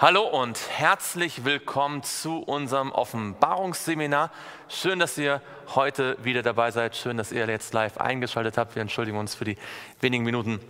Hallo 0.00 0.22
und 0.22 0.60
herzlich 0.70 1.44
willkommen 1.44 2.04
zu 2.04 2.38
unserem 2.38 2.92
Offenbarungsseminar. 2.92 4.30
Schön, 4.68 5.00
dass 5.00 5.18
ihr 5.18 5.42
heute 5.74 6.16
wieder 6.22 6.44
dabei 6.44 6.70
seid. 6.70 6.94
Schön, 6.94 7.16
dass 7.16 7.32
ihr 7.32 7.48
jetzt 7.48 7.74
live 7.74 7.98
eingeschaltet 7.98 8.58
habt. 8.58 8.76
Wir 8.76 8.82
entschuldigen 8.82 9.18
uns 9.18 9.34
für 9.34 9.44
die 9.44 9.56
wenigen 10.00 10.22
Minuten 10.22 10.60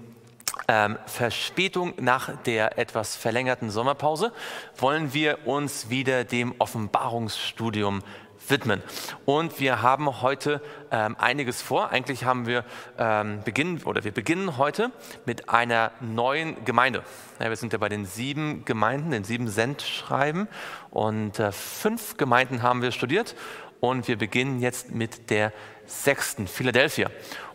ähm, 0.67 0.97
Verspätung 1.05 1.93
nach 2.01 2.31
der 2.45 2.79
etwas 2.79 3.17
verlängerten 3.17 3.69
Sommerpause. 3.69 4.33
Wollen 4.79 5.13
wir 5.13 5.47
uns 5.47 5.91
wieder 5.91 6.25
dem 6.25 6.55
Offenbarungsstudium 6.59 8.03
widmen. 8.51 8.83
Und 9.25 9.61
wir 9.61 9.83
haben 9.83 10.23
heute 10.23 10.61
ähm, 10.91 11.17
einiges 11.19 11.63
vor. 11.63 11.91
Eigentlich 11.91 12.25
haben 12.25 12.47
wir 12.47 12.65
ähm, 12.99 13.43
beginnen 13.45 13.83
oder 13.85 14.05
wir 14.05 14.13
beginnen 14.13 14.57
heute 14.57 14.91
mit 15.27 15.49
einer 15.49 15.93
neuen 16.01 16.65
Gemeinde. 16.65 17.03
Ja, 17.41 17.49
wir 17.49 17.57
sind 17.57 17.73
ja 17.73 17.79
bei 17.79 17.89
den 17.89 18.07
sieben 18.07 18.65
Gemeinden, 18.65 19.11
den 19.11 19.25
sieben 19.25 19.49
Sendschreiben 19.49 20.49
und 20.91 21.39
äh, 21.39 21.53
fünf 21.53 22.17
Gemeinden 22.17 22.63
haben 22.63 22.83
wir 22.83 22.93
studiert 22.93 23.35
und 23.81 24.09
wir 24.09 24.19
beginnen 24.19 24.61
jetzt 24.61 24.91
mit 24.91 25.31
der 25.31 25.53
sechsten, 25.87 26.47
Philadelphia. 26.47 27.11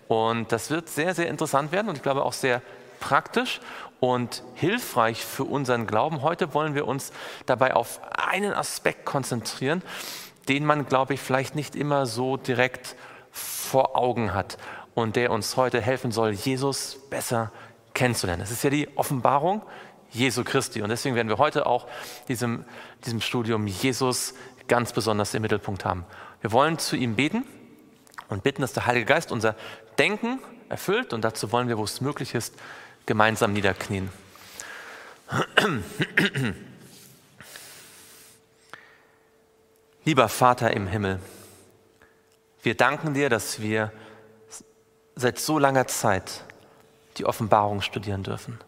Und 0.08 0.52
das 0.52 0.70
wird 0.70 0.90
sehr, 0.90 1.14
sehr 1.14 1.28
interessant 1.28 1.72
werden 1.72 1.90
und 1.90 1.98
ich 1.98 2.04
glaube 2.04 2.24
auch 2.24 2.34
sehr 2.34 2.62
praktisch 3.00 3.60
und 4.00 4.44
hilfreich 4.56 5.24
für 5.24 5.46
unseren 5.46 5.88
Glauben. 5.88 6.22
Heute 6.22 6.54
wollen 6.54 6.76
wir 6.76 6.88
uns 6.88 7.12
dabei 7.46 7.74
auf 7.74 8.02
einen 8.12 8.54
Aspekt 8.54 9.06
konzentrieren, 9.06 9.82
den 10.48 10.66
man, 10.66 10.86
glaube 10.86 11.14
ich, 11.14 11.20
vielleicht 11.20 11.56
nicht 11.56 11.76
immer 11.76 12.06
so 12.06 12.38
direkt 12.38 12.96
vor 13.32 13.98
Augen 13.98 14.34
hat 14.34 14.58
und 14.94 15.16
der 15.16 15.32
uns 15.32 15.58
heute 15.58 15.82
helfen 15.82 16.12
soll, 16.12 16.32
Jesus 16.32 16.98
besser 17.10 17.52
kennenzulernen. 17.94 18.44
Es 18.44 18.52
ist 18.52 18.64
ja 18.64 18.70
die 18.70 18.90
Offenbarung 18.98 19.62
Jesu 20.12 20.44
Christi 20.44 20.82
und 20.82 20.90
deswegen 20.90 21.16
werden 21.16 21.30
wir 21.30 21.40
heute 21.40 21.66
auch 21.66 21.88
diesem, 22.28 22.66
diesem 23.06 23.20
Studium 23.22 23.66
Jesus 23.66 24.36
ganz 24.68 24.94
besonders 24.94 25.34
im 25.34 25.42
Mittelpunkt 25.42 25.86
haben. 25.86 26.06
Wir 26.42 26.52
wollen 26.52 26.78
zu 26.78 26.96
ihm 26.96 27.16
beten 27.16 27.46
und 28.30 28.44
bitten, 28.44 28.62
dass 28.62 28.74
der 28.74 28.86
Heilige 28.86 29.06
Geist 29.06 29.32
unser 29.32 29.56
Denken 29.98 30.40
erfüllt 30.70 31.14
und 31.14 31.24
dazu 31.24 31.52
wollen 31.52 31.68
wir, 31.68 31.78
wo 31.78 31.84
es 31.84 32.02
möglich 32.02 32.36
ist, 32.36 32.54
gemeinsam 33.06 33.54
niederknien. 33.54 34.10
Lieber 40.06 40.28
Vater 40.28 40.72
im 40.72 40.86
Himmel, 40.86 41.20
wir 42.62 42.76
danken 42.76 43.14
dir, 43.14 43.30
dass 43.30 43.62
wir 43.62 43.94
seit 45.16 45.40
so 45.40 45.58
langer 45.58 45.88
Zeit 45.88 46.44
die 47.18 47.26
Offenbarung 47.26 47.82
studieren 47.82 48.22
dürfen, 48.22 48.60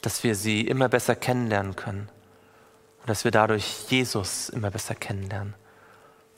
dass 0.00 0.22
wir 0.22 0.36
sie 0.36 0.60
immer 0.60 0.88
besser 0.88 1.16
kennenlernen 1.16 1.74
können 1.74 2.08
und 3.00 3.10
dass 3.10 3.24
wir 3.24 3.32
dadurch 3.32 3.86
Jesus 3.88 4.48
immer 4.48 4.70
besser 4.70 4.94
kennenlernen. 4.94 5.54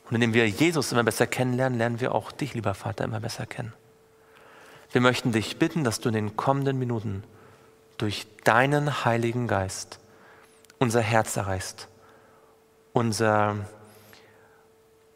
Und 0.09 0.15
indem 0.15 0.33
wir 0.33 0.49
Jesus 0.49 0.91
immer 0.91 1.03
besser 1.03 1.27
kennenlernen, 1.27 1.77
lernen 1.77 1.99
wir 1.99 2.15
auch 2.15 2.31
dich, 2.31 2.55
lieber 2.55 2.73
Vater, 2.73 3.03
immer 3.03 3.19
besser 3.19 3.45
kennen. 3.45 3.73
Wir 4.91 5.01
möchten 5.01 5.31
dich 5.31 5.59
bitten, 5.59 5.83
dass 5.83 5.99
du 5.99 6.09
in 6.09 6.15
den 6.15 6.35
kommenden 6.35 6.79
Minuten 6.79 7.23
durch 7.99 8.25
deinen 8.45 9.05
Heiligen 9.05 9.47
Geist 9.47 9.99
unser 10.79 11.01
Herz 11.01 11.37
erreichst, 11.37 11.87
unser 12.93 13.57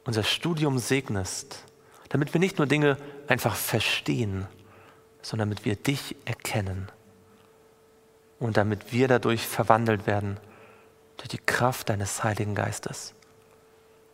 unser 0.06 0.24
Studium 0.24 0.78
segnest, 0.78 1.64
damit 2.10 2.34
wir 2.34 2.40
nicht 2.40 2.58
nur 2.58 2.68
Dinge 2.68 2.98
einfach 3.28 3.56
verstehen, 3.56 4.48
sondern 5.22 5.50
damit 5.50 5.66
wir 5.66 5.76
dich 5.76 6.16
erkennen 6.26 6.90
und 8.40 8.58
damit 8.58 8.92
wir 8.94 9.08
dadurch 9.08 9.46
verwandelt 9.46 10.08
werden 10.08 10.38
durch 11.18 11.30
die 11.30 11.40
Kraft 11.40 11.90
deines 11.90 12.24
Heiligen 12.24 12.56
Geistes. 12.56 13.14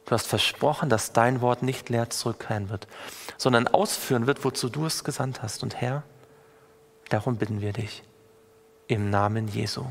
Du 0.06 0.12
hast 0.12 0.28
versprochen, 0.28 0.90
dass 0.90 1.14
dein 1.14 1.42
Wort 1.42 1.64
nicht 1.64 1.90
leer 1.90 2.10
zurückkehren 2.10 2.70
wird, 2.70 2.88
sondern 3.38 3.68
ausführen 3.68 4.28
wird, 4.28 4.44
wozu 4.44 4.70
du 4.70 4.86
es 4.86 5.04
gesandt 5.04 5.42
hast. 5.42 5.64
Und 5.64 5.80
Herr, 5.80 6.04
darum 7.10 7.38
bitten 7.38 7.62
wir 7.62 7.74
dich. 7.74 8.04
Im 8.88 9.10
Namen 9.10 9.48
Jesu. 9.48 9.86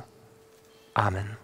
Amen. 0.94 1.39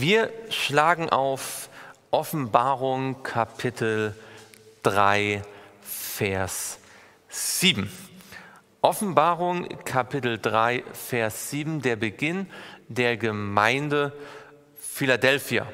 Wir 0.00 0.30
schlagen 0.48 1.08
auf 1.08 1.68
Offenbarung 2.12 3.24
Kapitel 3.24 4.14
3, 4.84 5.42
Vers 5.82 6.78
7. 7.28 7.90
Offenbarung 8.80 9.66
Kapitel 9.84 10.38
3, 10.38 10.84
Vers 10.92 11.50
7, 11.50 11.82
der 11.82 11.96
Beginn 11.96 12.46
der 12.86 13.16
Gemeinde 13.16 14.12
Philadelphia. 14.78 15.66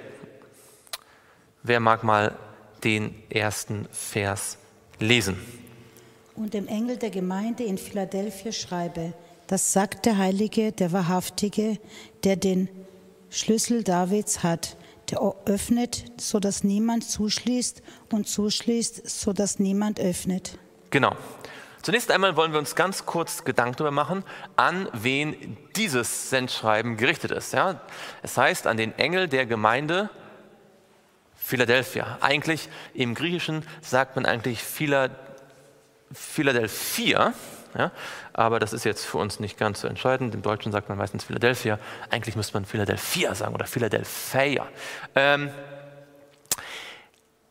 Wer 1.63 1.81
mag 1.81 2.03
mal 2.03 2.35
den 2.83 3.15
ersten 3.29 3.87
Vers 3.93 4.57
lesen? 5.01 5.37
Und 6.35 6.55
dem 6.55 6.67
Engel 6.67 6.97
der 6.97 7.11
Gemeinde 7.11 7.65
in 7.65 7.77
Philadelphia 7.77 8.53
schreibe, 8.53 9.13
das 9.49 9.75
sagt 9.75 10.07
der 10.07 10.17
Heilige, 10.17 10.73
der 10.73 10.93
Wahrhaftige, 10.93 11.79
der 12.25 12.37
den 12.37 12.71
Schlüssel 13.35 13.83
Davids 13.83 14.45
hat, 14.45 14.77
der 15.11 15.21
öffnet, 15.45 16.05
sodass 16.19 16.63
niemand 16.63 17.03
zuschließt 17.03 17.83
und 18.13 18.29
zuschließt, 18.29 19.11
sodass 19.11 19.59
niemand 19.59 19.99
öffnet. 19.99 20.57
Genau. 20.91 21.17
Zunächst 21.83 22.13
einmal 22.13 22.37
wollen 22.37 22.53
wir 22.53 22.61
uns 22.61 22.77
ganz 22.77 23.07
kurz 23.07 23.43
Gedanken 23.45 23.77
darüber 23.77 23.91
machen, 23.91 24.23
an 24.55 24.89
wen 24.93 25.57
dieses 25.75 26.31
Sendschreiben 26.31 26.97
gerichtet 26.97 27.33
ist. 27.33 27.53
Ja? 27.53 27.81
Es 28.23 28.39
heißt 28.39 28.69
an 28.69 28.77
den 28.77 28.97
Engel 28.99 29.27
der 29.27 29.47
Gemeinde 29.47 30.11
Philadelphia. 31.35 32.19
Eigentlich 32.21 32.69
im 32.95 33.17
Griechischen 33.17 33.67
sagt 33.83 34.15
man 34.15 34.27
eigentlich 34.27 34.63
Philadelphia, 36.13 37.35
ja? 37.77 37.93
Aber 38.33 38.59
das 38.59 38.73
ist 38.73 38.85
jetzt 38.85 39.05
für 39.05 39.19
uns 39.19 39.41
nicht 39.41 39.59
ganz 39.59 39.81
so 39.81 39.89
entscheidend. 39.89 40.35
Im 40.35 40.43
Deutschen 40.43 40.73
sagt 40.73 40.89
man 40.89 40.99
meistens 40.99 41.25
Philadelphia. 41.25 41.79
Eigentlich 42.11 42.37
müsste 42.37 42.55
man 42.55 42.65
Philadelphia 42.65 43.35
sagen 43.35 43.55
oder 43.55 43.67
Philadelphia. 43.67 44.67
Ähm, 45.15 45.51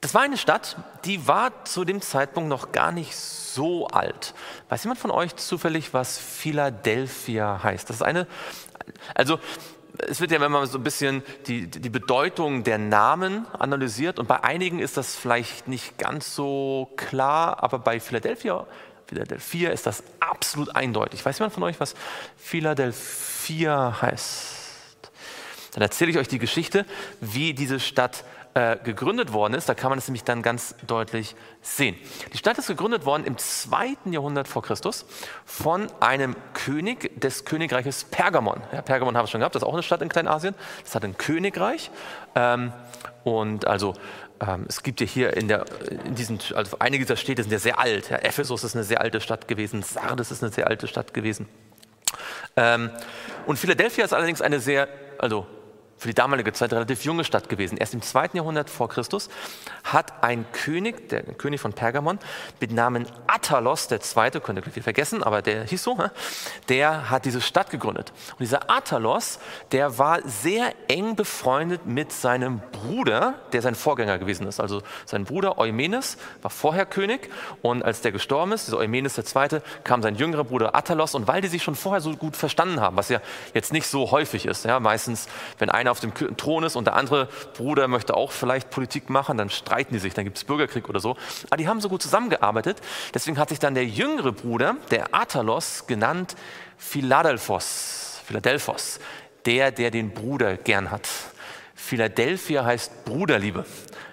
das 0.02 0.14
war 0.14 0.22
eine 0.22 0.38
Stadt, 0.38 0.76
die 1.06 1.28
war 1.28 1.64
zu 1.64 1.86
dem 1.86 2.02
Zeitpunkt 2.02 2.50
noch 2.50 2.74
gar 2.74 2.92
nicht 2.92 3.16
so 3.16 3.88
alt. 3.88 4.34
Weiß 4.68 4.84
jemand 4.84 5.00
von 5.00 5.12
euch 5.12 5.36
zufällig, 5.38 5.94
was 5.94 6.18
Philadelphia 6.18 7.64
heißt? 7.64 7.90
Das 7.90 7.98
ist 7.98 8.02
eine, 8.02 8.28
also 9.16 9.40
es 9.98 10.20
wird 10.20 10.32
ja, 10.32 10.50
man 10.50 10.66
so 10.68 10.78
ein 10.78 10.84
bisschen 10.84 11.24
die, 11.48 11.68
die 11.68 11.90
Bedeutung 11.90 12.64
der 12.64 12.80
Namen 12.80 13.46
analysiert 13.54 14.20
und 14.20 14.28
bei 14.28 14.44
einigen 14.44 14.80
ist 14.80 14.98
das 14.98 15.16
vielleicht 15.16 15.68
nicht 15.68 15.98
ganz 15.98 16.36
so 16.36 16.92
klar, 16.98 17.64
aber 17.64 17.80
bei 17.80 18.00
Philadelphia 18.00 18.66
Philadelphia 19.14 19.70
ist 19.70 19.86
das 19.86 20.04
absolut 20.20 20.76
eindeutig. 20.76 21.24
Weiß 21.24 21.38
jemand 21.38 21.54
von 21.54 21.64
euch, 21.64 21.80
was 21.80 21.94
Philadelphia 22.36 24.02
heißt? 24.02 25.12
Dann 25.74 25.84
erzähle 25.84 26.12
ich 26.12 26.18
euch 26.18 26.28
die 26.28 26.40
Geschichte, 26.40 26.86
wie 27.22 27.54
diese 27.54 27.80
Stadt 27.80 28.24
äh, 28.56 28.78
gegründet 28.84 29.32
worden 29.32 29.54
ist. 29.54 29.70
Da 29.70 29.76
kann 29.76 29.90
man 29.90 30.00
es 30.00 30.08
nämlich 30.08 30.24
dann 30.24 30.42
ganz 30.42 30.76
deutlich 30.88 31.36
sehen. 31.62 31.96
Die 32.34 32.38
Stadt 32.38 32.58
ist 32.58 32.68
gegründet 32.68 33.06
worden 33.06 33.26
im 33.26 33.38
zweiten 33.38 34.14
Jahrhundert 34.14 34.48
vor 34.48 34.64
Christus 34.64 35.06
von 35.46 35.88
einem 36.00 36.36
König 36.54 37.20
des 37.20 37.46
Königreiches 37.46 38.06
Pergamon. 38.06 38.62
Ja, 38.72 38.82
Pergamon 38.82 39.16
haben 39.16 39.26
wir 39.26 39.30
schon 39.30 39.42
gehabt, 39.42 39.56
das 39.56 39.62
ist 39.62 39.68
auch 39.68 39.74
eine 39.74 39.84
Stadt 39.84 40.02
in 40.02 40.10
Kleinasien. 40.10 40.56
Das 40.84 40.96
hat 40.96 41.04
ein 41.04 41.18
Königreich. 41.18 41.92
Ähm, 42.36 42.74
und 43.24 43.68
also 43.68 43.94
es 44.68 44.84
gibt 44.84 45.02
ja 45.02 45.08
hier 45.08 45.36
in, 45.36 45.48
der, 45.48 45.66
in 46.06 46.16
diesen, 46.16 46.40
also 46.56 46.78
einige 46.80 47.04
dieser 47.04 47.16
Städte 47.16 47.44
sind 47.44 47.52
ja 47.52 47.60
sehr 47.60 47.80
alt. 47.80 48.10
Ja, 48.10 48.18
Ephesus 48.18 48.64
ist 48.64 48.76
eine 48.76 48.84
sehr 48.84 49.02
alte 49.02 49.22
Stadt 49.22 49.48
gewesen, 49.48 49.84
Sardes 49.84 50.32
ist 50.32 50.44
eine 50.44 50.52
sehr 50.52 50.68
alte 50.68 50.88
Stadt 50.88 51.14
gewesen. 51.14 51.48
Ähm, 52.56 52.90
und 53.46 53.58
Philadelphia 53.58 54.06
ist 54.06 54.14
allerdings 54.14 54.42
eine 54.42 54.60
sehr, 54.60 54.88
also 55.18 55.48
für 55.98 56.10
die 56.10 56.14
damalige 56.14 56.52
Zeit 56.52 56.74
relativ 56.74 57.06
junge 57.06 57.24
Stadt 57.24 57.48
gewesen. 57.48 57.78
Erst 57.78 57.94
im 57.94 58.02
zweiten 58.02 58.36
Jahrhundert 58.36 58.70
vor 58.70 58.90
Christus 58.90 59.30
hat 59.84 60.24
ein 60.24 60.46
König, 60.52 61.08
der 61.10 61.24
König 61.24 61.62
von 61.62 61.74
Pergamon, 61.74 62.20
mit 62.60 62.72
Namen 62.72 63.08
Attalos 63.28 63.90
II., 63.90 64.42
könnt 64.42 64.60
ihr 64.60 64.72
viel 64.72 64.84
vergessen, 64.84 65.24
aber 65.24 65.42
der 65.42 65.64
hieß 65.64 65.84
so, 65.84 65.98
der 66.68 67.10
hat 67.10 67.26
diese 67.26 67.40
Stadt 67.42 67.70
gegründet. 67.70 68.12
Und 68.32 68.42
dieser 68.42 68.70
Attalos, 68.70 69.40
der 69.72 69.98
war 69.98 70.20
sehr 70.28 70.74
eng 70.90 71.16
befreundet 71.16 71.86
mit 71.86 72.12
seinem 72.12 72.62
Bruder, 72.72 73.36
der 73.54 73.62
sein 73.62 73.76
Vorgänger 73.76 74.18
gewesen 74.18 74.48
ist. 74.48 74.60
Also 74.60 74.82
sein 75.06 75.24
Bruder 75.24 75.58
Eumenes 75.58 76.18
war 76.42 76.52
vorher 76.52 76.86
König 76.86 77.30
und 77.62 77.84
als 77.84 78.02
der 78.02 78.12
gestorben 78.12 78.52
ist, 78.52 78.68
dieser 78.68 78.78
Eumenes 78.78 79.18
II., 79.18 79.62
kam 79.84 80.02
sein 80.02 80.16
jüngerer 80.16 80.44
Bruder 80.44 80.76
Attalos 80.76 81.16
und 81.16 81.28
weil 81.28 81.42
die 81.42 81.48
sich 81.48 81.64
schon 81.64 81.76
vorher 81.76 82.02
so 82.02 82.14
gut 82.16 82.36
verstanden 82.36 82.82
haben, 82.82 82.98
was 82.98 83.10
ja 83.10 83.22
jetzt 83.54 83.72
nicht 83.72 83.88
so 83.88 84.12
häufig 84.12 84.46
ist, 84.46 84.66
ja, 84.66 84.80
meistens, 84.80 85.28
wenn 85.60 85.70
einer 85.70 85.93
auf 85.94 86.00
dem 86.00 86.14
Thron 86.38 86.64
ist 86.64 86.76
und 86.76 86.86
der 86.86 86.96
andere 86.96 87.30
Bruder 87.56 87.88
möchte 87.88 88.16
auch 88.18 88.32
vielleicht 88.32 88.72
Politik 88.72 89.12
machen, 89.12 89.38
dann 89.38 89.52
streiten 89.52 89.94
die 89.94 90.00
sich, 90.00 90.16
dann 90.16 90.26
gibt 90.26 90.38
es 90.38 90.44
Bürgerkrieg 90.44 90.90
oder 90.90 91.00
so. 91.00 91.16
Aber 91.46 91.58
die 91.58 91.68
haben 91.68 91.82
so 91.82 91.88
gut 91.88 92.02
zusammengearbeitet, 92.02 92.82
deswegen 93.14 93.38
hat 93.38 93.50
sich 93.50 93.60
dann 93.60 93.76
der 93.76 93.86
jüngere 93.86 94.32
Bruder, 94.32 94.76
der 94.90 95.14
Atalos, 95.14 95.86
genannt 95.86 96.36
Philadelphos, 96.78 98.22
Philadelphos, 98.26 99.00
der, 99.46 99.72
der 99.72 99.92
den 99.92 100.16
Bruder 100.16 100.58
gern 100.58 100.90
hat. 100.90 101.08
Philadelphia 101.76 102.66
heißt 102.66 103.06
Bruderliebe. 103.06 103.66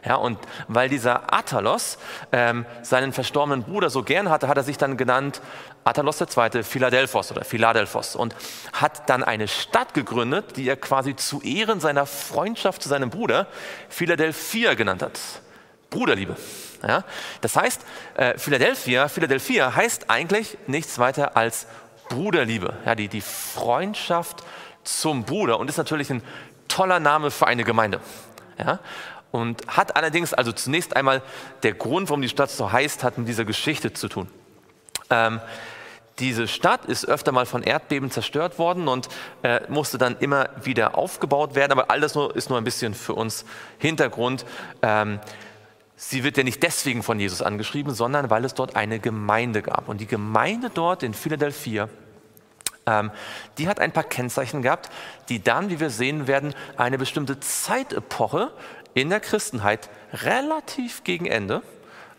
Ja, 0.05 0.17
und 0.17 0.39
weil 0.69 0.89
dieser 0.89 1.33
Atalos 1.33 1.99
ähm, 2.33 2.67
seinen 2.83 3.13
verstorbenen 3.13 3.63
Bruder 3.63 3.91
so 3.91 4.03
gern 4.03 4.29
hatte, 4.29 4.49
hat 4.49 4.57
er 4.57 4.63
sich 4.63 4.77
dann 4.79 4.97
genannt 4.97 5.41
Atalos 5.85 6.21
II. 6.21 6.63
Philadelphos 6.63 7.31
oder 7.33 7.45
Philadelphos 7.45 8.15
und 8.17 8.35
hat 8.73 9.09
dann 9.09 9.25
eine 9.25 9.49
Stadt 9.49 9.95
gegründet, 9.95 10.57
die 10.57 10.69
er 10.69 10.77
quasi 10.77 11.17
zu 11.17 11.41
Ehren 11.43 11.81
seiner 11.81 12.07
Freundschaft 12.07 12.83
zu 12.83 12.89
seinem 12.89 13.11
Bruder 13.11 13.47
Philadelphia 13.89 14.75
genannt 14.75 15.03
hat. 15.03 15.19
Bruderliebe. 15.89 16.37
Ja, 16.87 17.05
das 17.41 17.57
heißt, 17.57 17.85
äh, 18.15 18.39
Philadelphia, 18.39 19.09
Philadelphia 19.09 19.75
heißt 19.75 20.09
eigentlich 20.09 20.57
nichts 20.67 20.99
weiter 20.99 21.37
als 21.37 21.67
Bruderliebe, 22.09 22.75
ja, 22.87 22.95
die, 22.95 23.09
die 23.09 23.21
Freundschaft 23.21 24.43
zum 24.83 25.25
Bruder 25.25 25.59
und 25.59 25.69
ist 25.69 25.77
natürlich 25.77 26.11
ein 26.11 26.23
toller 26.69 27.01
Name 27.01 27.31
für 27.31 27.47
eine 27.47 27.65
Gemeinde. 27.65 28.01
Ja? 28.59 28.79
Und 29.31 29.67
hat 29.69 29.97
allerdings, 29.97 30.35
also 30.35 30.53
zunächst 30.53 30.97
einmal 30.97 31.23
der 31.63 31.75
Grund, 31.75 32.09
warum 32.09 32.23
die 32.23 32.29
Stadt 32.29 32.51
so 32.51 32.73
heißt, 32.73 33.05
hat 33.05 33.19
mit 33.19 33.29
dieser 33.29 33.45
Geschichte 33.45 33.93
zu 33.93 34.09
tun. 34.09 34.29
Ähm, 35.11 35.41
diese 36.19 36.49
Stadt 36.49 36.85
ist 36.85 37.07
öfter 37.07 37.33
mal 37.33 37.47
von 37.47 37.63
Erdbeben 37.63 38.11
zerstört 38.11 38.59
worden 38.59 38.89
und 38.89 39.09
äh, 39.43 39.61
musste 39.69 39.97
dann 39.97 40.17
immer 40.19 40.51
wieder 40.63 40.99
aufgebaut 40.99 41.55
werden. 41.55 41.73
Aber 41.73 41.91
all 41.91 42.01
das 42.01 42.15
nur, 42.15 42.37
ist 42.37 42.51
nur 42.51 42.59
ein 42.59 42.65
bisschen 42.65 42.95
für 42.95 43.15
uns 43.15 43.45
Hintergrund. 43.79 44.45
Ähm, 44.83 45.19
sie 45.97 46.23
wird 46.23 46.37
ja 46.37 46.43
nicht 46.43 46.63
deswegen 46.63 47.03
von 47.03 47.19
Jesus 47.19 47.41
angeschrieben, 47.41 47.95
sondern 47.95 48.29
weil 48.29 48.45
es 48.45 48.55
dort 48.55 48.77
eine 48.77 49.01
Gemeinde 49.01 49.63
gab. 49.63 49.89
Und 49.89 50.01
die 50.01 50.07
Gemeinde 50.07 50.71
dort 50.73 51.03
in 51.03 51.15
Philadelphia 51.15 51.89
ähm, 52.87 53.11
die 53.59 53.69
hat 53.69 53.79
ein 53.79 53.93
paar 53.93 54.05
Kennzeichen 54.05 54.63
gehabt, 54.63 54.91
die 55.29 55.43
dann, 55.43 55.71
wie 55.71 55.81
wir 55.81 55.91
sehen 55.91 56.27
werden, 56.27 56.55
eine 56.77 56.99
bestimmte 56.99 57.39
Zeitepoche 57.41 58.51
in 58.95 59.11
der 59.11 59.21
Christenheit 59.21 59.89
relativ 60.13 61.05
gegen 61.05 61.27
Ende 61.27 61.63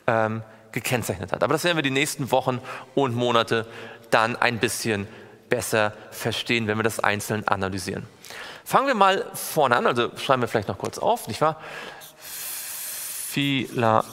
ähm, 0.07 0.43
gekennzeichnet 0.71 1.31
hat. 1.31 1.43
Aber 1.43 1.53
das 1.53 1.63
werden 1.63 1.77
wir 1.77 1.83
die 1.83 1.91
nächsten 1.91 2.31
Wochen 2.31 2.59
und 2.95 3.15
Monate 3.15 3.65
dann 4.09 4.35
ein 4.35 4.59
bisschen 4.59 5.07
besser 5.49 5.93
verstehen, 6.11 6.67
wenn 6.67 6.77
wir 6.77 6.83
das 6.83 6.99
einzeln 6.99 7.47
analysieren. 7.47 8.05
Fangen 8.63 8.87
wir 8.87 8.95
mal 8.95 9.25
vorne 9.33 9.75
an, 9.75 9.85
also 9.85 10.11
schreiben 10.17 10.41
wir 10.41 10.47
vielleicht 10.47 10.69
noch 10.69 10.77
kurz 10.77 10.97
auf, 10.97 11.27
nicht 11.27 11.41
wahr? 11.41 11.59
Philadelphia 13.31 14.05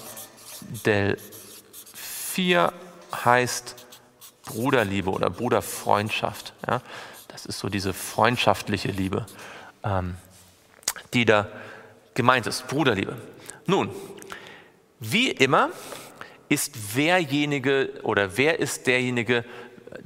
heißt 3.25 3.87
Bruderliebe 4.45 5.11
oder 5.11 5.31
Bruderfreundschaft. 5.31 6.55
Ja? 6.67 6.81
Das 7.29 7.47
ist 7.47 7.59
so 7.59 7.69
diese 7.69 7.93
freundschaftliche 7.93 8.91
Liebe, 8.91 9.27
ähm, 9.85 10.17
die 11.15 11.25
da 11.25 11.47
gemeint 12.15 12.47
ist, 12.47 12.67
Bruderliebe. 12.67 13.17
Nun, 13.67 13.91
wie 14.99 15.31
immer 15.31 15.71
ist 16.49 16.97
werjenige 16.97 18.01
oder 18.03 18.37
wer 18.37 18.59
ist 18.59 18.87
derjenige, 18.87 19.45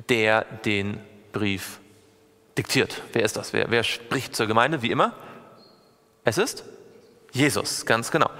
der 0.09 0.45
den 0.65 1.01
Brief 1.33 1.79
diktiert? 2.59 3.03
Wer 3.13 3.23
ist 3.23 3.37
das? 3.37 3.53
Wer, 3.53 3.71
wer 3.71 3.83
spricht 3.83 4.37
zur 4.37 4.47
Gemeinde? 4.47 4.83
Wie 4.83 4.91
immer? 4.91 5.15
Es 6.25 6.39
ist 6.39 6.65
Jesus, 7.33 7.87
ganz 7.87 8.11
genau. 8.11 8.31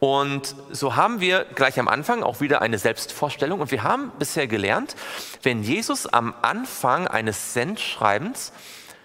Und 0.00 0.54
so 0.70 0.96
haben 0.96 1.20
wir 1.20 1.44
gleich 1.54 1.78
am 1.78 1.86
Anfang 1.86 2.22
auch 2.22 2.40
wieder 2.40 2.62
eine 2.62 2.78
Selbstvorstellung. 2.78 3.60
Und 3.60 3.70
wir 3.70 3.82
haben 3.82 4.10
bisher 4.18 4.46
gelernt, 4.46 4.96
wenn 5.42 5.62
Jesus 5.62 6.06
am 6.06 6.34
Anfang 6.40 7.06
eines 7.06 7.52
Sendschreibens 7.52 8.52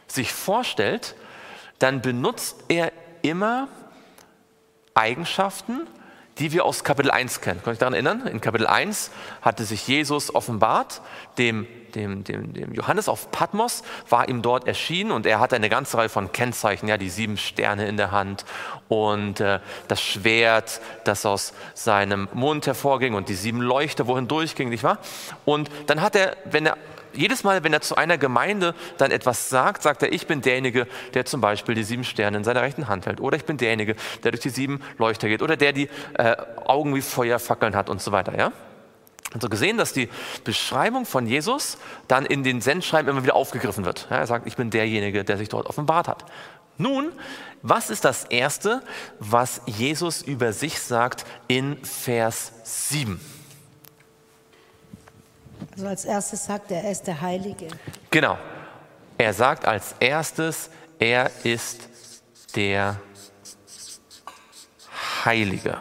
sich 0.08 0.32
vorstellt, 0.32 1.16
dann 1.80 2.02
benutzt 2.02 2.64
er 2.70 2.94
immer 3.22 3.68
Eigenschaften, 4.94 5.82
die 6.38 6.52
wir 6.52 6.66
aus 6.66 6.84
Kapitel 6.84 7.12
1 7.12 7.42
kennen. 7.42 7.62
Könnt 7.64 7.68
ihr 7.68 7.72
euch 7.72 7.78
daran 7.80 7.94
erinnern? 7.94 8.28
In 8.28 8.42
Kapitel 8.42 8.68
1 8.68 9.12
hatte 9.42 9.64
sich 9.64 9.88
Jesus 9.88 10.34
offenbart, 10.36 11.02
dem, 11.38 11.66
dem, 11.96 12.26
dem, 12.26 12.52
dem 12.52 12.74
Johannes 12.74 13.08
auf 13.08 13.32
Patmos, 13.32 13.84
war 14.10 14.28
ihm 14.28 14.42
dort 14.42 14.68
erschienen 14.68 15.12
und 15.12 15.26
er 15.26 15.40
hatte 15.40 15.56
eine 15.56 15.70
ganze 15.70 15.98
Reihe 15.98 16.10
von 16.10 16.34
Kennzeichen, 16.34 16.90
ja, 16.90 16.98
die 16.98 17.10
sieben 17.10 17.38
Sterne 17.38 17.88
in 17.88 17.96
der 17.96 18.12
Hand 18.12 18.44
und 18.90 19.40
äh, 19.40 19.60
das 19.88 20.02
Schwert, 20.02 20.82
das 21.06 21.26
aus 21.26 21.54
seinem 21.74 22.28
Mund 22.34 22.68
hervorging 22.68 23.14
und 23.14 23.30
die 23.30 23.36
sieben 23.36 23.62
Leuchter, 23.62 24.08
wohin 24.08 24.28
durchging, 24.28 24.70
nicht 24.70 24.84
wahr? 24.84 25.00
Und 25.46 25.70
dann 25.88 26.02
hat 26.02 26.16
er, 26.16 26.36
wenn 26.46 26.66
er 26.66 26.78
jedes 27.18 27.44
Mal, 27.44 27.64
wenn 27.64 27.74
er 27.74 27.82
zu 27.82 27.96
einer 27.96 28.18
Gemeinde 28.18 28.76
dann 28.98 29.12
etwas 29.12 29.50
sagt, 29.50 29.84
sagt 29.84 30.04
er, 30.04 30.14
ich 30.14 30.28
bin 30.28 30.42
derjenige, 30.42 30.88
der 31.14 31.26
zum 31.26 31.42
Beispiel 31.42 31.76
die 31.76 31.84
sieben 31.84 32.04
Sterne 32.04 32.38
in 32.38 32.44
seiner 32.44 32.62
rechten 32.62 32.88
Hand 32.88 33.06
hält. 33.06 33.22
Oder 33.22 33.38
ich 33.38 33.46
bin 33.46 33.58
derjenige, 33.58 33.96
der 34.24 34.32
durch 34.32 34.42
die 34.42 34.50
sieben 34.50 34.82
Leuchter 34.98 35.28
geht. 35.28 35.42
Oder 35.42 35.58
der 35.58 35.74
die 35.74 35.90
äh, 36.14 36.36
Augen 36.66 36.96
wie 36.96 37.02
Feuerfackeln 37.02 37.76
hat 37.76 37.90
und 37.90 38.02
so 38.02 38.12
weiter. 38.12 38.38
Ja? 38.38 38.52
Und 39.34 39.42
so 39.42 39.50
gesehen, 39.50 39.78
dass 39.78 39.92
die 39.92 40.10
Beschreibung 40.44 41.06
von 41.06 41.28
Jesus 41.28 41.78
dann 42.08 42.26
in 42.26 42.44
den 42.44 42.62
Sendschreiben 42.62 43.10
immer 43.10 43.24
wieder 43.24 43.36
aufgegriffen 43.36 43.84
wird. 43.84 44.08
Ja, 44.10 44.18
er 44.18 44.28
sagt, 44.28 44.48
ich 44.48 44.56
bin 44.56 44.70
derjenige, 44.70 45.26
der 45.26 45.38
sich 45.38 45.50
dort 45.50 45.68
offenbart 45.68 46.08
hat. 46.08 46.26
Nun, 46.78 47.12
was 47.62 47.90
ist 47.90 48.06
das 48.06 48.26
Erste, 48.26 48.82
was 49.20 49.62
Jesus 49.66 50.22
über 50.22 50.54
sich 50.54 50.80
sagt 50.80 51.26
in 51.48 51.84
Vers 51.84 52.52
7? 52.64 53.20
Also 55.74 55.88
als 55.88 56.06
erstes 56.06 56.46
sagt 56.46 56.72
er, 56.72 56.84
er 56.84 56.92
ist 56.92 57.04
der 57.08 57.22
Heilige. 57.22 57.68
Genau. 58.12 58.38
Er 59.18 59.34
sagt 59.34 59.66
als 59.66 59.96
erstes, 60.00 60.70
er 61.00 61.32
ist 61.44 61.90
der 62.56 63.00
Heilige. 65.26 65.78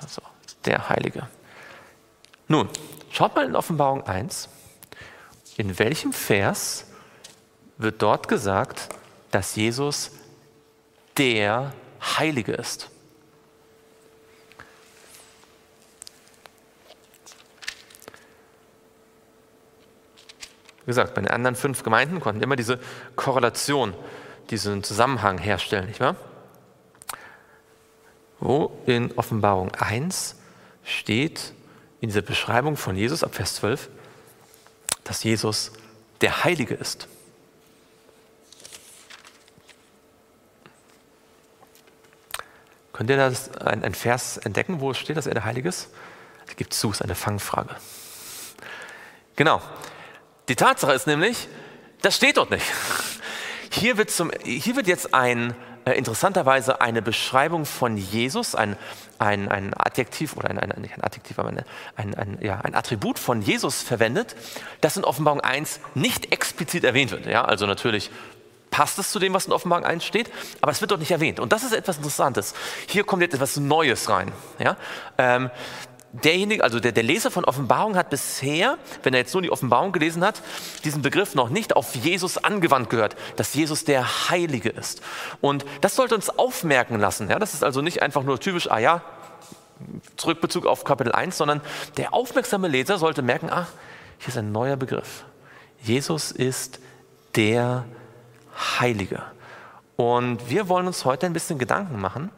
Also, 0.00 0.22
der 0.64 0.88
Heilige. 0.88 1.28
Nun, 2.46 2.68
schaut 3.10 3.34
mal 3.34 3.46
in 3.46 3.56
Offenbarung 3.56 4.06
1. 4.06 4.48
In 5.56 5.78
welchem 5.78 6.12
Vers 6.12 6.86
wird 7.76 8.00
dort 8.00 8.28
gesagt, 8.28 8.88
dass 9.30 9.56
Jesus 9.56 10.12
der 11.16 11.72
Heilige 12.00 12.52
ist? 12.52 12.90
Gesagt, 20.88 21.14
bei 21.14 21.20
den 21.20 21.30
anderen 21.30 21.54
fünf 21.54 21.84
Gemeinden 21.84 22.18
konnten 22.18 22.42
immer 22.42 22.56
diese 22.56 22.80
Korrelation, 23.14 23.94
diesen 24.50 24.82
Zusammenhang 24.82 25.38
herstellen, 25.38 25.86
nicht 25.86 26.00
wahr? 26.00 26.16
Wo 28.40 28.76
in 28.86 29.16
Offenbarung 29.16 29.72
1 29.76 30.36
steht 30.84 31.52
in 32.00 32.08
dieser 32.08 32.22
Beschreibung 32.22 32.76
von 32.76 32.96
Jesus 32.96 33.22
ab 33.22 33.34
Vers 33.34 33.56
12, 33.56 33.88
dass 35.04 35.22
Jesus 35.22 35.72
der 36.20 36.44
Heilige 36.44 36.74
ist. 36.74 37.08
Könnt 42.92 43.10
ihr 43.10 43.16
da 43.16 43.32
ein, 43.64 43.94
Vers 43.94 44.38
entdecken, 44.38 44.80
wo 44.80 44.90
es 44.90 44.98
steht, 44.98 45.16
dass 45.16 45.28
er 45.28 45.34
der 45.34 45.44
Heilige 45.44 45.68
ist? 45.68 45.88
Es 46.48 46.56
gibt 46.56 46.74
zu, 46.74 46.90
es 46.90 46.96
ist 46.96 47.02
eine 47.02 47.14
Fangfrage. 47.14 47.76
Genau. 49.36 49.62
Die 50.48 50.56
Tatsache 50.56 50.92
ist 50.92 51.06
nämlich, 51.06 51.46
das 52.00 52.16
steht 52.16 52.38
dort 52.38 52.50
nicht. 52.50 52.64
Hier 53.70 53.98
wird, 53.98 54.10
zum, 54.10 54.30
hier 54.44 54.76
wird 54.76 54.86
jetzt 54.86 55.12
ein, 55.12 55.54
äh, 55.84 55.92
interessanterweise 55.92 56.80
eine 56.80 57.02
Beschreibung 57.02 57.66
von 57.66 57.98
Jesus, 57.98 58.54
ein, 58.54 58.76
ein, 59.18 59.48
ein 59.48 59.74
Adjektiv 59.74 60.36
oder 60.38 60.48
ein, 60.48 60.58
ein, 60.58 60.72
ein 60.72 60.90
Adjektiv, 61.02 61.38
aber 61.38 61.50
ein, 61.50 62.14
ein, 62.14 62.38
ja, 62.40 62.60
ein 62.62 62.74
Attribut 62.74 63.18
von 63.18 63.42
Jesus 63.42 63.82
verwendet, 63.82 64.36
das 64.80 64.96
in 64.96 65.04
Offenbarung 65.04 65.42
1 65.42 65.80
nicht 65.94 66.32
explizit 66.32 66.84
erwähnt 66.84 67.10
wird. 67.10 67.26
Ja, 67.26 67.44
also 67.44 67.66
natürlich 67.66 68.10
passt 68.70 68.98
es 68.98 69.10
zu 69.10 69.18
dem, 69.18 69.34
was 69.34 69.46
in 69.46 69.52
Offenbarung 69.52 69.84
1 69.84 70.04
steht, 70.04 70.30
aber 70.60 70.72
es 70.72 70.80
wird 70.80 70.90
dort 70.90 71.00
nicht 71.00 71.10
erwähnt. 71.10 71.40
Und 71.40 71.52
das 71.52 71.62
ist 71.62 71.72
etwas 71.72 71.96
Interessantes. 71.98 72.54
Hier 72.86 73.04
kommt 73.04 73.22
jetzt 73.22 73.34
etwas 73.34 73.56
Neues 73.56 74.08
rein. 74.08 74.32
Ja? 74.58 74.76
Ähm, 75.18 75.50
derjenige, 76.12 76.64
also 76.64 76.80
der, 76.80 76.92
der, 76.92 77.02
Leser 77.02 77.30
von 77.30 77.44
Offenbarung 77.44 77.96
hat 77.96 78.10
bisher, 78.10 78.78
wenn 79.02 79.14
er 79.14 79.20
jetzt 79.20 79.32
nur 79.32 79.42
die 79.42 79.50
Offenbarung 79.50 79.92
gelesen 79.92 80.24
hat, 80.24 80.42
diesen 80.84 81.02
Begriff 81.02 81.34
noch 81.34 81.50
nicht 81.50 81.76
auf 81.76 81.94
Jesus 81.94 82.38
angewandt 82.38 82.90
gehört, 82.90 83.16
dass 83.36 83.54
Jesus 83.54 83.84
der 83.84 84.30
Heilige 84.30 84.70
ist. 84.70 85.02
Und 85.40 85.64
das 85.80 85.96
sollte 85.96 86.14
uns 86.14 86.30
aufmerken 86.30 86.98
lassen. 86.98 87.28
Ja? 87.28 87.38
Das 87.38 87.54
ist 87.54 87.62
also 87.62 87.82
nicht 87.82 88.02
einfach 88.02 88.22
nur 88.22 88.40
typisch, 88.40 88.70
ah 88.70 88.78
ja, 88.78 89.02
Zurückbezug 90.16 90.66
auf 90.66 90.84
Kapitel 90.84 91.12
1, 91.12 91.36
sondern 91.36 91.60
der 91.96 92.12
aufmerksame 92.12 92.68
Leser 92.68 92.98
sollte 92.98 93.22
merken, 93.22 93.48
ah, 93.50 93.68
hier 94.18 94.28
ist 94.28 94.38
ein 94.38 94.50
neuer 94.50 94.76
Begriff. 94.76 95.24
Jesus 95.82 96.32
ist 96.32 96.80
der 97.36 97.84
Heilige. 98.80 99.22
Und 99.94 100.48
wir 100.48 100.68
wollen 100.68 100.86
uns 100.86 101.04
heute 101.04 101.26
ein 101.26 101.32
bisschen 101.32 101.58
Gedanken 101.58 102.00
machen, 102.00 102.30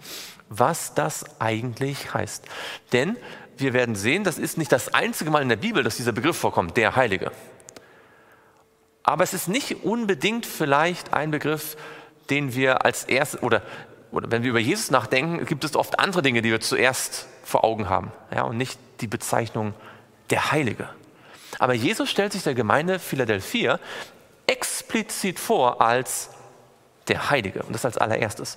was 0.50 0.94
das 0.94 1.40
eigentlich 1.40 2.12
heißt. 2.12 2.44
Denn 2.92 3.16
wir 3.60 3.72
werden 3.72 3.94
sehen, 3.94 4.24
das 4.24 4.38
ist 4.38 4.58
nicht 4.58 4.72
das 4.72 4.94
einzige 4.94 5.30
Mal 5.30 5.42
in 5.42 5.48
der 5.48 5.56
Bibel, 5.56 5.82
dass 5.82 5.96
dieser 5.96 6.12
Begriff 6.12 6.36
vorkommt, 6.36 6.76
der 6.76 6.96
Heilige. 6.96 7.32
Aber 9.02 9.24
es 9.24 9.34
ist 9.34 9.48
nicht 9.48 9.84
unbedingt 9.84 10.46
vielleicht 10.46 11.12
ein 11.12 11.30
Begriff, 11.30 11.76
den 12.28 12.54
wir 12.54 12.84
als 12.84 13.04
erstes, 13.04 13.42
oder, 13.42 13.62
oder 14.12 14.30
wenn 14.30 14.42
wir 14.42 14.50
über 14.50 14.58
Jesus 14.58 14.90
nachdenken, 14.90 15.44
gibt 15.46 15.64
es 15.64 15.74
oft 15.74 15.98
andere 15.98 16.22
Dinge, 16.22 16.42
die 16.42 16.50
wir 16.50 16.60
zuerst 16.60 17.26
vor 17.42 17.64
Augen 17.64 17.88
haben 17.88 18.12
ja, 18.34 18.42
und 18.42 18.56
nicht 18.56 18.78
die 19.00 19.06
Bezeichnung 19.06 19.74
der 20.30 20.52
Heilige. 20.52 20.88
Aber 21.58 21.74
Jesus 21.74 22.10
stellt 22.10 22.32
sich 22.32 22.42
der 22.42 22.54
Gemeinde 22.54 22.98
Philadelphia 22.98 23.80
explizit 24.46 25.38
vor 25.38 25.80
als 25.80 26.30
der 27.08 27.30
Heilige 27.30 27.62
und 27.62 27.72
das 27.74 27.84
als 27.84 27.98
allererstes. 27.98 28.56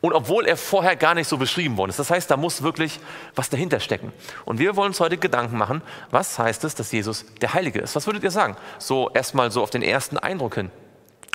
Und 0.00 0.12
obwohl 0.12 0.46
er 0.46 0.56
vorher 0.56 0.94
gar 0.94 1.14
nicht 1.14 1.26
so 1.26 1.38
beschrieben 1.38 1.76
worden 1.76 1.90
ist. 1.90 1.98
Das 1.98 2.10
heißt, 2.10 2.30
da 2.30 2.36
muss 2.36 2.62
wirklich 2.62 3.00
was 3.34 3.50
dahinter 3.50 3.80
stecken. 3.80 4.12
Und 4.44 4.60
wir 4.60 4.76
wollen 4.76 4.88
uns 4.88 5.00
heute 5.00 5.18
Gedanken 5.18 5.56
machen, 5.56 5.82
was 6.10 6.38
heißt 6.38 6.62
es, 6.64 6.76
dass 6.76 6.92
Jesus 6.92 7.24
der 7.40 7.54
Heilige 7.54 7.80
ist? 7.80 7.96
Was 7.96 8.06
würdet 8.06 8.22
ihr 8.22 8.30
sagen? 8.30 8.56
So 8.78 9.10
erstmal 9.10 9.50
so 9.50 9.62
auf 9.62 9.70
den 9.70 9.82
ersten 9.82 10.16
Eindruck 10.16 10.54
hin. 10.54 10.70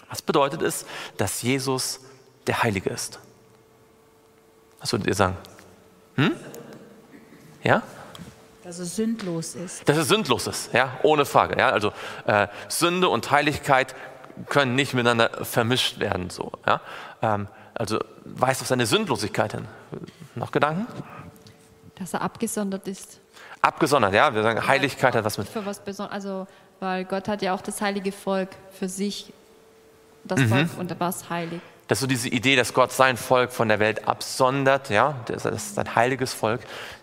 Was 0.10 0.22
bedeutet 0.22 0.62
es, 0.62 0.86
dass 1.18 1.42
Jesus 1.42 2.00
der 2.48 2.64
Heilige 2.64 2.90
ist? 2.90 3.20
Was 4.80 4.94
würdet 4.94 5.08
ihr 5.08 5.16
sagen? 5.16 5.38
Hm? 6.16 6.36
Ja? 7.64 7.84
Dass 8.64 8.80
er 8.80 8.86
sündlos 8.86 9.56
ist. 9.56 9.88
Dass 9.90 9.98
er 9.98 10.04
sündlos 10.04 10.48
ist, 10.48 10.74
ja, 10.74 10.98
ohne 11.04 11.26
Frage. 11.26 11.60
Ja? 11.60 11.70
Also 11.72 11.92
äh, 12.28 12.48
Sünde 12.70 13.10
und 13.10 13.30
Heiligkeit 13.30 13.94
können 14.48 14.76
nicht 14.76 14.94
miteinander 14.94 15.44
vermischt 15.44 16.00
werden. 16.00 16.30
So, 16.30 16.52
ja? 16.66 16.80
Ähm, 17.22 17.48
also 17.76 18.00
weist 18.26 18.62
auf 18.62 18.68
seine 18.68 18.86
Sündlosigkeit 18.86 19.54
hin. 19.54 19.68
Noch 20.36 20.52
Gedanken? 20.52 20.88
Dass 21.96 22.14
er 22.14 22.22
abgesondert 22.22 22.88
ist. 22.88 23.20
Abgesondert, 23.62 24.14
ja. 24.14 24.34
Wir 24.34 24.44
sagen, 24.44 24.68
Heiligkeit 24.68 25.16
hat 25.16 25.26
was 25.26 25.38
mit. 25.38 25.48
Für 25.48 25.66
was 25.66 25.82
also, 26.00 26.48
weil 26.80 27.06
Gott 27.06 27.28
hat 27.28 27.42
ja 27.42 27.54
auch 27.54 27.62
das 27.62 27.82
heilige 27.82 28.12
Volk 28.12 28.50
für 28.72 28.90
sich, 28.90 29.32
das 30.24 30.40
mhm. 30.40 30.50
Volk 30.50 30.70
und 30.78 31.00
was 31.00 31.30
heilig. 31.30 31.62
Das 31.88 31.98
ist 31.98 32.02
so 32.02 32.08
diese 32.08 32.30
Idee, 32.30 32.56
dass 32.56 32.74
Gott 32.74 32.92
sein 32.92 33.18
Volk 33.18 33.52
von 33.52 33.68
der 33.68 33.80
Welt 33.80 34.08
absondert, 34.08 34.90
ja. 34.90 35.16
Das 35.26 35.46
ist 35.46 35.78
ein 35.78 35.96
heiliges 35.96 36.34
Volk. 36.34 36.62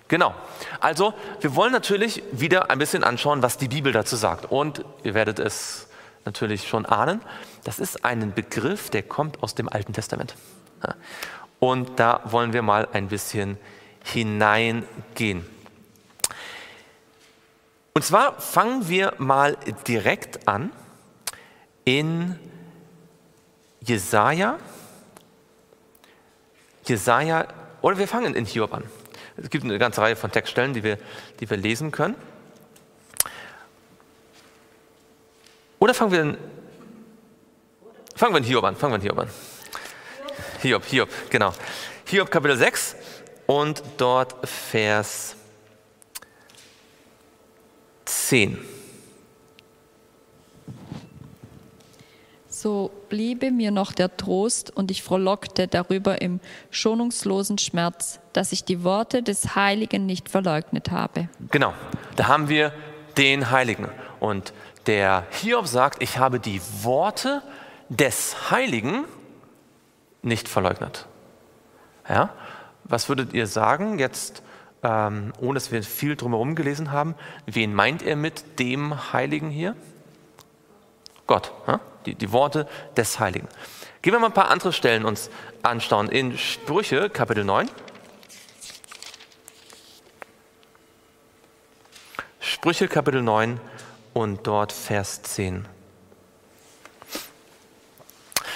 Genau. 0.08 0.34
Also, 0.80 1.14
wir 1.40 1.54
wollen 1.54 1.72
natürlich 1.72 2.22
wieder 2.32 2.70
ein 2.70 2.78
bisschen 2.78 3.04
anschauen, 3.04 3.42
was 3.42 3.58
die 3.58 3.68
Bibel 3.68 3.92
dazu 3.92 4.16
sagt. 4.16 4.50
Und 4.50 4.84
ihr 5.04 5.14
werdet 5.14 5.38
es 5.38 5.86
natürlich 6.24 6.68
schon 6.68 6.84
ahnen, 6.84 7.20
das 7.64 7.78
ist 7.78 8.04
ein 8.04 8.34
Begriff, 8.34 8.90
der 8.90 9.02
kommt 9.02 9.42
aus 9.42 9.54
dem 9.54 9.68
Alten 9.68 9.92
Testament. 9.92 10.34
Und 11.58 12.00
da 12.00 12.22
wollen 12.25 12.52
wir 12.52 12.62
mal 12.62 12.88
ein 12.92 13.08
bisschen 13.08 13.58
hineingehen. 14.04 15.44
Und 17.92 18.04
zwar 18.04 18.40
fangen 18.40 18.88
wir 18.88 19.14
mal 19.18 19.56
direkt 19.87 20.49
an 20.49 20.72
in 21.84 22.38
Jesaja. 23.80 24.58
Jesaja, 26.87 27.46
oder 27.82 27.99
wir 27.99 28.08
fangen 28.08 28.34
in 28.34 28.46
Hiob 28.46 28.72
an. 28.72 28.84
Es 29.37 29.50
gibt 29.50 29.64
eine 29.64 29.78
ganze 29.78 30.00
Reihe 30.00 30.16
von 30.16 30.30
Textstellen, 30.30 30.75
die 30.75 30.82
wir, 30.82 30.99
die 31.40 31.49
wir 31.49 31.56
lesen 31.56 31.90
können. 31.90 32.14
Oder 35.78 35.94
fangen 35.94 36.12
wir 36.12 36.22
in, 36.22 36.38
fangen 38.14 38.34
wir 38.34 38.38
in 38.38 38.44
Hiob 38.44 38.64
an, 38.64 38.76
fangen 38.76 38.92
wir 38.92 38.96
in 38.96 39.02
Hiob 39.02 39.18
an. 39.18 39.30
Hiob, 40.62 40.84
Hiob, 40.84 41.08
genau. 41.30 41.52
Hiob 42.04 42.30
Kapitel 42.30 42.56
6 42.56 42.94
und 43.46 43.82
dort 43.96 44.36
Vers 44.46 45.34
10. 48.04 48.58
So 52.48 52.90
bliebe 53.08 53.50
mir 53.50 53.70
noch 53.70 53.92
der 53.92 54.14
Trost 54.18 54.76
und 54.76 54.90
ich 54.90 55.02
frohlockte 55.02 55.66
darüber 55.66 56.20
im 56.20 56.40
schonungslosen 56.70 57.56
Schmerz, 57.56 58.20
dass 58.34 58.52
ich 58.52 58.64
die 58.64 58.84
Worte 58.84 59.22
des 59.22 59.54
Heiligen 59.54 60.04
nicht 60.04 60.28
verleugnet 60.28 60.90
habe. 60.90 61.30
Genau, 61.50 61.72
da 62.16 62.28
haben 62.28 62.50
wir 62.50 62.74
den 63.16 63.50
Heiligen. 63.50 63.88
Und 64.18 64.52
der 64.86 65.26
Hiob 65.30 65.66
sagt, 65.66 66.02
ich 66.02 66.18
habe 66.18 66.38
die 66.38 66.60
Worte 66.82 67.40
des 67.88 68.50
Heiligen 68.50 69.06
nicht 70.22 70.48
verleugnet. 70.48 71.06
Ja? 72.08 72.30
Was 72.84 73.08
würdet 73.08 73.32
ihr 73.32 73.46
sagen 73.46 73.98
jetzt, 73.98 74.42
ähm, 74.82 75.32
ohne 75.40 75.54
dass 75.54 75.70
wir 75.70 75.82
viel 75.82 76.16
drumherum 76.16 76.54
gelesen 76.54 76.92
haben, 76.92 77.14
wen 77.46 77.74
meint 77.74 78.02
er 78.02 78.16
mit 78.16 78.58
dem 78.58 79.12
Heiligen 79.12 79.50
hier? 79.50 79.76
Gott, 81.26 81.52
ja? 81.66 81.80
die, 82.06 82.14
die 82.14 82.32
Worte 82.32 82.66
des 82.96 83.20
Heiligen. 83.20 83.48
Gehen 84.02 84.14
wir 84.14 84.20
mal 84.20 84.26
ein 84.26 84.32
paar 84.32 84.50
andere 84.50 84.72
Stellen 84.72 85.04
uns 85.04 85.30
anschauen. 85.62 86.08
In 86.08 86.38
Sprüche, 86.38 87.10
Kapitel 87.10 87.44
9. 87.44 87.68
Sprüche, 92.40 92.88
Kapitel 92.88 93.22
9 93.22 93.60
und 94.12 94.46
dort 94.46 94.72
Vers 94.72 95.22
10. 95.22 95.66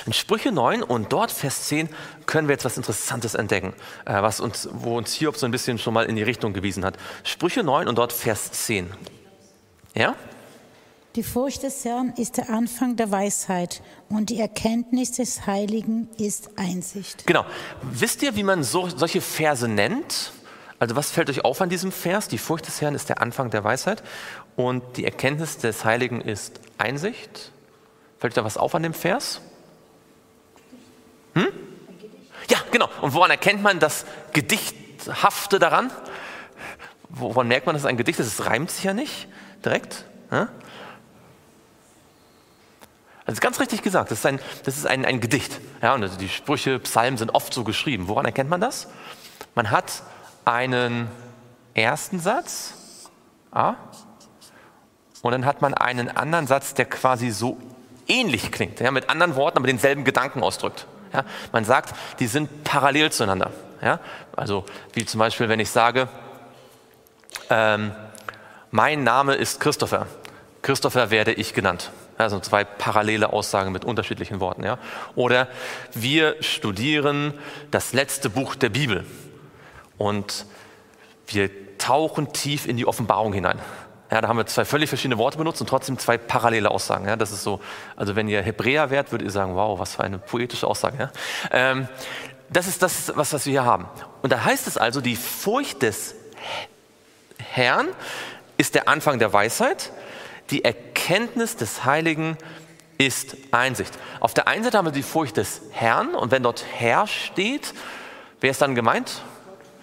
In 0.07 0.13
Sprüche 0.13 0.53
9 0.53 0.83
und 0.83 1.13
dort 1.13 1.31
Vers 1.31 1.65
10 1.69 1.89
können 2.27 2.47
wir 2.47 2.55
jetzt 2.55 2.65
was 2.65 2.77
Interessantes 2.77 3.35
entdecken, 3.35 3.73
äh, 4.05 4.21
was 4.21 4.39
uns, 4.39 4.69
wo 4.73 4.99
uns 4.99 5.15
Hiob 5.15 5.37
so 5.37 5.47
ein 5.47 5.53
bisschen 5.53 5.79
schon 5.79 5.95
mal 5.95 6.05
in 6.05 6.17
die 6.17 6.23
Richtung 6.23 6.53
gewiesen 6.53 6.85
hat. 6.85 6.99
Sprüche 7.23 7.63
9 7.63 7.89
und 7.89 7.97
dort 7.97 8.13
Vers 8.13 8.53
10. 8.53 8.91
Ja? 9.95 10.15
Die 11.17 11.23
Furcht 11.23 11.63
des 11.63 11.85
Herrn 11.85 12.13
ist 12.17 12.37
der 12.37 12.51
Anfang 12.51 12.97
der 12.97 13.11
Weisheit 13.13 13.83
und 14.11 14.31
die 14.31 14.41
Erkenntnis 14.41 15.13
des 15.13 15.47
Heiligen 15.47 16.09
ist 16.19 16.51
Einsicht. 16.57 17.27
Genau. 17.27 17.47
Wisst 17.83 18.23
ihr, 18.23 18.37
wie 18.37 18.43
man 18.43 18.63
so, 18.63 18.89
solche 18.89 19.21
Verse 19.21 19.69
nennt? 19.69 20.33
Also 20.81 20.97
was 20.97 21.13
fällt 21.13 21.31
euch 21.31 21.45
auf 21.45 21.63
an 21.63 21.71
diesem 21.71 21.93
Vers? 21.93 22.29
Die 22.29 22.37
Furcht 22.37 22.67
des 22.67 22.81
Herrn 22.83 22.95
ist 22.95 23.09
der 23.09 23.23
Anfang 23.23 23.49
der 23.51 23.65
Weisheit 23.65 24.03
und 24.57 24.83
die 24.97 25.05
Erkenntnis 25.05 25.57
des 25.57 25.85
Heiligen 25.85 26.21
ist 26.21 26.61
Einsicht. 26.77 27.53
Fällt 28.19 28.33
euch 28.33 28.35
da 28.35 28.45
was 28.45 28.59
auf 28.59 28.75
an 28.75 28.83
dem 28.83 28.93
Vers? 28.93 29.41
Hm? 31.35 31.49
Ja, 32.49 32.59
genau. 32.71 32.89
Und 33.01 33.15
woran 33.15 33.31
erkennt 33.31 33.63
man 33.63 33.79
das 33.79 34.05
Gedichthafte 34.33 35.59
daran? 35.59 35.91
Woran 37.09 37.49
merkt 37.49 37.67
man, 37.67 37.75
dass 37.75 37.83
es 37.83 37.87
ein 37.87 37.97
Gedicht 37.97 38.19
ist? 38.19 38.27
Es 38.27 38.47
reimt 38.47 38.71
sich 38.71 38.85
ja 38.85 38.95
nicht 38.95 39.29
direkt. 39.65 40.05
Hm? 40.31 40.49
Also 43.27 43.41
ganz 43.41 43.59
richtig 43.59 43.83
gesagt, 43.83 44.11
das 44.11 44.19
ist 44.19 44.27
ein, 44.27 44.39
das 44.65 44.77
ist 44.77 44.87
ein, 44.87 45.05
ein 45.05 45.21
Gedicht. 45.21 45.59
Ja, 45.81 45.95
und 45.95 46.03
also 46.03 46.19
die 46.19 46.29
Sprüche, 46.29 46.79
Psalmen 46.81 47.17
sind 47.17 47.35
oft 47.35 47.55
so 47.55 47.65
geschrieben. 47.65 48.09
Woran 48.09 48.27
erkennt 48.27 48.51
man 48.51 48.61
das? 48.61 48.89
Man 49.55 49.71
hat 49.71 50.03
einen 50.45 51.09
ersten 51.73 52.21
Satz, 52.21 52.75
A, 53.51 53.77
und 55.23 55.33
dann 55.33 55.47
hat 55.47 55.63
man 55.63 55.73
einen 55.73 56.15
anderen 56.15 56.47
Satz, 56.47 56.75
der 56.75 56.85
quasi 56.85 57.31
so 57.31 57.57
ähnlich 58.07 58.53
klingt, 58.53 58.81
ja, 58.81 58.91
mit 58.91 59.09
anderen 59.09 59.37
Worten, 59.37 59.57
aber 59.57 59.67
denselben 59.67 60.05
Gedanken 60.05 60.43
ausdrückt. 60.43 60.87
Ja. 61.15 61.25
Man 61.53 61.65
sagt, 61.65 61.95
die 62.19 62.27
sind 62.27 62.65
parallel 62.65 63.11
zueinander. 63.13 63.51
Ja. 63.81 64.01
Also 64.37 64.65
wie 64.93 65.07
zum 65.07 65.21
Beispiel, 65.21 65.49
wenn 65.49 65.61
ich 65.61 65.71
sage, 65.71 66.09
ähm, 67.51 67.93
mein 68.71 69.05
Name 69.05 69.35
ist 69.35 69.61
Christopher. 69.61 70.07
Christopher 70.63 71.11
werde 71.11 71.33
ich 71.33 71.55
genannt. 71.55 71.91
Also 72.19 72.41
zwei 72.41 72.65
parallele 72.65 73.33
Aussagen 73.33 73.73
mit 73.73 73.85
unterschiedlichen 73.85 74.41
Worten. 74.41 74.65
Ja? 74.65 74.79
Oder 75.15 75.49
wir 75.93 76.37
studieren 76.43 77.35
das 77.71 77.93
letzte 77.93 78.31
Buch 78.31 78.55
der 78.55 78.71
Bibel 78.71 79.05
und 79.99 80.47
wir 81.27 81.79
tauchen 81.79 82.33
tief 82.33 82.67
in 82.67 82.77
die 82.77 82.87
Offenbarung 82.87 83.33
hinein. 83.33 83.59
Ja, 84.11 84.21
da 84.21 84.29
haben 84.29 84.37
wir 84.37 84.47
zwei 84.47 84.65
völlig 84.65 84.89
verschiedene 84.89 85.19
Worte 85.19 85.39
benutzt 85.39 85.61
und 85.61 85.67
trotzdem 85.67 85.99
zwei 85.99 86.19
parallele 86.19 86.71
Aussagen. 86.71 87.07
Ja, 87.07 87.17
das 87.17 87.33
ist 87.33 87.43
so, 87.43 87.61
also 87.97 88.17
wenn 88.17 88.29
ihr 88.29 88.43
Hebräer 88.43 88.91
wärt, 88.91 89.13
würdet 89.13 89.27
ihr 89.27 89.33
sagen, 89.33 89.55
wow, 89.55 89.79
was 89.79 89.95
für 89.95 90.05
eine 90.05 90.19
poetische 90.19 90.67
Aussage. 90.67 90.99
Ja? 90.99 91.11
Ähm, 91.51 91.89
das 92.51 92.67
ist 92.67 92.83
das, 92.83 93.13
was, 93.17 93.33
was 93.33 93.47
wir 93.47 93.51
hier 93.51 93.65
haben. 93.65 93.87
Und 94.23 94.33
da 94.33 94.45
heißt 94.45 94.67
es 94.67 94.77
also, 94.77 95.01
die 95.01 95.17
Furcht 95.17 95.83
des 95.83 96.15
Herrn 97.39 97.89
ist 98.59 98.75
der 98.75 98.89
Anfang 98.89 99.19
der 99.19 99.33
Weisheit 99.33 99.91
die 100.51 100.65
Erkenntnis 100.65 101.57
des 101.57 101.85
Heiligen 101.85 102.37
ist 102.99 103.37
Einsicht. 103.51 103.99
Auf 104.21 104.35
der 104.35 104.47
einen 104.47 104.63
Seite 104.63 104.79
haben 104.79 104.87
wir 104.87 104.93
die 104.93 105.03
Furcht 105.03 105.37
des 105.37 105.63
Herrn 105.73 106.15
und 106.15 106.31
wenn 106.31 106.43
dort 106.43 106.65
Herr 106.77 107.07
steht, 107.07 107.75
wer 108.41 108.51
ist 108.51 108.63
dann 108.63 108.75
gemeint? 108.75 109.23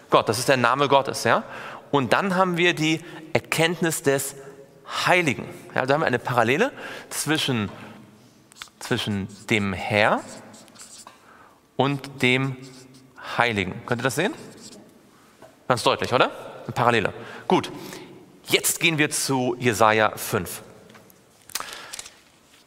Gott, 0.10 0.30
das 0.30 0.40
ist 0.40 0.50
der 0.50 0.58
Name 0.58 0.88
Gottes, 0.88 1.24
ja. 1.24 1.44
Und 1.90 2.14
dann 2.14 2.36
haben 2.36 2.58
wir 2.58 2.74
die 2.74 3.02
Erkenntnis 3.34 4.04
des 4.04 4.36
Heiligen. 5.06 5.48
Ja, 5.74 5.86
da 5.86 5.94
haben 5.94 6.02
wir 6.02 6.08
eine 6.08 6.20
Parallele 6.20 6.72
zwischen, 7.10 7.70
zwischen 8.80 9.28
dem 9.50 9.74
Herr 9.74 10.22
und 11.76 12.22
dem 12.22 12.58
Heiligen. 13.38 13.86
Könnt 13.86 14.02
ihr 14.02 14.04
das 14.04 14.16
sehen? 14.16 14.34
Ganz 15.68 15.84
deutlich, 15.84 16.14
oder? 16.14 16.32
Eine 16.64 16.74
Parallele. 16.74 17.14
Gut. 17.48 17.72
Jetzt 18.48 18.80
gehen 18.80 18.98
wir 18.98 19.10
zu 19.10 19.56
Jesaja 19.60 20.12
5. 20.18 20.62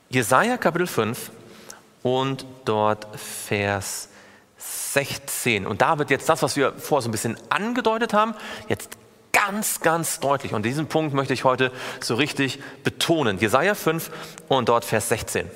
Jesaja 0.09 0.56
Kapitel 0.56 0.87
5 0.87 1.30
und 2.02 2.47
dort 2.64 3.06
Vers 3.18 4.09
16. 4.56 5.66
Und 5.66 5.83
da 5.83 5.99
wird 5.99 6.11
jetzt 6.11 6.28
das, 6.28 6.42
was 6.42 6.56
wir 6.56 6.73
vorher 6.73 7.02
so 7.02 7.09
ein 7.09 7.12
bisschen 7.12 7.37
angedeutet 7.50 8.14
haben, 8.14 8.35
jetzt 8.68 8.97
ganz, 9.47 9.81
ganz 9.81 10.21
deutlich. 10.21 10.55
Und 10.55 10.65
diesen 10.65 10.87
Punkt 10.87 11.15
möchte 11.15 11.35
ich 11.35 11.45
heute 11.45 11.71
so 12.01 12.15
richtig 12.15 12.61
betonen. 12.83 13.39
Jesaja 13.39 13.75
5 13.75 14.11
und 14.49 14.69
dort 14.69 14.85
Vers 14.85 15.09
16. 15.09 15.51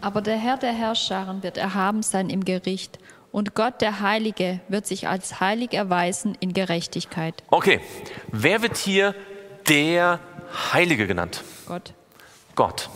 Aber 0.00 0.20
der 0.22 0.36
Herr 0.36 0.56
der 0.56 0.72
Herrscharen 0.72 1.42
wird 1.42 1.56
erhaben 1.56 2.02
sein 2.02 2.30
im 2.30 2.44
Gericht 2.44 2.98
und 3.32 3.54
Gott 3.54 3.80
der 3.80 4.00
Heilige 4.00 4.60
wird 4.68 4.86
sich 4.86 5.08
als 5.08 5.40
heilig 5.40 5.74
erweisen 5.74 6.36
in 6.38 6.52
Gerechtigkeit. 6.52 7.42
Okay, 7.48 7.80
wer 8.28 8.62
wird 8.62 8.76
hier 8.76 9.14
der 9.68 10.20
Heilige 10.72 11.06
genannt? 11.06 11.42
Gott. 11.66 11.92
Gott. 12.54 12.88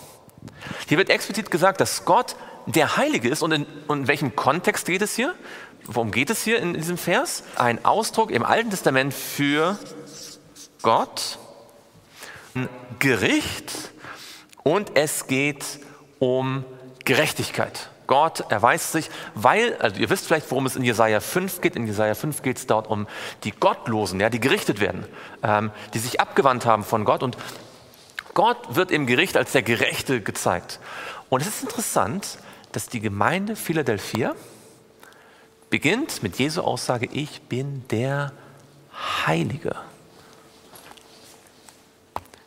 Hier 0.89 0.97
wird 0.99 1.11
explizit 1.11 1.51
gesagt, 1.51 1.81
dass 1.81 2.05
Gott 2.05 2.37
der 2.67 2.97
Heilige 2.97 3.29
ist. 3.29 3.43
Und 3.43 3.53
in, 3.53 3.67
und 3.89 4.01
in 4.01 4.09
welchem 4.09 4.37
Kontext 4.37 4.87
geht 4.87 5.03
es 5.03 5.17
hier? 5.17 5.35
Worum 5.93 6.13
geht 6.13 6.31
es 6.31 6.45
hier 6.45 6.61
in 6.61 6.75
diesem 6.75 6.97
Vers? 6.97 7.43
Ein 7.57 7.85
Ausdruck 7.85 8.31
im 8.31 8.45
Alten 8.45 8.71
Testament 8.71 9.13
für 9.13 9.77
Gott, 10.83 11.37
ein 12.55 12.69
Gericht 13.01 13.73
und 14.63 14.93
es 14.95 15.27
geht 15.27 15.65
um 16.21 16.65
Gerechtigkeit. 17.05 17.91
Gott 18.07 18.53
erweist 18.53 18.93
sich, 18.93 19.11
weil, 19.35 19.77
also 19.79 20.01
ihr 20.01 20.09
wisst 20.11 20.29
vielleicht, 20.29 20.49
worum 20.53 20.67
es 20.67 20.77
in 20.77 20.85
Jesaja 20.85 21.19
5 21.19 21.61
geht. 21.61 21.75
In 21.75 21.89
Jesaja 21.89 22.15
5 22.15 22.43
geht 22.43 22.59
es 22.59 22.69
dort 22.69 22.89
um 22.89 23.09
die 23.43 23.51
Gottlosen, 23.51 24.21
ja, 24.21 24.31
die 24.31 24.39
gerichtet 24.39 24.79
werden, 24.79 25.05
ähm, 25.43 25.73
die 25.93 25.99
sich 25.99 26.21
abgewandt 26.21 26.67
haben 26.67 26.85
von 26.85 27.05
Gott. 27.05 27.25
Und 27.25 27.37
Gott 28.35 28.77
wird 28.77 28.93
im 28.93 29.09
Gericht 29.09 29.37
als 29.37 29.51
der 29.51 29.63
Gerechte 29.63 30.21
gezeigt. 30.21 30.79
Und 31.31 31.41
es 31.41 31.49
ist 31.49 31.63
interessant, 31.63 32.39
dass 32.71 32.89
die 32.89 33.01
Gemeinde 33.01 33.57
Philadelphia 33.57 34.37
beginnt 35.71 36.23
mit 36.23 36.39
Jesu 36.39 36.61
Aussage, 36.61 37.09
ich 37.11 37.43
bin 37.43 37.85
der 37.89 38.33
Heilige. 39.27 39.77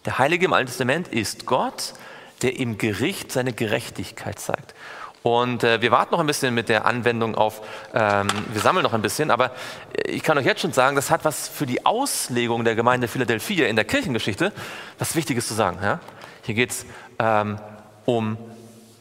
Der 0.05 0.19
Heilige 0.19 0.45
im 0.45 0.53
Alten 0.53 0.67
Testament 0.67 1.07
ist 1.07 1.45
Gott, 1.45 1.93
der 2.41 2.59
im 2.59 2.77
Gericht 2.77 3.31
seine 3.31 3.53
Gerechtigkeit 3.53 4.37
zeigt. 4.37 4.75
Und 5.23 5.63
äh, 5.63 5.81
wir 5.81 5.91
warten 5.91 6.11
noch 6.11 6.19
ein 6.19 6.27
bisschen 6.27 6.53
mit 6.53 6.67
der 6.67 6.85
Anwendung 6.85 7.35
auf, 7.35 7.61
ähm, 7.93 8.27
wir 8.51 8.61
sammeln 8.61 8.83
noch 8.83 8.91
ein 8.91 9.01
bisschen, 9.01 9.31
aber 9.31 9.51
ich 10.05 10.21
kann 10.21 10.37
euch 10.37 10.45
jetzt 10.45 10.59
schon 10.59 10.73
sagen, 10.73 10.97
das 10.97 11.09
hat 11.09 11.23
was 11.23 11.47
für 11.47 11.65
die 11.65 11.85
Auslegung 11.85 12.65
der 12.65 12.75
Gemeinde 12.75 13.07
Philadelphia 13.07 13.67
in 13.67 13.77
der 13.77 13.85
Kirchengeschichte, 13.85 14.51
was 14.99 15.15
Wichtiges 15.15 15.47
zu 15.47 15.53
sagen. 15.53 15.79
Ja? 15.81 16.01
Hier 16.41 16.55
geht 16.55 16.71
es 16.71 16.85
ähm, 17.19 17.57
um 18.03 18.37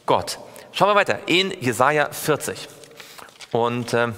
Gott. 0.06 0.38
Schauen 0.70 0.90
wir 0.90 0.94
weiter 0.94 1.18
in 1.26 1.50
Jesaja 1.61 2.08
40. 2.12 2.68
Und 3.52 3.94
ähm, 3.94 4.14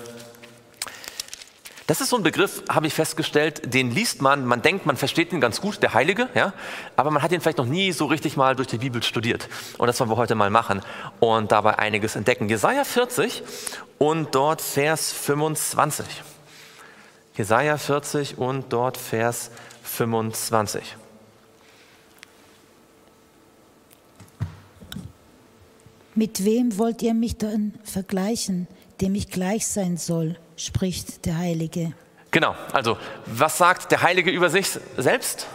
das 1.86 2.00
ist 2.00 2.08
so 2.08 2.16
ein 2.16 2.22
Begriff, 2.22 2.62
habe 2.70 2.86
ich 2.86 2.94
festgestellt, 2.94 3.74
den 3.74 3.90
liest 3.90 4.22
man, 4.22 4.46
man 4.46 4.62
denkt, 4.62 4.86
man 4.86 4.96
versteht 4.96 5.34
ihn 5.34 5.40
ganz 5.40 5.60
gut, 5.60 5.82
der 5.82 5.92
Heilige, 5.92 6.30
ja, 6.34 6.54
aber 6.96 7.10
man 7.10 7.22
hat 7.22 7.30
ihn 7.30 7.42
vielleicht 7.42 7.58
noch 7.58 7.66
nie 7.66 7.92
so 7.92 8.06
richtig 8.06 8.38
mal 8.38 8.56
durch 8.56 8.68
die 8.68 8.78
Bibel 8.78 9.02
studiert. 9.02 9.48
Und 9.76 9.88
das 9.88 10.00
wollen 10.00 10.08
wir 10.08 10.16
heute 10.16 10.34
mal 10.34 10.48
machen 10.48 10.80
und 11.20 11.52
dabei 11.52 11.78
einiges 11.78 12.16
entdecken. 12.16 12.48
Jesaja 12.48 12.84
40 12.84 13.42
und 13.98 14.34
dort 14.34 14.62
Vers 14.62 15.12
25. 15.12 16.06
Jesaja 17.36 17.76
40 17.76 18.38
und 18.38 18.72
dort 18.72 18.96
Vers 18.96 19.50
25. 19.82 20.96
Mit 26.14 26.44
wem 26.44 26.78
wollt 26.78 27.02
ihr 27.02 27.12
mich 27.12 27.36
dann 27.36 27.74
vergleichen, 27.82 28.68
dem 29.00 29.14
ich 29.14 29.30
gleich 29.30 29.66
sein 29.66 29.96
soll, 29.96 30.36
spricht 30.56 31.26
der 31.26 31.38
Heilige. 31.38 31.92
Genau, 32.30 32.54
also 32.72 32.98
was 33.26 33.58
sagt 33.58 33.92
der 33.92 34.02
Heilige 34.02 34.30
über 34.30 34.50
sich 34.50 34.68
selbst? 34.96 35.46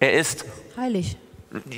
Er 0.00 0.12
ist 0.12 0.44
heilig. 0.76 1.16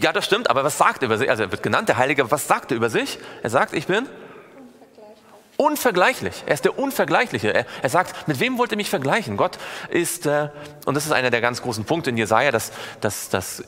Ja, 0.00 0.12
das 0.12 0.24
stimmt, 0.24 0.50
aber 0.50 0.64
was 0.64 0.78
sagt 0.78 1.02
er 1.02 1.06
über 1.06 1.18
sich? 1.18 1.30
Also 1.30 1.44
er 1.44 1.50
wird 1.52 1.62
genannt, 1.62 1.88
der 1.88 1.96
Heilige, 1.96 2.30
was 2.30 2.46
sagt 2.46 2.70
er 2.70 2.76
über 2.76 2.90
sich? 2.90 3.18
Er 3.42 3.50
sagt, 3.50 3.72
ich 3.72 3.86
bin 3.86 4.08
unvergleichlich. 5.60 6.42
Er 6.46 6.54
ist 6.54 6.64
der 6.64 6.78
Unvergleichliche. 6.78 7.52
Er, 7.52 7.66
er, 7.82 7.88
sagt, 7.90 8.26
mit 8.26 8.40
wem 8.40 8.56
wollt 8.56 8.70
ihr 8.70 8.78
mich 8.78 8.88
vergleichen? 8.88 9.36
Gott 9.36 9.58
ist, 9.90 10.24
äh, 10.24 10.48
und 10.86 10.94
das 10.94 11.04
ist 11.04 11.12
einer 11.12 11.30
der 11.30 11.42
ganz 11.42 11.60
großen 11.60 11.84
Punkte 11.84 12.08
in 12.10 12.16
Jesaja, 12.16 12.50
dass, 12.50 12.72
dass, 13.02 13.28
dass 13.28 13.62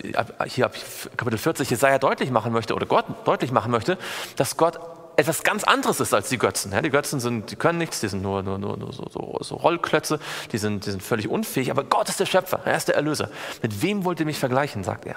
hier 0.47 0.65
ab 0.65 0.75
Kapitel 1.19 1.38
40 1.38 1.69
Jesaja 1.69 1.99
deutlich 1.99 2.31
machen 2.31 2.53
möchte, 2.53 2.75
oder 2.75 2.87
Gott 2.87 3.05
deutlich 3.27 3.53
machen 3.53 3.71
möchte, 3.71 3.99
dass 4.37 4.57
Gott 4.57 4.81
etwas 5.16 5.42
ganz 5.42 5.64
anderes 5.64 6.01
ist 6.01 6.14
als 6.14 6.29
die 6.29 6.38
Götzen. 6.38 6.72
Ja, 6.72 6.81
die 6.81 6.90
Götzen 6.90 7.20
sind, 7.20 7.51
die 7.51 7.57
können 7.57 7.79
nichts, 7.79 8.01
die 8.01 8.09
sind 8.09 8.22
nur, 8.22 8.42
nur, 8.42 8.59
nur, 8.59 8.77
nur 8.77 8.92
so, 8.92 9.07
so, 9.11 9.38
so, 9.40 9.57
Rollklötze, 9.57 10.18
die 10.53 10.59
sind, 10.59 10.87
die 10.87 10.90
sind 10.90 11.03
völlig 11.03 11.29
unfähig, 11.29 11.70
aber 11.70 11.85
Gott 11.85 12.09
ist 12.09 12.20
der 12.20 12.27
Schöpfer, 12.27 12.61
er 12.64 12.77
ist 12.77 12.88
der 12.88 12.96
Erlöser. 12.96 13.31
Mit 13.62 13.83
wem 13.83 14.05
wollt 14.05 14.20
ihr 14.20 14.27
mich 14.27 14.38
vergleichen, 14.38 14.85
sagt 14.85 15.07
er. 15.07 15.16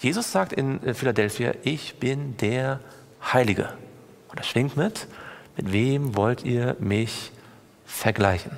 Jesus 0.00 0.32
sagt 0.32 0.52
in 0.52 0.94
Philadelphia, 0.94 1.52
ich 1.62 1.96
bin 1.96 2.36
der 2.38 2.80
Heilige. 3.32 3.68
Und 4.28 4.38
das 4.38 4.46
schwingt 4.46 4.76
mit, 4.76 5.06
mit 5.56 5.72
wem 5.72 6.16
wollt 6.16 6.44
ihr 6.44 6.76
mich 6.78 7.32
vergleichen? 7.84 8.52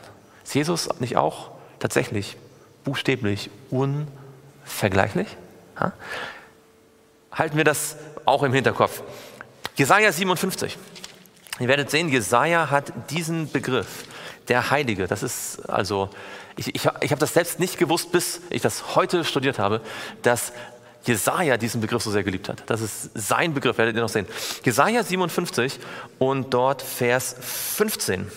Ist 0.44 0.54
Jesus 0.54 0.88
nicht 1.00 1.16
auch 1.16 1.50
tatsächlich 1.80 2.36
buchstäblich 2.84 3.50
unvergleichlich? 3.70 5.36
Ha? 5.80 5.92
Halten 7.32 7.56
wir 7.56 7.64
das 7.64 7.96
auch 8.24 8.42
im 8.42 8.52
Hinterkopf. 8.52 9.02
Jesaja 9.76 10.12
57. 10.12 10.78
Ihr 11.60 11.68
werdet 11.68 11.90
sehen, 11.90 12.08
Jesaja 12.08 12.70
hat 12.70 12.92
diesen 13.10 13.50
Begriff, 13.50 14.04
der 14.48 14.70
Heilige. 14.70 15.06
Das 15.06 15.22
ist 15.22 15.68
also, 15.68 16.10
ich, 16.56 16.74
ich, 16.74 16.88
ich 17.00 17.10
habe 17.10 17.20
das 17.20 17.34
selbst 17.34 17.60
nicht 17.60 17.78
gewusst, 17.78 18.12
bis 18.12 18.40
ich 18.50 18.62
das 18.62 18.96
heute 18.96 19.24
studiert 19.24 19.58
habe, 19.58 19.80
dass 20.22 20.52
Jesaja 21.04 21.56
diesen 21.56 21.80
Begriff 21.80 22.02
so 22.02 22.10
sehr 22.10 22.22
geliebt 22.22 22.48
hat. 22.48 22.62
Das 22.66 22.80
ist 22.80 23.10
sein 23.14 23.54
Begriff, 23.54 23.78
werdet 23.78 23.96
ihr 23.96 24.02
noch 24.02 24.08
sehen. 24.08 24.26
Jesaja 24.64 25.02
57 25.02 25.80
und 26.18 26.54
dort 26.54 26.82
Vers 26.82 27.34
15. 27.40 28.30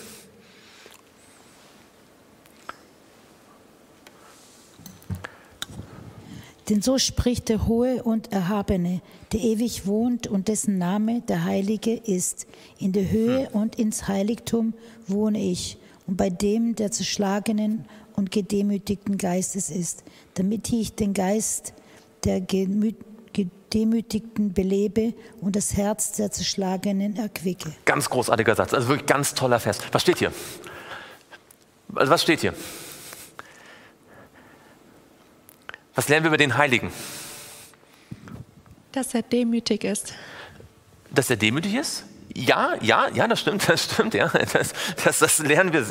Denn 6.70 6.82
so 6.82 6.98
spricht 6.98 7.50
der 7.50 7.68
Hohe 7.68 8.04
und 8.04 8.32
Erhabene, 8.32 9.02
der 9.32 9.42
ewig 9.42 9.86
wohnt 9.86 10.28
und 10.28 10.48
dessen 10.48 10.78
Name 10.78 11.22
der 11.22 11.44
Heilige 11.44 11.94
ist. 11.94 12.48
In 12.80 12.92
der 12.92 13.12
Höhe 13.12 13.52
hm. 13.52 13.62
und 13.62 13.76
ins 13.76 14.08
Heiligtum 14.08 14.74
wohne 15.08 15.40
ich 15.40 15.78
und 16.08 16.18
bei 16.18 16.30
dem 16.30 16.76
der 16.76 16.92
zerschlagenen 16.92 17.86
und 18.16 18.32
gedemütigten 18.32 19.18
Geistes 19.18 19.70
ist, 19.70 20.04
damit 20.36 20.72
ich 20.72 20.96
den 20.96 21.14
Geist 21.14 21.74
der 22.24 22.42
Gedemütigten 22.42 24.54
belebe 24.54 25.14
und 25.42 25.56
das 25.56 25.76
Herz 25.76 26.14
der 26.14 26.32
Zerschlagenen 26.32 27.18
erquicke. 27.18 27.74
Ganz 27.86 28.10
großartiger 28.10 28.56
Satz, 28.56 28.74
also 28.74 28.88
wirklich 28.88 29.08
ganz 29.08 29.34
toller 29.34 29.60
Vers. 29.60 29.80
Was 29.92 30.02
steht 30.02 30.20
hier? 30.20 30.32
Also 31.94 32.12
was 32.12 32.24
steht 32.24 32.42
hier? 32.42 32.54
Was 35.96 36.10
lernen 36.10 36.26
wir 36.26 36.28
über 36.28 36.38
den 36.38 36.58
Heiligen? 36.58 36.92
Dass 38.92 39.14
er 39.14 39.22
demütig 39.22 39.84
ist. 39.84 40.14
Dass 41.12 41.30
er 41.30 41.38
demütig 41.38 41.74
ist? 41.74 42.06
Ja, 42.38 42.74
ja, 42.82 43.08
ja, 43.14 43.30
das 43.30 43.40
stimmt, 43.40 43.68
das 43.70 43.86
stimmt, 43.86 44.14
ja. 44.14 44.28
Das, 44.28 44.74
das, 45.04 45.20
das 45.20 45.40
lernen 45.40 45.72
wir 45.72 45.86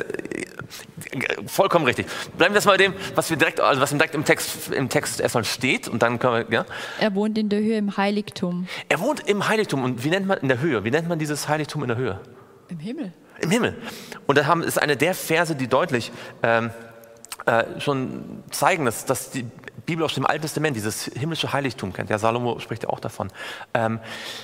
vollkommen 1.47 1.85
richtig. 1.85 2.05
Bleiben 2.37 2.53
wir 2.53 2.57
erstmal 2.57 2.77
bei 2.77 2.83
dem, 2.83 2.93
was 3.15 3.29
wir 3.31 3.37
direkt, 3.37 3.59
also 3.59 3.81
was 3.81 3.89
direkt 3.89 4.13
im 4.13 4.25
Text, 4.25 4.71
im 4.71 4.89
Text 4.89 5.19
erstmal 5.19 5.43
steht 5.43 5.87
und 5.87 6.03
dann 6.03 6.19
können 6.19 6.45
wir, 6.49 6.55
ja. 6.55 6.65
Er 6.99 7.15
wohnt 7.15 7.37
in 7.37 7.49
der 7.49 7.59
Höhe 7.59 7.77
im 7.77 7.97
Heiligtum. 7.97 8.67
Er 8.89 8.99
wohnt 8.99 9.27
im 9.27 9.47
Heiligtum 9.47 9.83
und 9.83 10.03
wie 10.03 10.09
nennt 10.09 10.27
man 10.27 10.37
in 10.39 10.47
der 10.47 10.59
Höhe? 10.59 10.83
Wie 10.83 10.91
nennt 10.91 11.09
man 11.09 11.17
dieses 11.17 11.47
Heiligtum 11.47 11.81
in 11.81 11.87
der 11.87 11.97
Höhe? 11.97 12.19
Im 12.67 12.79
Himmel. 12.79 13.13
Im 13.41 13.49
Himmel. 13.49 13.75
Und 14.27 14.37
da 14.37 14.45
haben, 14.45 14.61
ist 14.61 14.79
eine 14.79 14.97
der 14.97 15.15
Verse, 15.15 15.55
die 15.55 15.67
deutlich 15.67 16.11
ähm, 16.43 16.69
äh, 17.45 17.79
schon 17.79 18.43
zeigen, 18.51 18.85
dass, 18.85 19.05
dass 19.05 19.31
die 19.31 19.45
Bibel 19.85 20.03
aus 20.03 20.13
dem 20.13 20.25
Alten 20.25 20.41
Testament 20.41 20.75
dieses 20.75 21.05
himmlische 21.05 21.53
Heiligtum 21.53 21.93
kennt. 21.93 22.09
Ja, 22.09 22.17
Salomo 22.17 22.59
spricht 22.59 22.83
ja 22.83 22.89
auch 22.89 22.99
davon. 22.99 23.31
Ähm, 23.73 23.99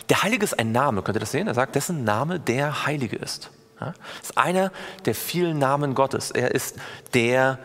der 0.10 0.24
Heilige 0.24 0.44
ist 0.44 0.58
ein 0.58 0.72
Name, 0.72 1.02
könnt 1.02 1.18
ihr 1.18 1.22
das 1.22 1.32
sehen? 1.32 1.48
Er 1.48 1.54
sagt, 1.54 1.76
dessen 1.76 2.04
Name 2.04 2.40
der 2.40 2.86
Heilige 2.86 3.16
ist. 3.16 3.52
Ja? 3.80 3.94
Das 4.20 4.30
ist 4.30 4.38
einer 4.38 4.72
der 5.06 5.16
vielen 5.16 5.60
Namen 5.60 5.96
Gottes. 5.96 6.32
Er 6.32 6.52
ist 6.52 6.78
der 7.14 7.60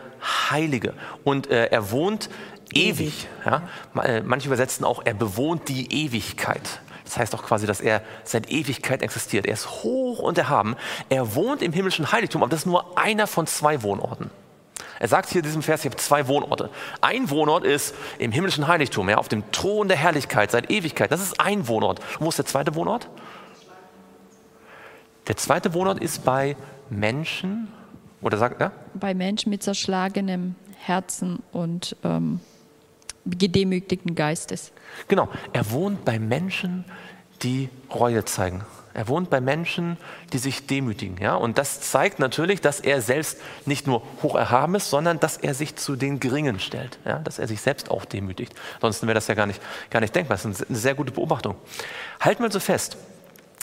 Heilige. 0.50 0.94
Und 1.24 1.50
äh, 1.50 1.66
er 1.66 1.90
wohnt 1.90 2.30
ewig. 2.72 3.28
Ja? 3.44 3.62
Äh, 4.02 4.22
manche 4.22 4.48
übersetzen 4.48 4.84
auch, 4.84 5.02
er 5.04 5.14
bewohnt 5.14 5.68
die 5.68 6.04
Ewigkeit. 6.04 6.80
Das 7.04 7.18
heißt 7.18 7.34
auch 7.36 7.44
quasi, 7.44 7.66
dass 7.66 7.80
er 7.80 8.02
seit 8.24 8.50
Ewigkeit 8.50 9.00
existiert. 9.02 9.46
Er 9.46 9.52
ist 9.54 9.84
hoch 9.84 10.18
und 10.18 10.38
erhaben. 10.38 10.76
Er 11.08 11.36
wohnt 11.36 11.62
im 11.62 11.72
himmlischen 11.72 12.10
Heiligtum, 12.10 12.42
aber 12.42 12.50
das 12.50 12.60
ist 12.60 12.66
nur 12.66 12.98
einer 12.98 13.28
von 13.28 13.46
zwei 13.46 13.82
Wohnorten. 13.82 14.30
Er 14.98 15.08
sagt 15.08 15.28
hier 15.30 15.40
in 15.40 15.44
diesem 15.44 15.62
Vers, 15.62 15.80
ich 15.80 15.86
habe 15.86 15.96
zwei 15.96 16.26
Wohnorte. 16.28 16.70
Ein 17.00 17.30
Wohnort 17.30 17.64
ist 17.64 17.94
im 18.18 18.32
himmlischen 18.32 18.66
Heiligtum, 18.66 19.08
ja, 19.08 19.18
auf 19.18 19.28
dem 19.28 19.50
Thron 19.52 19.88
der 19.88 19.96
Herrlichkeit 19.96 20.50
seit 20.50 20.70
Ewigkeit. 20.70 21.12
Das 21.12 21.20
ist 21.20 21.40
ein 21.40 21.68
Wohnort. 21.68 22.00
Und 22.18 22.26
wo 22.26 22.28
ist 22.28 22.38
der 22.38 22.46
zweite 22.46 22.74
Wohnort? 22.74 23.08
Der 25.28 25.36
zweite 25.36 25.74
Wohnort 25.74 26.00
ist 26.00 26.24
bei 26.24 26.56
Menschen, 26.88 27.68
oder 28.22 28.38
sagt 28.38 28.60
er? 28.60 28.68
Ja? 28.68 28.72
Bei 28.94 29.12
Menschen 29.12 29.50
mit 29.50 29.62
zerschlagenem 29.62 30.54
Herzen 30.78 31.42
und 31.52 31.96
ähm, 32.04 32.40
gedemütigten 33.26 34.14
Geistes. 34.14 34.72
Genau, 35.08 35.28
er 35.52 35.70
wohnt 35.70 36.04
bei 36.04 36.18
Menschen, 36.18 36.84
die 37.42 37.68
Reue 37.92 38.24
zeigen. 38.24 38.64
Er 38.96 39.08
wohnt 39.08 39.28
bei 39.28 39.42
Menschen, 39.42 39.98
die 40.32 40.38
sich 40.38 40.66
demütigen. 40.66 41.18
Ja? 41.20 41.34
Und 41.34 41.58
das 41.58 41.82
zeigt 41.82 42.18
natürlich, 42.18 42.62
dass 42.62 42.80
er 42.80 43.02
selbst 43.02 43.36
nicht 43.66 43.86
nur 43.86 44.02
hoch 44.22 44.34
erhaben 44.36 44.74
ist, 44.74 44.88
sondern 44.88 45.20
dass 45.20 45.36
er 45.36 45.52
sich 45.52 45.76
zu 45.76 45.96
den 45.96 46.18
Geringen 46.18 46.58
stellt. 46.60 46.98
Ja? 47.04 47.18
Dass 47.18 47.38
er 47.38 47.46
sich 47.46 47.60
selbst 47.60 47.90
auch 47.90 48.06
demütigt. 48.06 48.54
Ansonsten 48.76 49.06
wäre 49.06 49.14
das 49.14 49.26
ja 49.26 49.34
gar 49.34 49.44
nicht, 49.44 49.60
gar 49.90 50.00
nicht 50.00 50.16
denkbar. 50.16 50.38
Das 50.38 50.46
ist 50.46 50.66
eine 50.66 50.78
sehr 50.78 50.94
gute 50.94 51.12
Beobachtung. 51.12 51.56
Halten 52.20 52.40
wir 52.40 52.46
also 52.46 52.58
fest. 52.58 52.96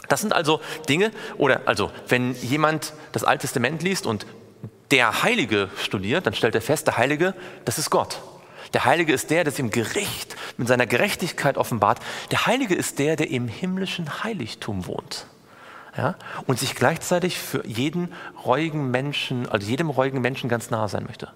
Das 0.08 0.22
sind 0.22 0.34
also 0.34 0.62
Dinge, 0.88 1.10
oder 1.40 1.62
also, 1.66 1.90
wenn 2.10 2.36
jemand 2.36 2.94
das 3.12 3.24
Alte 3.24 3.42
Testament 3.42 3.82
liest 3.82 4.06
und 4.06 4.28
der 4.92 5.24
Heilige 5.24 5.72
studiert, 5.82 6.28
dann 6.28 6.36
stellt 6.36 6.54
er 6.54 6.62
fest, 6.62 6.86
der 6.86 6.98
Heilige, 6.98 7.34
das 7.66 7.80
ist 7.80 7.90
Gott. 7.90 8.22
Der 8.74 8.86
Heilige 8.86 9.14
ist 9.14 9.30
der, 9.30 9.44
der 9.44 9.58
im 9.60 9.70
Gericht 9.70 10.36
mit 10.58 10.68
seiner 10.68 10.88
Gerechtigkeit 10.88 11.58
offenbart. 11.58 12.00
Der 12.32 12.48
Heilige 12.48 12.76
ist 12.76 13.00
der, 13.00 13.16
der 13.16 13.30
im 13.30 13.48
himmlischen 13.48 14.24
Heiligtum 14.24 14.88
wohnt. 14.88 15.28
Ja? 15.96 16.16
Und 16.48 16.60
sich 16.60 16.76
gleichzeitig 16.76 17.38
für 17.38 17.66
jeden 17.68 18.12
reuigen 18.44 18.90
Menschen, 18.90 19.48
also 19.48 19.68
jedem 19.68 19.90
reuigen 19.90 20.22
Menschen 20.22 20.50
ganz 20.50 20.72
nahe 20.72 20.90
sein 20.90 21.06
möchte. 21.06 21.30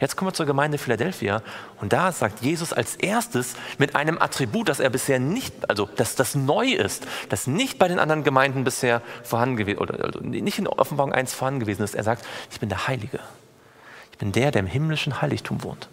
Jetzt 0.00 0.16
kommen 0.16 0.28
wir 0.28 0.34
zur 0.34 0.46
Gemeinde 0.46 0.76
Philadelphia 0.76 1.40
und 1.80 1.92
da 1.92 2.10
sagt 2.10 2.42
Jesus 2.42 2.72
als 2.72 2.96
erstes 2.96 3.54
mit 3.78 3.94
einem 3.94 4.20
Attribut, 4.20 4.68
das 4.68 4.80
er 4.80 4.90
bisher 4.90 5.20
nicht, 5.20 5.70
also 5.70 5.86
dass 5.86 6.16
das 6.16 6.34
neu 6.34 6.66
ist, 6.66 7.06
das 7.28 7.46
nicht 7.46 7.78
bei 7.78 7.86
den 7.86 8.00
anderen 8.00 8.24
Gemeinden 8.24 8.64
bisher 8.64 9.02
vorhanden 9.22 9.56
gewesen 9.56 9.78
oder 9.78 10.04
also 10.04 10.18
nicht 10.20 10.58
in 10.58 10.66
Offenbarung 10.66 11.12
1 11.12 11.32
vorhanden 11.32 11.60
gewesen 11.60 11.82
ist. 11.82 11.94
Er 11.94 12.02
sagt, 12.02 12.24
ich 12.50 12.58
bin 12.58 12.68
der 12.68 12.88
Heilige. 12.88 13.20
Ich 14.12 14.18
bin 14.18 14.32
der, 14.32 14.50
der 14.50 14.60
im 14.60 14.66
himmlischen 14.66 15.22
Heiligtum 15.22 15.62
wohnt. 15.62 15.88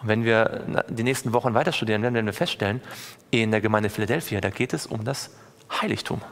Und 0.00 0.08
wenn 0.08 0.24
wir 0.24 0.84
die 0.88 1.02
nächsten 1.02 1.32
Wochen 1.32 1.54
weiter 1.54 1.72
studieren, 1.72 2.02
werden 2.02 2.24
wir 2.24 2.32
feststellen, 2.32 2.80
in 3.30 3.50
der 3.50 3.60
Gemeinde 3.60 3.90
Philadelphia, 3.90 4.40
da 4.40 4.50
geht 4.50 4.72
es 4.72 4.86
um 4.86 5.04
das 5.04 5.30
Heiligtum. 5.80 6.22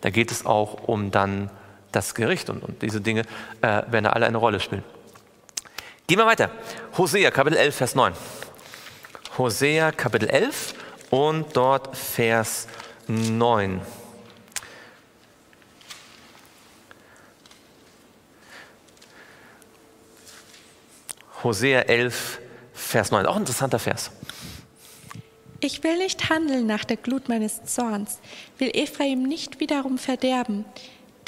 Da 0.00 0.10
geht 0.10 0.30
es 0.30 0.46
auch 0.46 0.88
um 0.88 1.10
dann 1.10 1.50
das 1.92 2.14
Gericht 2.14 2.50
und, 2.50 2.62
und 2.62 2.82
diese 2.82 3.00
Dinge 3.00 3.22
äh, 3.62 3.82
werden 3.88 4.06
alle 4.06 4.26
eine 4.26 4.36
Rolle 4.36 4.60
spielen. 4.60 4.84
Gehen 6.06 6.18
wir 6.18 6.26
weiter. 6.26 6.50
Hosea, 6.96 7.30
Kapitel 7.30 7.56
11, 7.58 7.76
Vers 7.76 7.94
9. 7.94 8.12
Hosea, 9.38 9.92
Kapitel 9.92 10.28
11 10.28 10.74
und 11.10 11.56
dort 11.56 11.96
Vers 11.96 12.68
9. 13.06 13.80
Hosea 21.42 21.80
11, 21.82 22.39
Vers 22.90 23.12
9, 23.12 23.24
auch 23.26 23.36
ein 23.36 23.42
interessanter 23.42 23.78
Vers. 23.78 24.10
Ich 25.60 25.84
will 25.84 25.96
nicht 25.98 26.28
handeln 26.28 26.66
nach 26.66 26.84
der 26.84 26.96
Glut 26.96 27.28
meines 27.28 27.62
Zorns, 27.64 28.18
will 28.58 28.70
Ephraim 28.74 29.22
nicht 29.22 29.60
wiederum 29.60 29.96
verderben, 29.96 30.64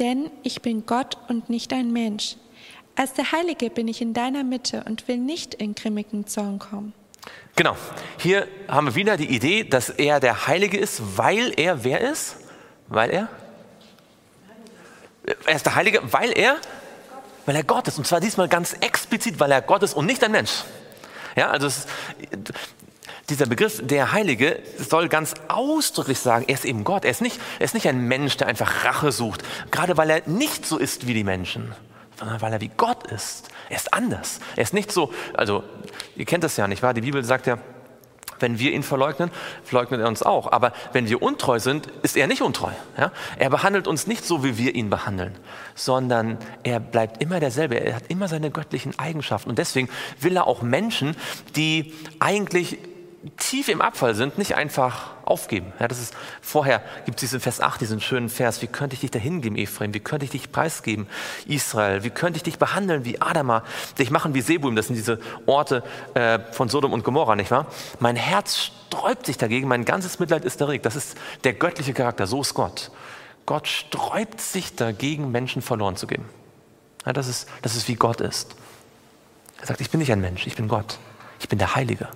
denn 0.00 0.30
ich 0.42 0.60
bin 0.62 0.86
Gott 0.86 1.18
und 1.28 1.50
nicht 1.50 1.72
ein 1.72 1.92
Mensch. 1.92 2.36
Als 2.96 3.12
der 3.12 3.30
Heilige 3.30 3.70
bin 3.70 3.86
ich 3.86 4.02
in 4.02 4.12
deiner 4.12 4.42
Mitte 4.42 4.82
und 4.88 5.06
will 5.06 5.18
nicht 5.18 5.54
in 5.54 5.76
grimmigen 5.76 6.26
Zorn 6.26 6.58
kommen. 6.58 6.94
Genau, 7.54 7.76
hier 8.18 8.48
haben 8.66 8.88
wir 8.88 8.94
wieder 8.96 9.16
die 9.16 9.32
Idee, 9.32 9.62
dass 9.62 9.88
er 9.88 10.18
der 10.18 10.48
Heilige 10.48 10.78
ist, 10.78 11.16
weil 11.16 11.52
er 11.56 11.84
wer 11.84 12.00
ist? 12.00 12.38
Weil 12.88 13.10
er? 13.10 13.28
Er 15.46 15.54
ist 15.54 15.64
der 15.64 15.76
Heilige, 15.76 16.00
weil 16.12 16.32
er? 16.32 16.56
Weil 17.46 17.54
er 17.54 17.62
Gott 17.62 17.86
ist. 17.86 17.98
Und 17.98 18.06
zwar 18.06 18.18
diesmal 18.18 18.48
ganz 18.48 18.72
explizit, 18.80 19.38
weil 19.38 19.52
er 19.52 19.62
Gott 19.62 19.84
ist 19.84 19.94
und 19.94 20.06
nicht 20.06 20.24
ein 20.24 20.32
Mensch. 20.32 20.64
Ja, 21.36 21.50
also 21.50 21.66
ist, 21.66 21.88
dieser 23.28 23.46
Begriff 23.46 23.80
der 23.84 24.12
Heilige 24.12 24.58
soll 24.78 25.08
ganz 25.08 25.34
ausdrücklich 25.48 26.18
sagen, 26.18 26.44
er 26.48 26.54
ist 26.54 26.64
eben 26.64 26.84
Gott. 26.84 27.04
Er 27.04 27.10
ist, 27.10 27.22
nicht, 27.22 27.40
er 27.58 27.64
ist 27.64 27.74
nicht 27.74 27.88
ein 27.88 28.06
Mensch, 28.06 28.36
der 28.36 28.46
einfach 28.46 28.84
Rache 28.84 29.12
sucht, 29.12 29.42
gerade 29.70 29.96
weil 29.96 30.10
er 30.10 30.22
nicht 30.26 30.66
so 30.66 30.78
ist 30.78 31.06
wie 31.06 31.14
die 31.14 31.24
Menschen, 31.24 31.72
sondern 32.18 32.40
weil 32.40 32.52
er 32.52 32.60
wie 32.60 32.70
Gott 32.76 33.06
ist. 33.10 33.48
Er 33.68 33.76
ist 33.76 33.94
anders. 33.94 34.40
Er 34.56 34.64
ist 34.64 34.74
nicht 34.74 34.92
so, 34.92 35.12
also 35.34 35.64
ihr 36.16 36.24
kennt 36.24 36.44
das 36.44 36.56
ja 36.56 36.68
nicht 36.68 36.82
wahr? 36.82 36.94
Die 36.94 37.00
Bibel 37.00 37.24
sagt 37.24 37.46
ja, 37.46 37.58
wenn 38.42 38.58
wir 38.58 38.72
ihn 38.72 38.82
verleugnen, 38.82 39.30
verleugnet 39.64 40.00
er 40.00 40.08
uns 40.08 40.22
auch. 40.22 40.52
Aber 40.52 40.72
wenn 40.92 41.08
wir 41.08 41.22
untreu 41.22 41.58
sind, 41.58 41.86
ist 42.02 42.16
er 42.16 42.26
nicht 42.26 42.42
untreu. 42.42 42.72
Ja? 42.98 43.12
Er 43.38 43.50
behandelt 43.50 43.88
uns 43.88 44.06
nicht 44.06 44.24
so, 44.24 44.44
wie 44.44 44.58
wir 44.58 44.74
ihn 44.74 44.90
behandeln, 44.90 45.34
sondern 45.74 46.38
er 46.62 46.80
bleibt 46.80 47.22
immer 47.22 47.40
derselbe. 47.40 47.76
Er 47.76 47.96
hat 47.96 48.04
immer 48.08 48.28
seine 48.28 48.50
göttlichen 48.50 48.98
Eigenschaften. 48.98 49.50
Und 49.50 49.58
deswegen 49.58 49.88
will 50.20 50.36
er 50.36 50.46
auch 50.46 50.62
Menschen, 50.62 51.16
die 51.56 51.94
eigentlich 52.18 52.78
tief 53.36 53.68
im 53.68 53.80
Abfall 53.80 54.14
sind, 54.14 54.38
nicht 54.38 54.56
einfach 54.56 55.12
aufgeben. 55.24 55.72
Ja, 55.78 55.86
das 55.86 56.00
ist, 56.00 56.14
vorher 56.40 56.82
gibt 57.04 57.18
es 57.18 57.20
diesen 57.20 57.40
Vers 57.40 57.60
8, 57.60 57.80
diesen 57.80 58.00
schönen 58.00 58.28
Vers, 58.28 58.62
wie 58.62 58.66
könnte 58.66 58.94
ich 58.94 59.00
dich 59.00 59.10
dahin 59.10 59.40
geben, 59.40 59.56
Ephraim? 59.56 59.94
Wie 59.94 60.00
könnte 60.00 60.24
ich 60.24 60.30
dich 60.30 60.50
preisgeben, 60.50 61.06
Israel? 61.46 62.02
Wie 62.02 62.10
könnte 62.10 62.38
ich 62.38 62.42
dich 62.42 62.58
behandeln 62.58 63.04
wie 63.04 63.20
Adama? 63.20 63.62
Dich 63.98 64.10
machen 64.10 64.34
wie 64.34 64.40
Sebum, 64.40 64.74
das 64.74 64.88
sind 64.88 64.96
diese 64.96 65.20
Orte 65.46 65.84
äh, 66.14 66.40
von 66.52 66.68
Sodom 66.68 66.92
und 66.92 67.04
Gomorra, 67.04 67.36
nicht 67.36 67.50
wahr? 67.50 67.66
Mein 68.00 68.16
Herz 68.16 68.70
sträubt 68.88 69.26
sich 69.26 69.38
dagegen, 69.38 69.68
mein 69.68 69.84
ganzes 69.84 70.18
Mitleid 70.18 70.44
ist 70.44 70.60
erregt. 70.60 70.84
Das 70.84 70.96
ist 70.96 71.16
der 71.44 71.54
göttliche 71.54 71.94
Charakter, 71.94 72.26
so 72.26 72.40
ist 72.40 72.54
Gott. 72.54 72.90
Gott 73.46 73.68
sträubt 73.68 74.40
sich 74.40 74.74
dagegen, 74.74 75.30
Menschen 75.30 75.62
verloren 75.62 75.96
zu 75.96 76.06
geben. 76.06 76.28
Ja, 77.06 77.12
das, 77.12 77.28
ist, 77.28 77.48
das 77.62 77.76
ist 77.76 77.88
wie 77.88 77.94
Gott 77.94 78.20
ist. 78.20 78.54
Er 79.60 79.66
sagt, 79.66 79.80
ich 79.80 79.90
bin 79.90 80.00
nicht 80.00 80.12
ein 80.12 80.20
Mensch, 80.20 80.46
ich 80.46 80.56
bin 80.56 80.68
Gott. 80.68 80.98
Ich 81.40 81.48
bin 81.48 81.58
der 81.58 81.74
Heilige. 81.74 82.08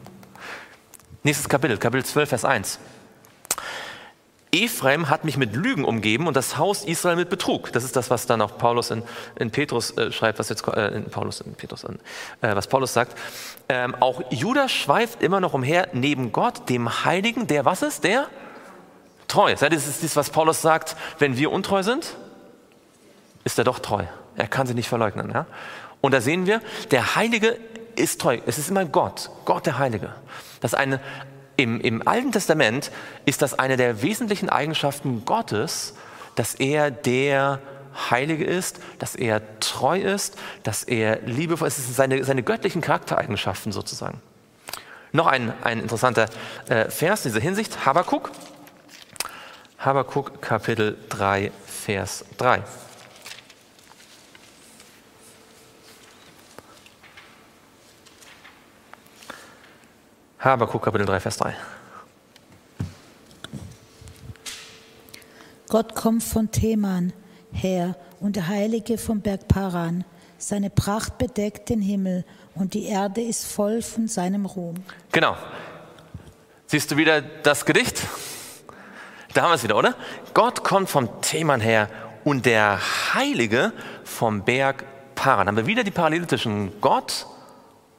Nächstes 1.26 1.48
Kapitel, 1.48 1.76
Kapitel 1.76 2.04
12, 2.04 2.28
Vers 2.28 2.44
1. 2.44 2.78
Ephraim 4.52 5.10
hat 5.10 5.24
mich 5.24 5.36
mit 5.36 5.56
Lügen 5.56 5.84
umgeben 5.84 6.28
und 6.28 6.36
das 6.36 6.56
Haus 6.56 6.84
Israel 6.84 7.16
mit 7.16 7.30
Betrug. 7.30 7.72
Das 7.72 7.82
ist 7.82 7.96
das, 7.96 8.10
was 8.10 8.26
dann 8.26 8.40
auch 8.40 8.56
Paulus 8.58 8.92
in, 8.92 9.02
in 9.34 9.50
Petrus 9.50 9.90
äh, 9.98 10.12
schreibt, 10.12 10.38
was 10.38 10.50
jetzt 10.50 10.68
äh, 10.68 10.94
in 10.94 11.06
Paulus, 11.06 11.40
in 11.40 11.56
Petrus, 11.56 11.82
äh, 11.82 11.96
was 12.40 12.68
Paulus 12.68 12.92
sagt. 12.92 13.18
Ähm, 13.68 13.96
auch 13.98 14.22
Judas 14.30 14.70
schweift 14.70 15.20
immer 15.20 15.40
noch 15.40 15.52
umher 15.52 15.88
neben 15.94 16.30
Gott, 16.30 16.68
dem 16.68 17.04
Heiligen, 17.04 17.48
der 17.48 17.64
was 17.64 17.82
ist? 17.82 18.04
Der 18.04 18.28
treu. 19.26 19.50
Ja, 19.50 19.68
das 19.68 19.88
ist 19.88 20.04
das, 20.04 20.14
was 20.14 20.30
Paulus 20.30 20.62
sagt, 20.62 20.94
wenn 21.18 21.36
wir 21.36 21.50
untreu 21.50 21.82
sind, 21.82 22.14
ist 23.42 23.58
er 23.58 23.64
doch 23.64 23.80
treu. 23.80 24.04
Er 24.36 24.46
kann 24.46 24.68
sie 24.68 24.74
nicht 24.74 24.88
verleugnen. 24.88 25.32
Ja? 25.34 25.46
Und 26.00 26.14
da 26.14 26.20
sehen 26.20 26.46
wir, 26.46 26.60
der 26.92 27.16
Heilige 27.16 27.58
ist 27.98 28.20
treu. 28.20 28.38
Es 28.46 28.59
ist 28.59 28.70
immer 28.70 28.85
Gott, 28.85 29.30
Gott 29.44 29.66
der 29.66 29.78
Heilige. 29.78 30.14
Das 30.61 30.74
eine, 30.74 31.00
im, 31.56 31.80
Im 31.80 32.06
Alten 32.06 32.32
Testament 32.32 32.90
ist 33.24 33.42
das 33.42 33.59
eine 33.59 33.76
der 33.76 34.02
wesentlichen 34.02 34.50
Eigenschaften 34.50 35.24
Gottes, 35.24 35.94
dass 36.35 36.54
er 36.54 36.90
der 36.90 37.61
Heilige 38.11 38.44
ist, 38.44 38.78
dass 38.98 39.14
er 39.14 39.40
treu 39.61 39.98
ist, 39.98 40.37
dass 40.62 40.85
er 40.85 41.20
liebevoll 41.22 41.68
ist. 41.68 41.78
Es 41.78 41.87
sind 41.87 41.96
seine, 41.96 42.24
seine 42.24 42.42
göttlichen 42.42 42.82
Charaktereigenschaften 42.82 43.72
sozusagen. 43.72 44.20
Noch 45.12 45.26
ein, 45.26 45.52
ein 45.62 45.80
interessanter 45.80 46.26
äh, 46.68 46.90
Vers 46.90 47.24
in 47.24 47.32
dieser 47.32 47.42
Hinsicht, 47.42 47.87
Habakuk. 47.87 48.30
Habakuk 49.78 50.42
Kapitel 50.42 50.98
3, 51.09 51.52
Vers 51.64 52.24
3. 52.37 52.62
Habakuk 60.46 60.85
Kapitel 60.85 61.06
3, 61.06 61.18
Vers 61.18 61.38
3. 61.38 61.56
Gott 65.68 65.96
kommt 65.96 66.22
von 66.22 66.52
Theman 66.52 67.12
her 67.50 67.96
und 68.20 68.37
der 68.37 68.46
Heilige 68.46 68.96
vom 68.96 69.22
Berg 69.22 69.48
Paran. 69.48 70.04
Seine 70.38 70.70
Pracht 70.70 71.18
bedeckt 71.18 71.68
den 71.68 71.82
Himmel 71.82 72.24
und 72.54 72.74
die 72.74 72.85
Erde 72.85 73.22
ist 73.22 73.44
voll 73.44 73.82
von 73.82 74.06
seinem 74.06 74.46
Ruhm. 74.46 74.76
Genau. 75.11 75.37
Siehst 76.66 76.92
du 76.92 76.96
wieder 76.96 77.22
das 77.22 77.64
Gedicht? 77.64 78.02
Da 79.35 79.42
haben 79.42 79.50
wir 79.50 79.56
es 79.56 79.64
wieder, 79.64 79.76
oder? 79.76 79.96
Gott 80.32 80.62
kommt 80.62 80.88
vom 80.88 81.20
Theman 81.22 81.61
her 81.61 81.88
und 82.22 82.46
der 82.46 82.78
Heilige 83.14 83.72
vom 84.04 84.44
Berg 84.44 84.85
Paran. 85.16 85.48
Haben 85.48 85.56
wir 85.56 85.66
wieder 85.66 85.82
die 85.82 85.90
Parallele 85.90 86.28
zwischen 86.28 86.80
Gott 86.80 87.26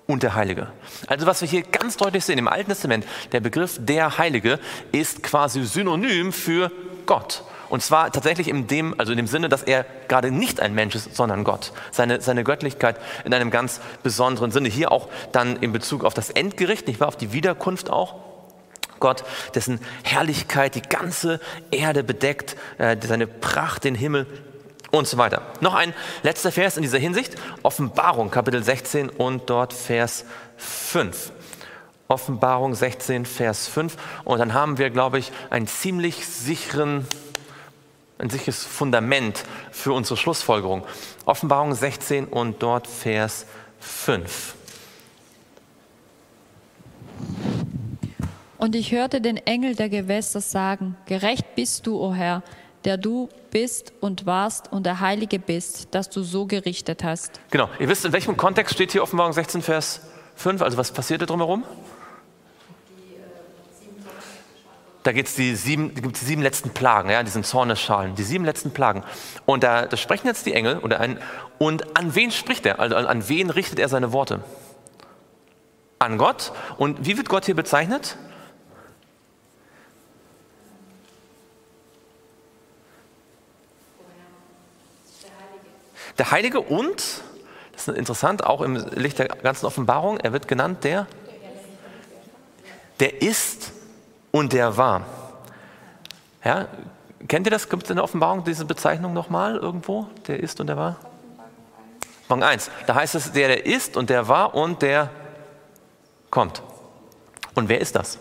und 0.08 0.24
der 0.24 0.36
Heilige. 0.36 0.68
Also 1.08 1.28
was 1.28 1.42
wir 1.42 1.48
hier 1.48 1.64
ganz 1.64 1.98
deutlich 1.98 2.26
sehen 2.26 2.40
im 2.40 2.48
Alten 2.48 2.70
Testament, 2.70 3.06
der 3.34 3.42
Begriff 3.42 3.78
der 3.80 4.18
Heilige 4.18 4.60
ist 4.92 5.22
quasi 5.22 5.64
synonym 5.64 6.34
für 6.34 6.72
Gott. 7.06 7.44
Und 7.70 7.84
zwar 7.84 8.12
tatsächlich 8.12 8.48
in 8.48 8.68
dem, 8.68 8.98
also 8.98 9.12
in 9.12 9.18
dem 9.18 9.28
Sinne, 9.28 9.50
dass 9.50 9.64
er 9.64 9.86
gerade 10.08 10.32
nicht 10.32 10.62
ein 10.62 10.74
Mensch 10.74 10.96
ist, 10.96 11.16
sondern 11.16 11.44
Gott. 11.44 11.74
Seine, 11.92 12.22
seine 12.22 12.46
Göttlichkeit 12.46 12.98
in 13.26 13.34
einem 13.34 13.52
ganz 13.52 13.82
besonderen 14.04 14.52
Sinne. 14.52 14.70
Hier 14.70 14.92
auch 14.92 15.10
dann 15.34 15.58
in 15.58 15.74
Bezug 15.74 16.06
auf 16.06 16.14
das 16.14 16.30
Endgericht, 16.30 16.88
nicht 16.88 17.02
wahr, 17.02 17.10
auf 17.10 17.18
die 17.18 17.34
Wiederkunft 17.34 17.90
auch. 17.90 18.16
Gott, 19.00 19.24
dessen 19.54 19.80
Herrlichkeit 20.04 20.76
die 20.76 20.82
ganze 20.82 21.40
Erde 21.70 22.04
bedeckt, 22.04 22.56
äh, 22.78 22.96
seine 23.06 23.28
Pracht 23.28 23.84
den 23.84 23.94
Himmel 23.94 24.26
und 24.92 25.08
so 25.08 25.18
weiter. 25.18 25.42
Noch 25.62 25.74
ein 25.74 25.94
letzter 26.24 26.52
Vers 26.52 26.78
in 26.78 26.84
dieser 26.84 26.98
Hinsicht, 27.00 27.36
Offenbarung, 27.64 28.32
Kapitel 28.32 28.64
16 28.64 29.10
und 29.10 29.50
dort 29.50 29.74
Vers 29.74 30.26
5. 30.58 31.32
Offenbarung 32.08 32.74
16, 32.74 33.26
Vers 33.26 33.68
5. 33.68 33.98
Und 34.24 34.40
dann 34.40 34.54
haben 34.54 34.78
wir, 34.78 34.90
glaube 34.90 35.20
ich, 35.20 35.32
einen 35.50 35.68
ziemlich 35.68 36.26
sicheren, 36.26 37.06
ein 38.18 38.30
sicheres 38.30 38.64
Fundament 38.64 39.44
für 39.72 39.92
unsere 39.94 40.16
Schlussfolgerung. 40.16 40.84
Offenbarung 41.26 41.74
16 41.74 42.26
und 42.26 42.64
dort 42.64 42.88
Vers 42.88 43.46
5. 43.80 44.56
Und 48.58 48.76
ich 48.76 48.92
hörte 48.92 49.22
den 49.22 49.38
Engel 49.38 49.76
der 49.76 49.90
Gewässer 49.90 50.42
sagen, 50.42 50.96
gerecht 51.06 51.56
bist 51.56 51.86
du, 51.86 52.00
o 52.00 52.14
Herr, 52.14 52.42
der 52.86 52.98
du 52.98 53.30
bist 53.60 53.92
und 54.02 54.28
warst 54.28 54.72
und 54.72 54.86
der 54.86 55.00
Heilige 55.00 55.40
bist, 55.40 55.88
dass 55.96 56.12
du 56.12 56.22
so 56.22 56.46
gerichtet 56.46 57.04
hast. 57.04 57.42
Genau, 57.50 57.68
ihr 57.80 57.90
wisst, 57.90 58.06
in 58.06 58.14
welchem 58.14 58.38
Kontext 58.38 58.76
steht 58.76 58.92
hier 58.92 59.02
Offenbarung 59.02 59.34
16, 59.34 59.64
Vers 59.64 60.02
5, 60.36 60.62
also 60.62 60.78
was 60.78 60.92
passiert 60.92 61.24
da 61.24 61.26
drumherum? 61.26 61.64
Da 65.02 65.12
geht 65.12 65.26
es 65.26 65.34
die 65.34 65.56
sieben, 65.56 65.92
die 65.96 66.16
sieben 66.24 66.44
letzten 66.44 66.70
Plagen, 66.70 67.10
ja, 67.10 67.24
diesen 67.24 67.44
Zornesschalen, 67.44 68.14
die 68.14 68.22
sieben 68.22 68.46
letzten 68.46 68.70
Plagen. 68.70 69.04
Und 69.48 69.64
da, 69.64 69.88
da 69.88 69.98
sprechen 69.98 70.28
jetzt 70.28 70.46
die 70.46 70.54
Engel 70.54 70.78
oder 70.78 71.00
ein, 71.00 71.18
und 71.58 71.98
an 71.98 72.14
wen 72.14 72.30
spricht 72.30 72.64
er? 72.68 72.80
Also 72.80 72.96
an 72.96 73.28
wen 73.28 73.50
richtet 73.50 73.80
er 73.80 73.90
seine 73.90 74.12
Worte? 74.12 74.42
An 75.98 76.20
Gott. 76.20 76.52
Und 76.78 77.08
wie 77.08 77.18
wird 77.18 77.28
Gott 77.28 77.46
hier 77.46 77.56
bezeichnet? 77.56 78.18
Der 86.18 86.32
Heilige 86.32 86.60
und, 86.62 87.22
das 87.74 87.88
ist 87.88 87.98
interessant, 87.98 88.44
auch 88.44 88.62
im 88.62 88.76
Licht 88.76 89.20
der 89.20 89.28
ganzen 89.28 89.66
Offenbarung, 89.66 90.20
er 90.20 90.34
wird 90.34 90.48
genannt 90.48 90.84
der, 90.84 91.08
der 93.00 93.22
ist 93.22 93.72
und 94.32 94.54
der 94.54 94.78
war. 94.78 95.06
Ja, 96.44 96.68
kennt 97.28 97.46
ihr 97.46 97.52
das? 97.52 97.70
Gibt 97.70 97.84
es 97.84 97.90
in 97.90 97.98
der 97.98 98.04
Offenbarung 98.04 98.44
diese 98.44 98.66
Bezeichnung 98.66 99.14
nochmal 99.14 99.56
irgendwo? 99.56 100.08
Der 100.28 100.40
ist 100.40 100.60
und 100.60 100.68
der 100.68 100.78
war? 100.78 100.96
Offenbarung 102.28 102.44
1. 102.44 102.72
Da 102.88 102.96
heißt 102.96 103.16
es, 103.16 103.32
der, 103.32 103.48
der 103.48 103.66
ist 103.66 103.96
und 103.96 104.10
der 104.10 104.28
war 104.28 104.56
und 104.56 104.82
der 104.82 105.10
kommt. 106.30 106.62
Und 107.54 107.70
wer 107.70 107.80
ist 107.80 107.96
das? 107.96 108.20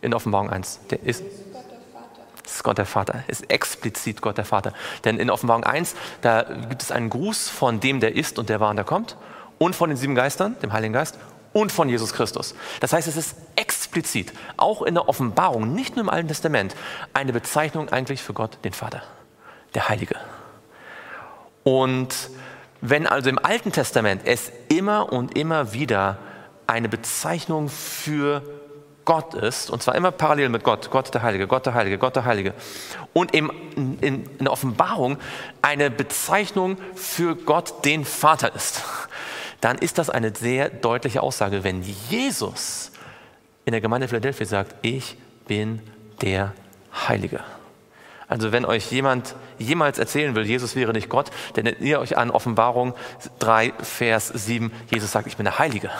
In 0.00 0.14
Offenbarung 0.14 0.50
1. 0.50 0.80
Der 0.90 1.02
ist. 1.02 1.22
Ist 2.46 2.62
Gott 2.62 2.78
der 2.78 2.86
Vater, 2.86 3.24
ist 3.26 3.50
explizit 3.50 4.22
Gott 4.22 4.38
der 4.38 4.44
Vater. 4.44 4.72
Denn 5.04 5.18
in 5.18 5.30
Offenbarung 5.30 5.64
1, 5.64 5.96
da 6.20 6.42
gibt 6.42 6.80
es 6.80 6.92
einen 6.92 7.10
Gruß 7.10 7.48
von 7.48 7.80
dem, 7.80 7.98
der 7.98 8.14
ist 8.14 8.38
und 8.38 8.48
der 8.48 8.60
war 8.60 8.70
und 8.70 8.76
der 8.76 8.84
kommt, 8.84 9.16
und 9.58 9.74
von 9.74 9.90
den 9.90 9.96
sieben 9.96 10.14
Geistern, 10.14 10.56
dem 10.62 10.72
Heiligen 10.72 10.92
Geist, 10.92 11.18
und 11.52 11.72
von 11.72 11.88
Jesus 11.88 12.12
Christus. 12.12 12.54
Das 12.80 12.92
heißt, 12.92 13.08
es 13.08 13.16
ist 13.16 13.34
explizit, 13.56 14.32
auch 14.56 14.82
in 14.82 14.94
der 14.94 15.08
Offenbarung, 15.08 15.74
nicht 15.74 15.96
nur 15.96 16.04
im 16.04 16.10
Alten 16.10 16.28
Testament, 16.28 16.76
eine 17.14 17.32
Bezeichnung 17.32 17.88
eigentlich 17.88 18.22
für 18.22 18.32
Gott, 18.32 18.58
den 18.62 18.74
Vater, 18.74 19.02
der 19.74 19.88
Heilige. 19.88 20.16
Und 21.64 22.14
wenn 22.80 23.06
also 23.06 23.28
im 23.28 23.38
Alten 23.38 23.72
Testament 23.72 24.22
es 24.24 24.52
immer 24.68 25.12
und 25.12 25.36
immer 25.36 25.72
wieder 25.72 26.18
eine 26.68 26.88
Bezeichnung 26.88 27.68
für 27.68 28.42
Gott 29.06 29.34
ist, 29.34 29.70
und 29.70 29.82
zwar 29.82 29.94
immer 29.94 30.10
parallel 30.10 30.50
mit 30.50 30.64
Gott, 30.64 30.90
Gott 30.90 31.14
der 31.14 31.22
Heilige, 31.22 31.46
Gott 31.46 31.64
der 31.64 31.72
Heilige, 31.72 31.96
Gott 31.96 32.16
der 32.16 32.26
Heilige. 32.26 32.52
Und 33.14 33.34
im, 33.34 33.50
in, 33.76 33.98
in 34.00 34.44
der 34.44 34.52
Offenbarung 34.52 35.16
eine 35.62 35.90
Bezeichnung 35.90 36.76
für 36.94 37.36
Gott 37.36 37.86
den 37.86 38.04
Vater 38.04 38.54
ist, 38.54 38.82
dann 39.62 39.78
ist 39.78 39.98
das 39.98 40.10
eine 40.10 40.34
sehr 40.34 40.68
deutliche 40.68 41.22
Aussage, 41.22 41.64
wenn 41.64 41.82
Jesus 42.10 42.90
in 43.64 43.72
der 43.72 43.80
Gemeinde 43.80 44.08
Philadelphia 44.08 44.44
sagt, 44.44 44.74
ich 44.82 45.16
bin 45.46 45.80
der 46.20 46.52
Heilige. 47.08 47.40
Also 48.28 48.50
wenn 48.50 48.64
euch 48.64 48.90
jemand 48.90 49.36
jemals 49.58 49.98
erzählen 49.98 50.34
will, 50.34 50.44
Jesus 50.44 50.74
wäre 50.74 50.92
nicht 50.92 51.08
Gott, 51.08 51.30
dann 51.54 51.66
erinnert 51.66 51.82
ihr 51.82 52.00
euch 52.00 52.16
an 52.18 52.30
Offenbarung 52.30 52.94
3, 53.38 53.72
Vers 53.78 54.28
7, 54.28 54.72
Jesus 54.92 55.12
sagt, 55.12 55.28
ich 55.28 55.36
bin 55.36 55.44
der 55.44 55.60
Heilige. 55.60 55.90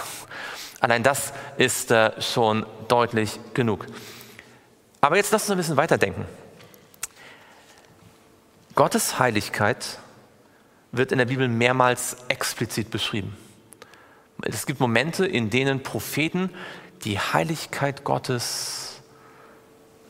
Allein 0.81 1.03
das 1.03 1.33
ist 1.57 1.91
äh, 1.91 2.21
schon 2.21 2.67
deutlich 2.89 3.39
genug. 3.55 3.87
Aber 5.01 5.17
jetzt 5.17 5.33
lasst 5.33 5.47
uns 5.47 5.53
ein 5.53 5.59
bisschen 5.59 5.77
weiterdenken. 5.77 6.27
Gottes 8.75 9.19
Heiligkeit 9.19 9.99
wird 10.93 11.13
in 11.13 11.19
der 11.19 11.25
Bibel 11.25 11.49
mehrmals 11.49 12.17
explizit 12.29 12.91
beschrieben. 12.91 13.37
Es 14.43 14.67
gibt 14.67 14.81
Momente, 14.81 15.27
in 15.27 15.49
denen 15.49 15.83
Propheten 15.83 16.51
die 17.05 17.19
Heiligkeit 17.19 18.05
Gottes, 18.05 19.01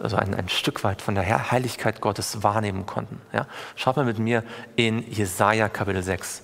also 0.00 0.16
ein, 0.16 0.34
ein 0.34 0.48
Stück 0.48 0.82
weit 0.82 1.00
von 1.00 1.14
der 1.14 1.50
Heiligkeit 1.52 2.00
Gottes 2.00 2.42
wahrnehmen 2.42 2.86
konnten. 2.86 3.20
Ja? 3.32 3.46
Schaut 3.76 3.96
mal 3.96 4.04
mit 4.04 4.18
mir 4.18 4.42
in 4.74 5.10
Jesaja 5.10 5.68
Kapitel 5.68 6.02
6. 6.02 6.42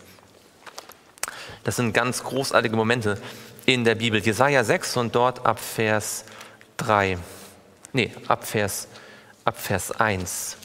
Das 1.64 1.76
sind 1.76 1.92
ganz 1.92 2.22
großartige 2.22 2.76
Momente 2.76 3.20
in 3.66 3.85
der 3.85 3.94
Bibel. 3.94 4.20
Jesaja 4.20 4.64
6 4.64 4.96
und 4.96 5.14
dort 5.14 5.46
ab 5.46 5.59
Vers 5.59 6.25
3. 6.79 7.18
Nee, 7.92 8.12
ab 8.29 8.46
Vers, 8.46 8.88
ab 9.44 9.59
Vers 9.59 9.92
1 9.92 10.57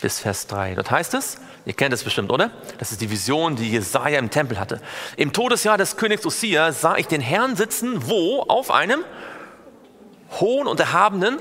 bis 0.00 0.18
Vers 0.18 0.46
3. 0.48 0.74
Dort 0.74 0.90
heißt 0.90 1.14
es, 1.14 1.38
ihr 1.64 1.72
kennt 1.72 1.94
es 1.94 2.04
bestimmt, 2.04 2.30
oder? 2.30 2.50
Das 2.78 2.92
ist 2.92 3.00
die 3.00 3.10
Vision, 3.10 3.56
die 3.56 3.70
Jesaja 3.70 4.18
im 4.18 4.30
Tempel 4.30 4.58
hatte. 4.58 4.80
Im 5.16 5.32
Todesjahr 5.32 5.78
des 5.78 5.96
Königs 5.96 6.26
Usia 6.26 6.72
sah 6.72 6.96
ich 6.96 7.06
den 7.06 7.20
Herrn 7.20 7.56
sitzen, 7.56 8.08
wo? 8.08 8.42
Auf 8.42 8.70
einem 8.70 9.04
hohen 10.40 10.66
und 10.66 10.80
erhabenen 10.80 11.38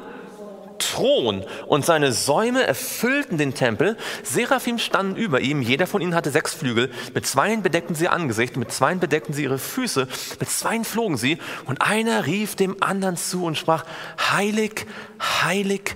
Thron 0.81 1.45
und 1.67 1.85
seine 1.85 2.11
Säume 2.11 2.63
erfüllten 2.63 3.37
den 3.37 3.53
Tempel. 3.53 3.97
Seraphim 4.23 4.77
standen 4.77 5.15
über 5.15 5.39
ihm, 5.39 5.61
jeder 5.61 5.87
von 5.87 6.01
ihnen 6.01 6.15
hatte 6.15 6.31
sechs 6.31 6.53
Flügel. 6.53 6.91
Mit 7.13 7.25
zweien 7.25 7.61
bedeckten 7.61 7.95
sie 7.95 8.05
ihr 8.05 8.13
Angesicht, 8.13 8.57
mit 8.57 8.71
zweien 8.71 8.99
bedeckten 8.99 9.33
sie 9.33 9.43
ihre 9.43 9.57
Füße, 9.57 10.07
mit 10.39 10.49
zweien 10.49 10.83
flogen 10.83 11.17
sie 11.17 11.37
und 11.65 11.81
einer 11.81 12.25
rief 12.25 12.55
dem 12.55 12.81
anderen 12.81 13.17
zu 13.17 13.45
und 13.45 13.57
sprach, 13.57 13.85
heilig, 14.31 14.85
heilig, 15.43 15.95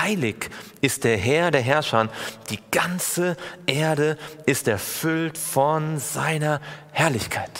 heilig 0.00 0.50
ist 0.80 1.04
der 1.04 1.16
Herr 1.16 1.50
der 1.50 1.62
Herrscher. 1.62 2.08
Die 2.50 2.58
ganze 2.70 3.36
Erde 3.66 4.16
ist 4.46 4.68
erfüllt 4.68 5.38
von 5.38 5.98
seiner 5.98 6.60
Herrlichkeit. 6.92 7.50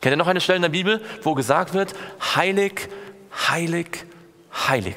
Kennt 0.00 0.14
ihr 0.14 0.16
noch 0.16 0.28
eine 0.28 0.40
Stelle 0.40 0.56
in 0.56 0.62
der 0.62 0.70
Bibel, 0.70 1.02
wo 1.22 1.34
gesagt 1.34 1.74
wird, 1.74 1.94
heilig, 2.34 2.88
heilig, 3.48 4.06
heilig 4.68 4.96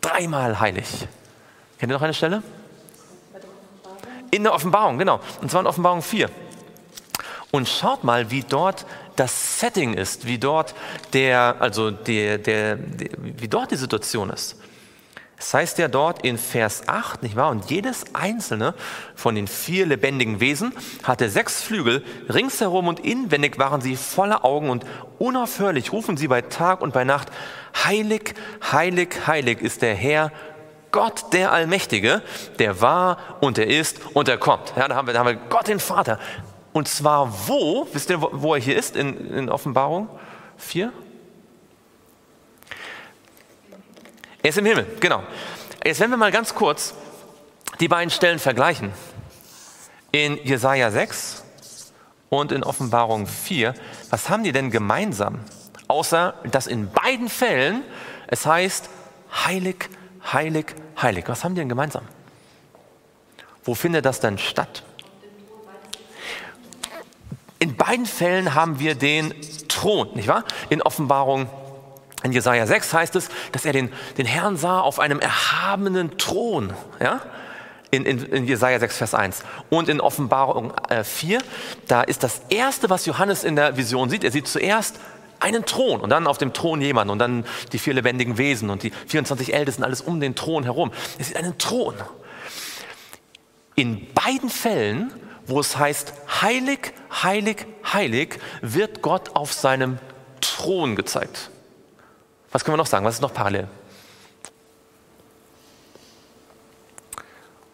dreimal 0.00 0.60
heilig. 0.60 1.06
Kennt 1.78 1.92
ihr 1.92 1.96
noch 1.96 2.02
eine 2.02 2.14
Stelle? 2.14 2.42
In 4.30 4.42
der 4.42 4.52
Offenbarung, 4.52 4.98
genau. 4.98 5.20
Und 5.40 5.50
zwar 5.50 5.60
in 5.60 5.66
Offenbarung 5.66 6.02
4. 6.02 6.28
Und 7.50 7.68
schaut 7.68 8.04
mal, 8.04 8.30
wie 8.30 8.42
dort 8.42 8.84
das 9.16 9.60
Setting 9.60 9.94
ist, 9.94 10.26
wie 10.26 10.38
dort 10.38 10.74
der, 11.12 11.56
also 11.60 11.90
der, 11.90 12.38
der, 12.38 12.76
der, 12.76 13.08
wie 13.18 13.48
dort 13.48 13.70
die 13.70 13.76
Situation 13.76 14.30
ist. 14.30 14.56
Es 15.40 15.54
heißt 15.54 15.78
ja 15.78 15.86
dort 15.86 16.24
in 16.24 16.36
Vers 16.36 16.88
8, 16.88 17.22
nicht 17.22 17.36
wahr? 17.36 17.50
Und 17.50 17.70
jedes 17.70 18.12
einzelne 18.12 18.74
von 19.14 19.36
den 19.36 19.46
vier 19.46 19.86
lebendigen 19.86 20.40
Wesen 20.40 20.72
hatte 21.04 21.30
sechs 21.30 21.62
Flügel, 21.62 22.04
ringsherum 22.28 22.88
und 22.88 23.00
inwendig 23.00 23.56
waren 23.56 23.80
sie 23.80 23.94
voller 23.94 24.44
Augen 24.44 24.68
und 24.68 24.84
unaufhörlich 25.18 25.92
rufen 25.92 26.16
sie 26.16 26.26
bei 26.26 26.42
Tag 26.42 26.80
und 26.80 26.92
bei 26.92 27.04
Nacht, 27.04 27.28
heilig, 27.84 28.34
heilig, 28.72 29.28
heilig 29.28 29.60
ist 29.60 29.82
der 29.82 29.94
Herr, 29.94 30.32
Gott 30.90 31.32
der 31.32 31.52
Allmächtige, 31.52 32.22
der 32.58 32.80
war 32.80 33.18
und 33.40 33.58
der 33.58 33.68
ist 33.68 34.00
und 34.14 34.26
der 34.26 34.38
kommt. 34.38 34.72
Ja, 34.76 34.88
da 34.88 34.96
haben 34.96 35.06
wir, 35.06 35.14
da 35.14 35.20
haben 35.20 35.26
wir 35.26 35.36
Gott 35.36 35.68
den 35.68 35.80
Vater. 35.80 36.18
Und 36.72 36.88
zwar 36.88 37.32
wo, 37.46 37.86
wisst 37.92 38.10
ihr, 38.10 38.20
wo 38.20 38.54
er 38.54 38.60
hier 38.60 38.76
ist 38.76 38.96
in, 38.96 39.32
in 39.32 39.50
Offenbarung 39.50 40.08
4? 40.56 40.92
Er 44.48 44.50
ist 44.50 44.56
im 44.56 44.64
Himmel, 44.64 44.86
genau. 44.98 45.22
Jetzt 45.84 46.00
werden 46.00 46.12
wir 46.12 46.16
mal 46.16 46.32
ganz 46.32 46.54
kurz 46.54 46.94
die 47.80 47.88
beiden 47.88 48.08
Stellen 48.08 48.38
vergleichen. 48.38 48.94
In 50.10 50.38
Jesaja 50.42 50.90
6 50.90 51.44
und 52.30 52.50
in 52.52 52.64
Offenbarung 52.64 53.26
4, 53.26 53.74
was 54.08 54.30
haben 54.30 54.44
die 54.44 54.52
denn 54.52 54.70
gemeinsam? 54.70 55.40
Außer, 55.86 56.32
dass 56.44 56.66
in 56.66 56.90
beiden 56.90 57.28
Fällen 57.28 57.82
es 58.26 58.46
heißt, 58.46 58.88
heilig, 59.44 59.90
heilig, 60.32 60.74
heilig. 61.02 61.24
Was 61.26 61.44
haben 61.44 61.54
die 61.54 61.60
denn 61.60 61.68
gemeinsam? 61.68 62.04
Wo 63.64 63.74
findet 63.74 64.06
das 64.06 64.20
denn 64.20 64.38
statt? 64.38 64.82
In 67.58 67.76
beiden 67.76 68.06
Fällen 68.06 68.54
haben 68.54 68.80
wir 68.80 68.94
den 68.94 69.34
Thron, 69.68 70.08
nicht 70.14 70.26
wahr? 70.26 70.44
In 70.70 70.80
Offenbarung, 70.80 71.50
in 72.22 72.32
Jesaja 72.32 72.66
6 72.66 72.92
heißt 72.92 73.16
es, 73.16 73.28
dass 73.52 73.64
er 73.64 73.72
den, 73.72 73.92
den 74.16 74.26
Herrn 74.26 74.56
sah 74.56 74.80
auf 74.80 74.98
einem 74.98 75.20
erhabenen 75.20 76.18
Thron, 76.18 76.72
ja? 77.00 77.20
In, 77.90 78.04
in, 78.04 78.22
in 78.26 78.46
Jesaja 78.46 78.78
6, 78.78 78.98
Vers 78.98 79.14
1. 79.14 79.42
Und 79.70 79.88
in 79.88 80.02
Offenbarung 80.02 80.74
äh, 80.90 81.04
4, 81.04 81.40
da 81.86 82.02
ist 82.02 82.22
das 82.22 82.42
erste, 82.50 82.90
was 82.90 83.06
Johannes 83.06 83.44
in 83.44 83.56
der 83.56 83.78
Vision 83.78 84.10
sieht. 84.10 84.24
Er 84.24 84.30
sieht 84.30 84.46
zuerst 84.46 84.96
einen 85.40 85.64
Thron 85.64 86.00
und 86.00 86.10
dann 86.10 86.26
auf 86.26 86.36
dem 86.36 86.52
Thron 86.52 86.82
jemand 86.82 87.10
und 87.10 87.18
dann 87.18 87.46
die 87.72 87.78
vier 87.78 87.94
lebendigen 87.94 88.36
Wesen 88.36 88.68
und 88.68 88.82
die 88.82 88.90
24 88.90 89.54
Ältesten, 89.54 89.84
alles 89.84 90.02
um 90.02 90.20
den 90.20 90.34
Thron 90.34 90.64
herum. 90.64 90.90
Er 91.16 91.24
sieht 91.24 91.36
einen 91.36 91.56
Thron. 91.56 91.94
In 93.74 94.12
beiden 94.12 94.50
Fällen 94.50 95.12
wo 95.48 95.60
es 95.60 95.76
heißt, 95.76 96.12
heilig, 96.42 96.92
heilig, 97.22 97.66
heilig, 97.92 98.38
wird 98.60 99.02
Gott 99.02 99.34
auf 99.34 99.52
seinem 99.52 99.98
Thron 100.40 100.94
gezeigt. 100.94 101.50
Was 102.52 102.64
können 102.64 102.74
wir 102.74 102.78
noch 102.78 102.86
sagen? 102.86 103.04
Was 103.04 103.16
ist 103.16 103.20
noch 103.20 103.34
parallel? 103.34 103.68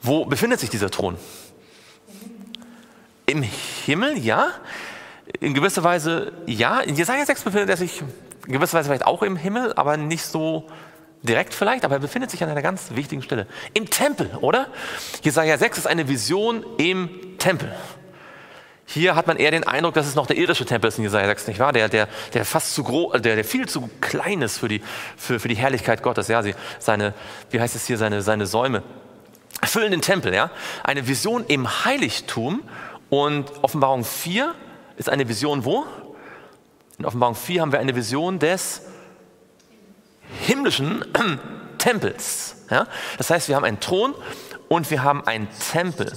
Wo 0.02 0.24
befindet 0.24 0.60
sich 0.60 0.70
dieser 0.70 0.90
Thron? 0.90 1.16
Im 3.26 3.42
Himmel, 3.42 4.18
ja. 4.18 4.50
In 5.40 5.54
gewisser 5.54 5.82
Weise, 5.82 6.32
ja. 6.46 6.80
In 6.80 6.94
Jesaja 6.94 7.24
6 7.24 7.42
befindet 7.42 7.70
er 7.70 7.76
sich 7.76 8.02
in 8.46 8.52
gewisser 8.52 8.78
Weise 8.78 8.88
vielleicht 8.88 9.06
auch 9.06 9.22
im 9.22 9.36
Himmel, 9.36 9.72
aber 9.74 9.96
nicht 9.96 10.24
so 10.24 10.68
direkt 11.22 11.54
vielleicht, 11.54 11.84
aber 11.86 11.94
er 11.94 12.00
befindet 12.00 12.30
sich 12.30 12.42
an 12.42 12.50
einer 12.50 12.60
ganz 12.60 12.90
wichtigen 12.90 13.22
Stelle. 13.22 13.46
Im 13.72 13.88
Tempel, 13.88 14.30
oder? 14.40 14.66
Jesaja 15.22 15.56
6 15.56 15.78
ist 15.78 15.86
eine 15.86 16.06
Vision 16.06 16.64
im 16.76 17.38
Tempel. 17.38 17.74
Hier 18.86 19.16
hat 19.16 19.26
man 19.26 19.38
eher 19.38 19.50
den 19.50 19.66
Eindruck, 19.66 19.94
dass 19.94 20.06
es 20.06 20.14
noch 20.14 20.26
der 20.26 20.36
irdische 20.36 20.66
Tempel 20.66 20.88
ist 20.88 20.98
in 20.98 21.04
Jesaja 21.04 21.26
6, 21.26 21.48
nicht 21.48 21.58
wahr? 21.58 21.72
Der, 21.72 21.88
der, 21.88 22.08
der 22.34 22.44
fast 22.44 22.74
zu 22.74 22.84
groß, 22.84 23.20
der, 23.22 23.34
der 23.34 23.44
viel 23.44 23.66
zu 23.66 23.88
klein 24.00 24.42
ist 24.42 24.58
für 24.58 24.68
die, 24.68 24.82
für, 25.16 25.40
für 25.40 25.48
die 25.48 25.56
Herrlichkeit 25.56 26.02
Gottes. 26.02 26.28
Ja, 26.28 26.42
sie, 26.42 26.54
seine, 26.78 27.14
wie 27.50 27.60
heißt 27.60 27.74
es 27.74 27.86
hier, 27.86 27.96
seine, 27.96 28.20
seine 28.22 28.46
Säume 28.46 28.82
erfüllen 29.60 29.90
den 29.90 30.02
Tempel. 30.02 30.34
Ja? 30.34 30.50
Eine 30.82 31.08
Vision 31.08 31.44
im 31.48 31.84
Heiligtum 31.84 32.62
und 33.08 33.50
Offenbarung 33.62 34.04
4 34.04 34.54
ist 34.96 35.08
eine 35.08 35.28
Vision 35.28 35.64
wo? 35.64 35.84
In 36.98 37.06
Offenbarung 37.06 37.34
4 37.34 37.62
haben 37.62 37.72
wir 37.72 37.78
eine 37.78 37.96
Vision 37.96 38.38
des 38.38 38.82
himmlischen 40.46 41.04
Tempels. 41.78 42.56
Ja? 42.70 42.86
Das 43.16 43.30
heißt, 43.30 43.48
wir 43.48 43.56
haben 43.56 43.64
einen 43.64 43.80
Thron 43.80 44.14
und 44.68 44.90
wir 44.90 45.02
haben 45.02 45.26
einen 45.26 45.48
Tempel. 45.72 46.12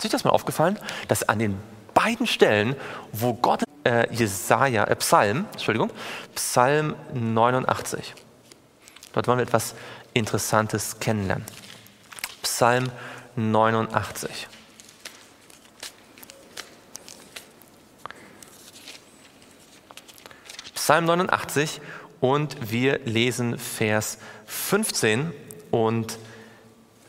Ist 0.00 0.06
euch 0.06 0.12
das 0.12 0.24
mal 0.24 0.30
aufgefallen, 0.30 0.78
dass 1.08 1.28
an 1.28 1.38
den 1.38 1.60
beiden 1.92 2.26
Stellen, 2.26 2.74
wo 3.12 3.34
Gott 3.34 3.64
äh, 3.84 4.10
Jesaja, 4.10 4.84
äh, 4.84 4.96
Psalm, 4.96 5.44
Entschuldigung, 5.52 5.90
Psalm 6.34 6.96
89. 7.12 8.14
Dort 9.12 9.28
wollen 9.28 9.36
wir 9.36 9.42
etwas 9.42 9.74
Interessantes 10.14 11.00
kennenlernen. 11.00 11.44
Psalm 12.40 12.90
89. 13.36 14.48
Psalm 20.74 21.04
89 21.04 21.82
und 22.20 22.70
wir 22.70 23.00
lesen 23.00 23.58
Vers 23.58 24.16
15 24.46 25.34
und 25.70 26.18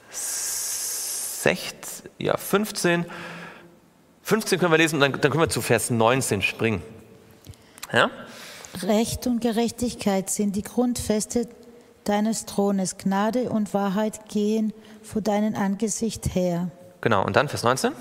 16, 0.10 1.81
ja 2.23 2.38
15. 2.38 3.05
15 4.23 4.60
können 4.60 4.71
wir 4.71 4.77
lesen 4.77 4.95
und 4.95 5.01
dann, 5.01 5.12
dann 5.13 5.31
können 5.31 5.43
wir 5.43 5.49
zu 5.49 5.62
Vers 5.62 5.89
19 5.89 6.41
springen. 6.41 6.81
Ja? 7.91 8.10
Recht 8.84 9.27
und 9.27 9.41
Gerechtigkeit 9.41 10.29
sind 10.29 10.55
die 10.55 10.62
Grundfeste 10.62 11.47
deines 12.03 12.45
Thrones. 12.45 12.97
Gnade 12.97 13.49
und 13.49 13.73
Wahrheit 13.73 14.29
gehen 14.29 14.73
vor 15.01 15.21
deinem 15.21 15.55
Angesicht 15.55 16.36
her. 16.36 16.71
Genau, 17.01 17.25
und 17.25 17.36
dann 17.36 17.49
Vers 17.49 17.63
19. 17.63 17.91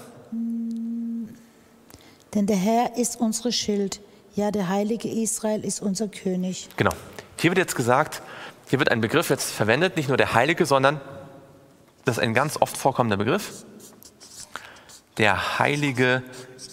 Denn 2.34 2.46
der 2.46 2.56
Herr 2.56 2.96
ist 2.96 3.20
unsere 3.20 3.50
Schild. 3.50 4.00
Ja, 4.36 4.50
der 4.52 4.68
Heilige 4.68 5.08
Israel 5.08 5.64
ist 5.64 5.82
unser 5.82 6.06
König. 6.08 6.68
Genau. 6.76 6.92
Hier 7.38 7.50
wird 7.50 7.58
jetzt 7.58 7.74
gesagt, 7.74 8.22
hier 8.68 8.78
wird 8.78 8.90
ein 8.90 9.00
Begriff 9.00 9.30
jetzt 9.30 9.50
verwendet, 9.50 9.96
nicht 9.96 10.08
nur 10.08 10.16
der 10.16 10.34
Heilige, 10.34 10.66
sondern 10.66 11.00
das 12.04 12.18
ist 12.18 12.22
ein 12.22 12.34
ganz 12.34 12.56
oft 12.60 12.76
vorkommender 12.76 13.16
Begriff, 13.16 13.64
der 15.20 15.58
Heilige 15.58 16.22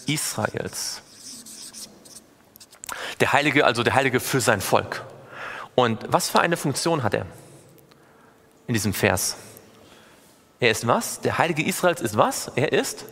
Israels. 0.05 1.01
Der 3.19 3.33
Heilige, 3.33 3.65
also 3.65 3.83
der 3.83 3.93
Heilige 3.93 4.21
für 4.21 4.39
sein 4.39 4.61
Volk. 4.61 5.03
Und 5.75 5.99
was 6.07 6.29
für 6.29 6.39
eine 6.39 6.55
Funktion 6.55 7.03
hat 7.03 7.13
er 7.13 7.25
in 8.67 8.73
diesem 8.73 8.93
Vers? 8.93 9.35
Er 10.61 10.71
ist 10.71 10.87
was? 10.87 11.19
Der 11.19 11.37
Heilige 11.37 11.61
Israels 11.61 11.99
ist 11.99 12.15
was? 12.15 12.49
Er 12.55 12.71
ist 12.71 13.05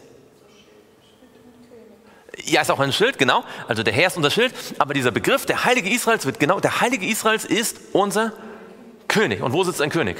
ja, 2.46 2.62
ist 2.62 2.72
auch 2.72 2.80
ein 2.80 2.94
Schild, 2.94 3.18
genau. 3.18 3.44
Also 3.68 3.84
der 3.84 3.94
Herr 3.94 4.08
ist 4.08 4.18
unser 4.18 4.30
Schild. 4.30 4.54
Aber 4.78 4.94
dieser 4.94 5.12
Begriff, 5.12 5.46
der 5.46 5.66
Heilige 5.66 5.90
Israels, 5.90 6.26
wird 6.26 6.40
genau, 6.40 6.60
der 6.62 6.80
Heilige 6.80 7.06
Israels 7.08 7.44
ist 7.44 7.78
unser 7.92 8.32
König. 9.08 9.42
Und 9.42 9.52
wo 9.52 9.64
sitzt 9.64 9.82
ein 9.82 9.90
König? 9.90 10.18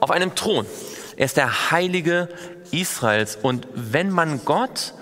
Auf 0.00 0.10
einem 0.10 0.34
Thron. 0.34 0.66
Er 1.16 1.26
ist 1.26 1.36
der 1.36 1.70
Heilige 1.70 2.28
Israels. 2.70 3.36
Und 3.36 3.66
wenn 3.74 4.10
man 4.10 4.44
Gott, 4.44 4.94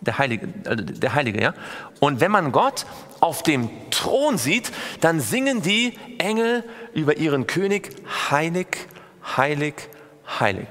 der 0.00 0.18
Heilige, 0.18 0.48
also 0.66 0.82
der 0.82 1.14
Heilige, 1.14 1.42
ja, 1.42 1.54
und 2.00 2.20
wenn 2.20 2.30
man 2.30 2.52
Gott 2.52 2.86
auf 3.20 3.42
dem 3.42 3.70
Thron 3.90 4.38
sieht, 4.38 4.72
dann 5.00 5.20
singen 5.20 5.62
die 5.62 5.98
Engel 6.18 6.64
über 6.92 7.16
ihren 7.16 7.46
König, 7.46 7.94
heilig, 8.30 8.66
heilig, 9.36 9.74
heilig. 10.38 10.68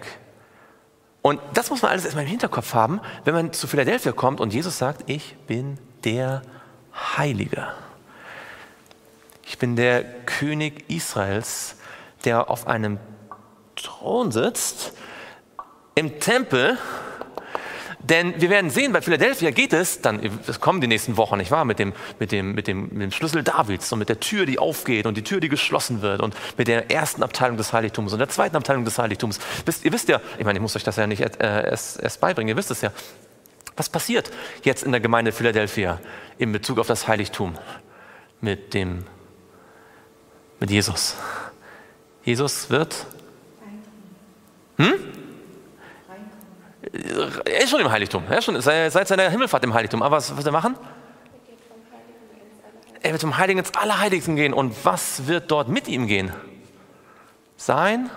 Und 1.21 1.39
das 1.55 1.71
muss 1.71 1.81
man 1.81 1.91
alles 1.91 2.05
erstmal 2.05 2.23
im 2.23 2.29
Hinterkopf 2.29 2.75
haben, 2.75 3.01
wenn 3.23 3.33
man 3.33 3.51
zu 3.51 3.65
Philadelphia 3.65 4.11
kommt 4.11 4.39
und 4.39 4.53
Jesus 4.53 4.77
sagt, 4.77 5.09
ich 5.09 5.35
bin 5.47 5.79
der 6.03 6.43
Heilige. 7.17 7.67
Ich 9.43 9.57
bin 9.57 9.75
der 9.75 10.03
König 10.03 10.89
Israels, 10.89 11.77
der 12.25 12.49
auf 12.49 12.67
einem 12.67 12.99
Thron 13.85 14.31
sitzt, 14.31 14.93
im 15.95 16.19
Tempel 16.19 16.77
denn 18.07 18.39
wir 18.39 18.51
werden 18.51 18.69
sehen, 18.69 18.93
bei 18.93 19.01
Philadelphia 19.01 19.49
geht 19.49 19.73
es, 19.73 19.99
dann 20.01 20.21
das 20.45 20.59
kommen 20.59 20.79
die 20.79 20.85
nächsten 20.85 21.17
Wochen, 21.17 21.37
nicht 21.37 21.49
wahr, 21.49 21.65
mit 21.65 21.79
dem, 21.79 21.91
mit, 22.19 22.31
dem, 22.31 22.53
mit, 22.53 22.67
dem, 22.67 22.83
mit 22.83 23.01
dem 23.01 23.11
Schlüssel 23.11 23.41
Davids 23.41 23.91
und 23.91 23.97
mit 23.97 24.09
der 24.09 24.19
Tür, 24.19 24.45
die 24.45 24.59
aufgeht 24.59 25.07
und 25.07 25.17
die 25.17 25.23
Tür, 25.23 25.39
die 25.39 25.49
geschlossen 25.49 26.03
wird 26.03 26.21
und 26.21 26.35
mit 26.55 26.67
der 26.67 26.91
ersten 26.91 27.23
Abteilung 27.23 27.57
des 27.57 27.73
Heiligtums 27.73 28.13
und 28.13 28.19
der 28.19 28.29
zweiten 28.29 28.55
Abteilung 28.55 28.85
des 28.85 28.99
Heiligtums. 28.99 29.39
Wisst, 29.65 29.85
ihr 29.85 29.91
wisst 29.91 30.07
ja, 30.07 30.21
ich 30.37 30.45
meine, 30.45 30.59
ich 30.59 30.61
muss 30.61 30.75
euch 30.75 30.83
das 30.83 30.97
ja 30.97 31.07
nicht 31.07 31.21
äh, 31.21 31.65
erst, 31.67 31.99
erst 31.99 32.21
beibringen, 32.21 32.49
ihr 32.49 32.57
wisst 32.57 32.69
es 32.69 32.81
ja. 32.81 32.91
Was 33.75 33.89
passiert 33.89 34.29
jetzt 34.63 34.83
in 34.83 34.91
der 34.91 35.01
Gemeinde 35.01 35.31
Philadelphia 35.31 35.99
in 36.37 36.51
Bezug 36.51 36.77
auf 36.77 36.85
das 36.85 37.07
Heiligtum 37.07 37.57
mit 38.39 38.75
dem, 38.75 39.03
mit 40.59 40.69
Jesus? 40.69 41.15
Jesus 42.23 42.69
wird, 42.69 43.07
hm? 44.77 44.93
Er 47.45 47.63
ist 47.63 47.69
schon 47.69 47.81
im 47.81 47.91
Heiligtum. 47.91 48.23
Er 48.29 48.37
ist 48.37 48.45
schon 48.45 48.59
seit 48.61 49.07
seiner 49.07 49.29
Himmelfahrt 49.29 49.63
im 49.63 49.73
Heiligtum. 49.73 50.01
Aber 50.01 50.17
was 50.17 50.35
wird 50.35 50.45
er 50.45 50.51
machen? 50.51 50.75
Er 53.01 53.11
wird 53.11 53.21
zum 53.21 53.37
Heiligen 53.37 53.59
ins 53.59 53.75
Allerheiligsten 53.75 54.35
gehen. 54.35 54.53
Und 54.53 54.73
was 54.83 55.27
wird 55.27 55.51
dort 55.51 55.67
mit 55.67 55.87
ihm 55.87 56.07
gehen? 56.07 56.31
Sein 57.57 58.09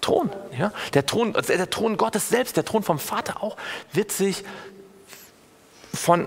Thron. 0.00 0.30
Ja? 0.58 0.72
Der, 0.94 1.06
Thron 1.06 1.36
also 1.36 1.52
der 1.52 1.70
Thron 1.70 1.96
Gottes 1.96 2.28
selbst, 2.28 2.56
der 2.56 2.64
Thron 2.64 2.82
vom 2.82 2.98
Vater 2.98 3.42
auch, 3.42 3.56
wird 3.92 4.12
sich 4.12 4.44
von 5.92 6.26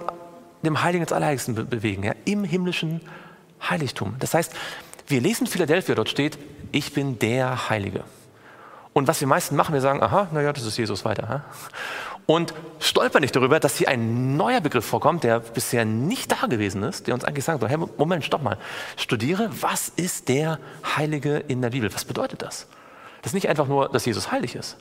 dem 0.64 0.82
Heiligen 0.84 1.04
ins 1.04 1.12
Allerheiligsten 1.12 1.56
be 1.56 1.66
bewegen. 1.66 2.04
Ja? 2.04 2.14
Im 2.26 2.44
himmlischen 2.44 3.02
Heiligtum. 3.70 4.16
Das 4.20 4.34
heißt, 4.34 4.54
wir 5.08 5.22
lesen 5.22 5.48
Philadelphia, 5.48 5.96
dort 5.96 6.10
steht, 6.10 6.38
ich 6.74 6.94
bin 6.94 7.20
der 7.20 7.70
Heilige. 7.70 8.04
Und 8.92 9.08
was 9.08 9.22
wir 9.22 9.28
meisten 9.28 9.56
machen, 9.56 9.74
wir 9.74 9.82
sagen, 9.82 10.04
aha, 10.04 10.28
naja, 10.32 10.52
das 10.52 10.66
ist 10.66 10.78
Jesus 10.78 11.06
weiter. 11.06 11.30
Ha? 11.30 11.46
Und 12.26 12.54
stolpern 12.80 13.22
nicht 13.22 13.36
darüber, 13.36 13.60
dass 13.60 13.78
hier 13.78 13.90
ein 13.90 14.38
neuer 14.38 14.62
Begriff 14.62 14.86
vorkommt, 14.86 15.24
der 15.24 15.40
bisher 15.40 15.84
nicht 15.84 16.32
da 16.32 16.48
gewesen 16.48 16.84
ist, 16.84 17.08
der 17.08 17.14
uns 17.14 17.26
eigentlich 17.26 17.44
sagt, 17.44 17.64
hey, 17.68 17.78
Moment, 17.98 18.24
stopp 18.24 18.44
mal, 18.44 18.58
studiere, 18.96 19.50
was 19.62 19.90
ist 19.90 20.30
der 20.30 20.60
Heilige 20.96 21.38
in 21.38 21.62
der 21.62 21.72
Bibel? 21.72 21.94
Was 21.94 22.06
bedeutet 22.06 22.42
das? 22.42 22.68
Das 23.22 23.32
ist 23.32 23.36
nicht 23.36 23.50
einfach 23.50 23.68
nur, 23.68 23.90
dass 23.90 24.06
Jesus 24.06 24.32
heilig 24.32 24.56
ist. 24.56 24.78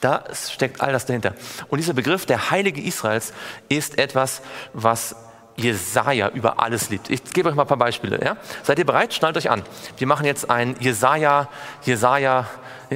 Da 0.00 0.24
steckt 0.32 0.80
all 0.80 0.92
das 0.92 1.06
dahinter. 1.06 1.34
Und 1.68 1.78
dieser 1.78 1.94
Begriff 1.94 2.26
der 2.26 2.50
Heilige 2.50 2.80
Israels 2.82 3.32
ist 3.68 3.98
etwas, 3.98 4.42
was 4.74 5.16
Jesaja 5.56 6.28
über 6.28 6.60
alles 6.60 6.90
liebt. 6.90 7.10
Ich 7.10 7.24
gebe 7.32 7.48
euch 7.48 7.54
mal 7.54 7.62
ein 7.62 7.68
paar 7.68 7.76
Beispiele. 7.76 8.22
Ja? 8.22 8.36
Seid 8.62 8.78
ihr 8.78 8.86
bereit? 8.86 9.14
Schnallt 9.14 9.36
euch 9.36 9.50
an. 9.50 9.62
Wir 9.96 10.06
machen 10.06 10.26
jetzt 10.26 10.50
ein 10.50 10.76
Jesaja, 10.80 11.48
Jesaja 11.82 12.46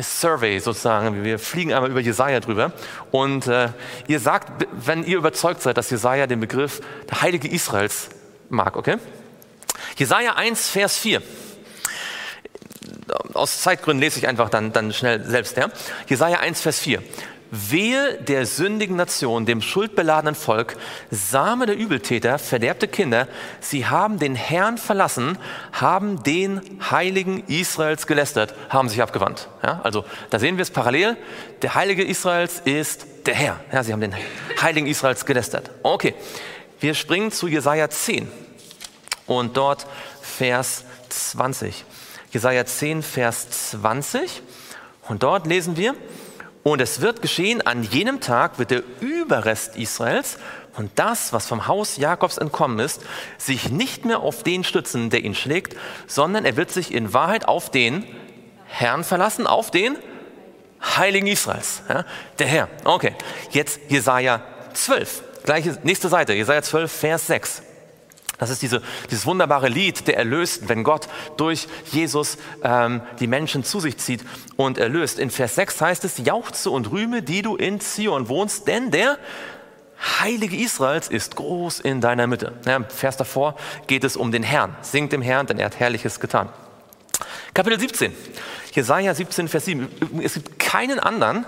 Survey 0.01 0.61
sozusagen. 0.61 1.25
Wir 1.25 1.39
fliegen 1.39 1.73
einmal 1.73 1.91
über 1.91 2.01
Jesaja 2.01 2.41
drüber. 2.41 2.73
Und 3.11 3.47
äh, 3.47 3.69
ihr 4.07 4.21
sagt, 4.21 4.67
wenn 4.73 5.05
ihr 5.05 5.17
überzeugt 5.17 5.63
seid, 5.63 5.77
dass 5.77 5.91
Jesaja 5.91 6.27
den 6.27 6.41
Begriff 6.41 6.81
der 7.11 7.23
Heilige 7.23 7.49
Israels 7.49 8.11
mag, 8.49 8.77
okay? 8.77 8.97
Jesaja 9.97 10.35
1, 10.35 10.69
Vers 10.69 10.99
4 10.99 11.23
aus 13.35 13.63
Zeitgründen 13.63 14.01
lese 14.01 14.19
ich 14.19 14.29
einfach 14.29 14.49
dann, 14.49 14.73
dann 14.73 14.93
schnell 14.93 15.25
selbst. 15.25 15.57
Ja? 15.57 15.69
Jesaja 16.07 16.39
1, 16.39 16.61
Vers 16.61 16.81
4. 16.81 17.03
Wehe 17.51 18.15
der 18.23 18.47
sündigen 18.47 18.97
Nation, 18.97 19.45
dem 19.45 19.61
schuldbeladenen 19.61 20.35
Volk, 20.35 20.77
Same 21.11 21.67
der 21.67 21.77
Übeltäter, 21.77 22.39
verderbte 22.39 22.87
Kinder, 22.87 23.27
sie 23.61 23.87
haben 23.87 24.19
den 24.19 24.37
Herrn 24.37 24.79
verlassen, 24.79 25.37
haben 25.73 26.23
den 26.23 26.79
Heiligen 26.91 27.45
Israels 27.49 28.07
gelästert, 28.07 28.55
haben 28.69 28.89
sich 28.89 29.03
abgewandt. 29.03 29.49
Ja, 29.63 29.81
also 29.83 30.05
da 30.31 30.39
sehen 30.39 30.59
wir 30.59 30.63
es 30.63 30.71
parallel. 30.71 31.17
Der 31.63 31.75
Heilige 31.75 32.05
Israels 32.05 32.61
ist 32.65 33.07
der 33.27 33.35
Herr. 33.35 33.61
Ja, 33.73 33.83
sie 33.83 33.93
haben 33.93 34.01
den 34.01 34.15
Heiligen 34.61 34.87
Israels 34.87 35.27
gelästert. 35.27 35.71
Okay, 35.83 36.15
wir 36.79 36.95
springen 36.95 37.33
zu 37.33 37.49
Jesaja 37.49 37.91
10 37.91 38.29
und 39.27 39.57
dort 39.57 39.87
Vers 40.23 40.85
20. 41.09 41.85
Jesaja 42.33 42.65
10, 42.65 43.03
Vers 43.03 43.71
20. 43.71 44.43
Und 45.09 45.25
dort 45.25 45.47
lesen 45.47 45.77
wir, 45.77 45.97
und 46.63 46.81
es 46.81 47.01
wird 47.01 47.23
geschehen, 47.23 47.67
an 47.67 47.83
jenem 47.83 48.21
Tag 48.21 48.59
wird 48.59 48.71
der 48.71 48.83
Überrest 49.01 49.77
Israels 49.77 50.39
und 50.77 50.91
das, 50.97 51.33
was 51.33 51.47
vom 51.47 51.67
Haus 51.67 51.97
Jakobs 51.97 52.39
entkommen 52.39 52.79
ist, 52.79 53.03
sich 53.39 53.71
nicht 53.71 54.05
mehr 54.05 54.21
auf 54.21 54.43
den 54.43 54.63
stützen, 54.65 55.11
der 55.11 55.25
ihn 55.25 55.35
schlägt, 55.35 55.77
sondern 56.07 56.45
er 56.45 56.57
wird 56.57 56.71
sich 56.71 56.93
in 56.93 57.13
Wahrheit 57.15 57.49
auf 57.49 57.71
den 57.71 58.05
Herrn 58.67 59.05
verlassen, 59.05 59.47
auf 59.47 59.71
den 59.71 59.97
Heiligen 60.83 61.27
Israels. 61.27 61.83
Ja, 61.89 62.05
der 62.39 62.47
Herr. 62.47 62.69
Okay, 62.85 63.15
jetzt 63.51 63.81
Jesaja 63.89 64.43
12. 64.75 65.23
Gleiche, 65.45 65.79
nächste 65.83 66.09
Seite, 66.09 66.35
Jesaja 66.35 66.63
12, 66.63 66.93
Vers 66.93 67.27
6. 67.27 67.63
Das 68.41 68.49
ist 68.49 68.63
diese, 68.63 68.81
dieses 69.11 69.27
wunderbare 69.27 69.69
Lied 69.69 70.09
der 70.09 70.17
Erlösten, 70.17 70.69
wenn 70.71 70.83
Gott 70.83 71.09
durch 71.37 71.69
Jesus 71.93 72.39
ähm, 72.65 73.03
die 73.21 73.27
Menschen 73.27 73.65
zu 73.65 73.81
sich 73.81 73.99
zieht 73.99 74.25
und 74.57 74.79
erlöst. 74.79 75.19
In 75.19 75.31
Vers 75.31 75.57
6 75.57 75.81
heißt 75.81 76.05
es, 76.05 76.19
jauchze 76.19 76.71
und 76.71 76.91
rühme, 76.91 77.23
die 77.23 77.43
du 77.43 77.57
in 77.57 77.81
Zion 77.81 78.29
wohnst, 78.29 78.67
denn 78.67 78.91
der 78.91 79.19
Heilige 80.21 80.57
Israels 80.57 81.09
ist 81.09 81.37
groß 81.37 81.81
in 81.81 82.01
deiner 82.01 82.27
Mitte. 82.27 82.55
Ja, 82.65 82.77
Im 82.77 82.87
Vers 82.87 83.19
davor 83.19 83.57
geht 83.87 84.05
es 84.05 84.17
um 84.17 84.33
den 84.33 84.43
Herrn. 84.43 84.75
Singt 84.81 85.13
dem 85.13 85.21
Herrn, 85.21 85.47
denn 85.47 85.59
er 85.59 85.67
hat 85.67 85.79
Herrliches 85.79 86.19
getan. 86.19 86.49
Kapitel 87.53 87.79
17, 87.79 88.15
Jesaja 88.73 89.13
17, 89.13 89.49
Vers 89.49 89.67
7. 89.67 89.89
Es 90.23 90.35
gibt 90.35 90.59
keinen 90.59 90.99
anderen, 90.99 91.45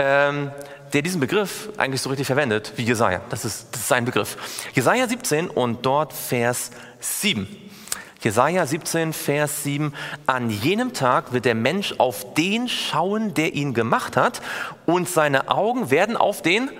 ähm, 0.00 0.50
der 0.92 1.02
diesen 1.02 1.20
Begriff 1.20 1.70
eigentlich 1.76 2.02
so 2.02 2.10
richtig 2.10 2.26
verwendet 2.26 2.72
wie 2.76 2.82
Jesaja. 2.82 3.20
Das 3.30 3.44
ist, 3.44 3.68
das 3.72 3.80
ist 3.80 3.88
sein 3.88 4.04
Begriff. 4.04 4.36
Jesaja 4.74 5.08
17 5.08 5.48
und 5.48 5.86
dort 5.86 6.12
Vers 6.12 6.70
7. 7.00 7.46
Jesaja 8.20 8.66
17, 8.66 9.12
Vers 9.12 9.64
7. 9.64 9.92
An 10.26 10.50
jenem 10.50 10.92
Tag 10.92 11.32
wird 11.32 11.44
der 11.44 11.56
Mensch 11.56 11.94
auf 11.98 12.34
den 12.34 12.68
schauen, 12.68 13.34
der 13.34 13.54
ihn 13.54 13.74
gemacht 13.74 14.16
hat, 14.16 14.40
und 14.86 15.08
seine 15.08 15.48
Augen 15.48 15.90
werden 15.90 16.16
auf 16.16 16.40
den 16.40 16.70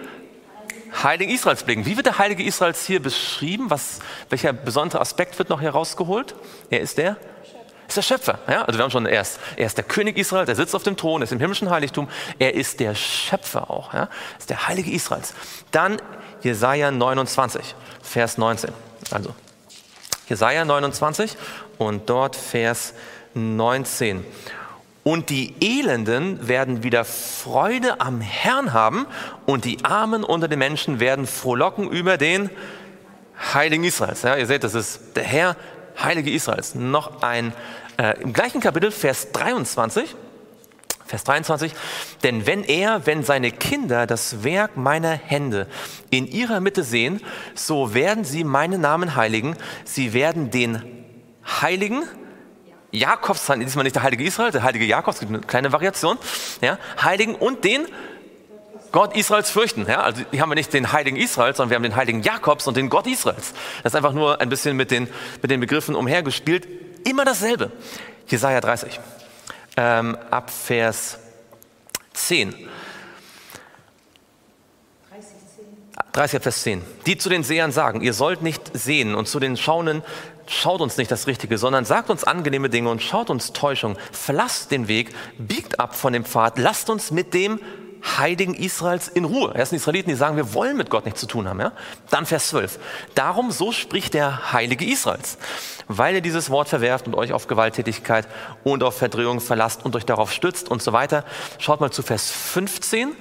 Heiligen 1.02 1.32
Israels 1.32 1.64
blicken. 1.64 1.86
Wie 1.86 1.96
wird 1.96 2.06
der 2.06 2.18
Heilige 2.18 2.44
Israels 2.44 2.84
hier 2.86 3.00
beschrieben? 3.00 3.70
Was, 3.70 4.00
welcher 4.28 4.52
besondere 4.52 5.00
Aspekt 5.00 5.38
wird 5.38 5.48
noch 5.48 5.60
herausgeholt? 5.60 6.34
Er 6.70 6.80
ist 6.80 6.98
der 6.98 7.16
ist 7.96 8.08
der 8.08 8.16
Schöpfer. 8.16 8.38
Ja? 8.48 8.62
Also 8.62 8.78
wir 8.78 8.84
haben 8.84 8.90
schon, 8.90 9.06
er 9.06 9.20
ist, 9.20 9.38
er 9.56 9.66
ist 9.66 9.76
der 9.76 9.84
König 9.84 10.16
Israels, 10.16 10.48
er 10.48 10.56
sitzt 10.56 10.74
auf 10.74 10.82
dem 10.82 10.96
Thron, 10.96 11.22
er 11.22 11.24
ist 11.24 11.32
im 11.32 11.40
himmlischen 11.40 11.70
Heiligtum. 11.70 12.08
Er 12.38 12.54
ist 12.54 12.80
der 12.80 12.94
Schöpfer 12.94 13.70
auch. 13.70 13.92
Ja? 13.94 14.08
ist 14.38 14.50
der 14.50 14.68
Heilige 14.68 14.90
Israels. 14.90 15.34
Dann 15.70 16.00
Jesaja 16.42 16.90
29, 16.90 17.74
Vers 18.02 18.38
19. 18.38 18.70
Also 19.10 19.34
Jesaja 20.28 20.64
29 20.64 21.36
und 21.78 22.08
dort 22.08 22.36
Vers 22.36 22.94
19. 23.34 24.24
Und 25.04 25.30
die 25.30 25.54
Elenden 25.60 26.46
werden 26.46 26.84
wieder 26.84 27.04
Freude 27.04 28.00
am 28.00 28.20
Herrn 28.20 28.72
haben 28.72 29.06
und 29.46 29.64
die 29.64 29.84
Armen 29.84 30.22
unter 30.22 30.46
den 30.46 30.60
Menschen 30.60 31.00
werden 31.00 31.26
frohlocken 31.26 31.90
über 31.90 32.16
den 32.18 32.50
Heiligen 33.52 33.82
Israels. 33.82 34.22
Ja, 34.22 34.36
ihr 34.36 34.46
seht, 34.46 34.62
das 34.62 34.74
ist 34.74 35.16
der 35.16 35.24
Herr, 35.24 35.56
Heilige 36.00 36.30
Israels. 36.30 36.74
Noch 36.74 37.22
ein 37.22 37.52
äh, 37.98 38.20
Im 38.20 38.32
gleichen 38.32 38.60
Kapitel, 38.60 38.90
Vers 38.90 39.32
23, 39.32 40.14
Vers 41.06 41.24
23, 41.24 41.72
denn 42.22 42.46
wenn 42.46 42.64
er, 42.64 43.06
wenn 43.06 43.22
seine 43.22 43.50
Kinder 43.50 44.06
das 44.06 44.44
Werk 44.44 44.76
meiner 44.76 45.12
Hände 45.12 45.66
in 46.10 46.26
ihrer 46.26 46.60
Mitte 46.60 46.84
sehen, 46.84 47.20
so 47.54 47.92
werden 47.94 48.24
sie 48.24 48.44
meinen 48.44 48.80
Namen 48.80 49.14
heiligen, 49.14 49.56
sie 49.84 50.14
werden 50.14 50.50
den 50.50 50.82
Heiligen, 51.60 52.04
Jakobs, 52.92 53.46
diesmal 53.46 53.84
nicht 53.84 53.96
der 53.96 54.02
Heilige 54.02 54.24
Israel, 54.24 54.52
der 54.52 54.62
Heilige 54.62 54.84
Jakobs, 54.84 55.20
gibt 55.20 55.32
eine 55.32 55.40
kleine 55.40 55.72
Variation, 55.72 56.18
ja, 56.60 56.78
Heiligen 57.02 57.34
und 57.34 57.64
den 57.64 57.86
Gott 58.92 59.16
Israels 59.16 59.50
fürchten. 59.50 59.86
Ja? 59.88 60.02
Also 60.02 60.22
hier 60.30 60.42
haben 60.42 60.50
wir 60.50 60.54
nicht 60.54 60.72
den 60.72 60.92
Heiligen 60.92 61.16
Israels, 61.16 61.56
sondern 61.56 61.70
wir 61.70 61.76
haben 61.76 61.82
den 61.82 61.96
Heiligen 61.96 62.22
Jakobs 62.22 62.66
und 62.68 62.76
den 62.76 62.90
Gott 62.90 63.06
Israels. 63.06 63.54
Das 63.82 63.92
ist 63.92 63.96
einfach 63.96 64.12
nur 64.12 64.40
ein 64.40 64.50
bisschen 64.50 64.76
mit 64.76 64.90
den, 64.90 65.08
mit 65.40 65.50
den 65.50 65.60
Begriffen 65.60 65.94
umhergespielt. 65.94 66.68
Immer 67.04 67.24
dasselbe. 67.24 67.72
Jesaja 68.26 68.60
30, 68.60 68.98
ähm, 69.76 70.16
ab 70.30 70.50
Vers 70.50 71.18
10. 72.14 72.54
30 76.12 76.42
Vers 76.42 76.62
10. 76.62 76.82
Die 77.06 77.16
zu 77.16 77.28
den 77.28 77.42
Sehern 77.42 77.72
sagen, 77.72 78.02
ihr 78.02 78.12
sollt 78.12 78.42
nicht 78.42 78.70
sehen 78.74 79.14
und 79.14 79.28
zu 79.28 79.40
den 79.40 79.56
Schauenden 79.56 80.02
schaut 80.46 80.80
uns 80.80 80.96
nicht 80.98 81.10
das 81.10 81.26
Richtige, 81.26 81.56
sondern 81.58 81.84
sagt 81.84 82.10
uns 82.10 82.24
angenehme 82.24 82.68
Dinge 82.68 82.90
und 82.90 83.02
schaut 83.02 83.30
uns 83.30 83.52
Täuschung. 83.52 83.96
Verlasst 84.12 84.70
den 84.70 84.88
Weg, 84.88 85.14
biegt 85.38 85.80
ab 85.80 85.94
von 85.94 86.12
dem 86.12 86.24
Pfad, 86.24 86.58
lasst 86.58 86.90
uns 86.90 87.10
mit 87.10 87.32
dem 87.32 87.60
Heiligen 88.02 88.54
Israels 88.54 89.08
in 89.08 89.24
Ruhe. 89.24 89.54
Ersten 89.54 89.76
Israeliten, 89.76 90.10
die 90.10 90.16
sagen, 90.16 90.36
wir 90.36 90.54
wollen 90.54 90.76
mit 90.76 90.90
Gott 90.90 91.04
nichts 91.04 91.20
zu 91.20 91.26
tun 91.26 91.48
haben. 91.48 91.60
Ja? 91.60 91.72
Dann 92.10 92.26
Vers 92.26 92.48
12. 92.48 92.78
Darum 93.14 93.50
so 93.50 93.72
spricht 93.72 94.14
der 94.14 94.52
Heilige 94.52 94.84
Israels, 94.84 95.38
weil 95.88 96.16
ihr 96.16 96.20
dieses 96.20 96.50
Wort 96.50 96.68
verwerft 96.68 97.06
und 97.06 97.14
euch 97.14 97.32
auf 97.32 97.46
Gewalttätigkeit 97.46 98.26
und 98.64 98.82
auf 98.82 98.96
Verdrehung 98.96 99.40
verlasst 99.40 99.84
und 99.84 99.94
euch 99.94 100.04
darauf 100.04 100.32
stützt 100.32 100.68
und 100.68 100.82
so 100.82 100.92
weiter. 100.92 101.24
Schaut 101.58 101.80
mal 101.80 101.90
zu 101.90 102.02
Vers 102.02 102.30
15. 102.30 103.12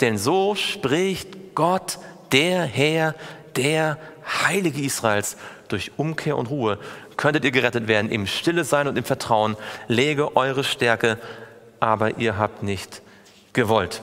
Denn 0.00 0.18
so 0.18 0.54
spricht 0.54 1.54
Gott, 1.54 1.98
der 2.30 2.62
Herr, 2.62 3.14
der 3.56 3.98
Heilige 4.44 4.80
Israels. 4.82 5.36
Durch 5.68 5.92
Umkehr 5.96 6.36
und 6.36 6.48
Ruhe 6.48 6.78
könntet 7.16 7.44
ihr 7.44 7.50
gerettet 7.50 7.88
werden, 7.88 8.10
im 8.10 8.26
Stille 8.26 8.64
sein 8.64 8.88
und 8.88 8.96
im 8.96 9.04
Vertrauen. 9.04 9.56
Lege 9.88 10.36
eure 10.36 10.64
Stärke, 10.64 11.18
aber 11.80 12.18
ihr 12.18 12.38
habt 12.38 12.62
nicht 12.62 13.02
gewollt. 13.52 14.00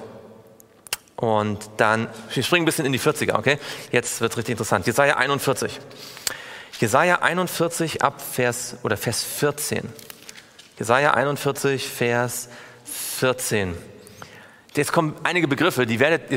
Und 1.16 1.70
dann, 1.78 2.10
wir 2.34 2.44
springen 2.44 2.64
ein 2.64 2.66
bisschen 2.66 2.86
in 2.86 2.92
die 2.92 3.00
40er, 3.00 3.38
okay? 3.38 3.58
Jetzt 3.92 4.20
wird 4.20 4.32
es 4.32 4.38
richtig 4.38 4.54
interessant. 4.54 4.86
Jesaja 4.86 5.16
41. 5.18 5.80
Jesaja 6.80 7.22
41 7.22 8.04
ab 8.04 8.22
Vers, 8.22 8.78
oder 8.84 8.98
Vers 8.98 9.24
14. 9.24 9.88
Jesaja 10.78 11.14
41, 11.14 11.88
Vers 11.88 12.50
14. 12.84 13.78
Jetzt 14.76 14.92
kommen 14.92 15.16
einige 15.24 15.48
Begriffe, 15.48 15.86
die 15.86 16.02
werdet, 16.02 16.30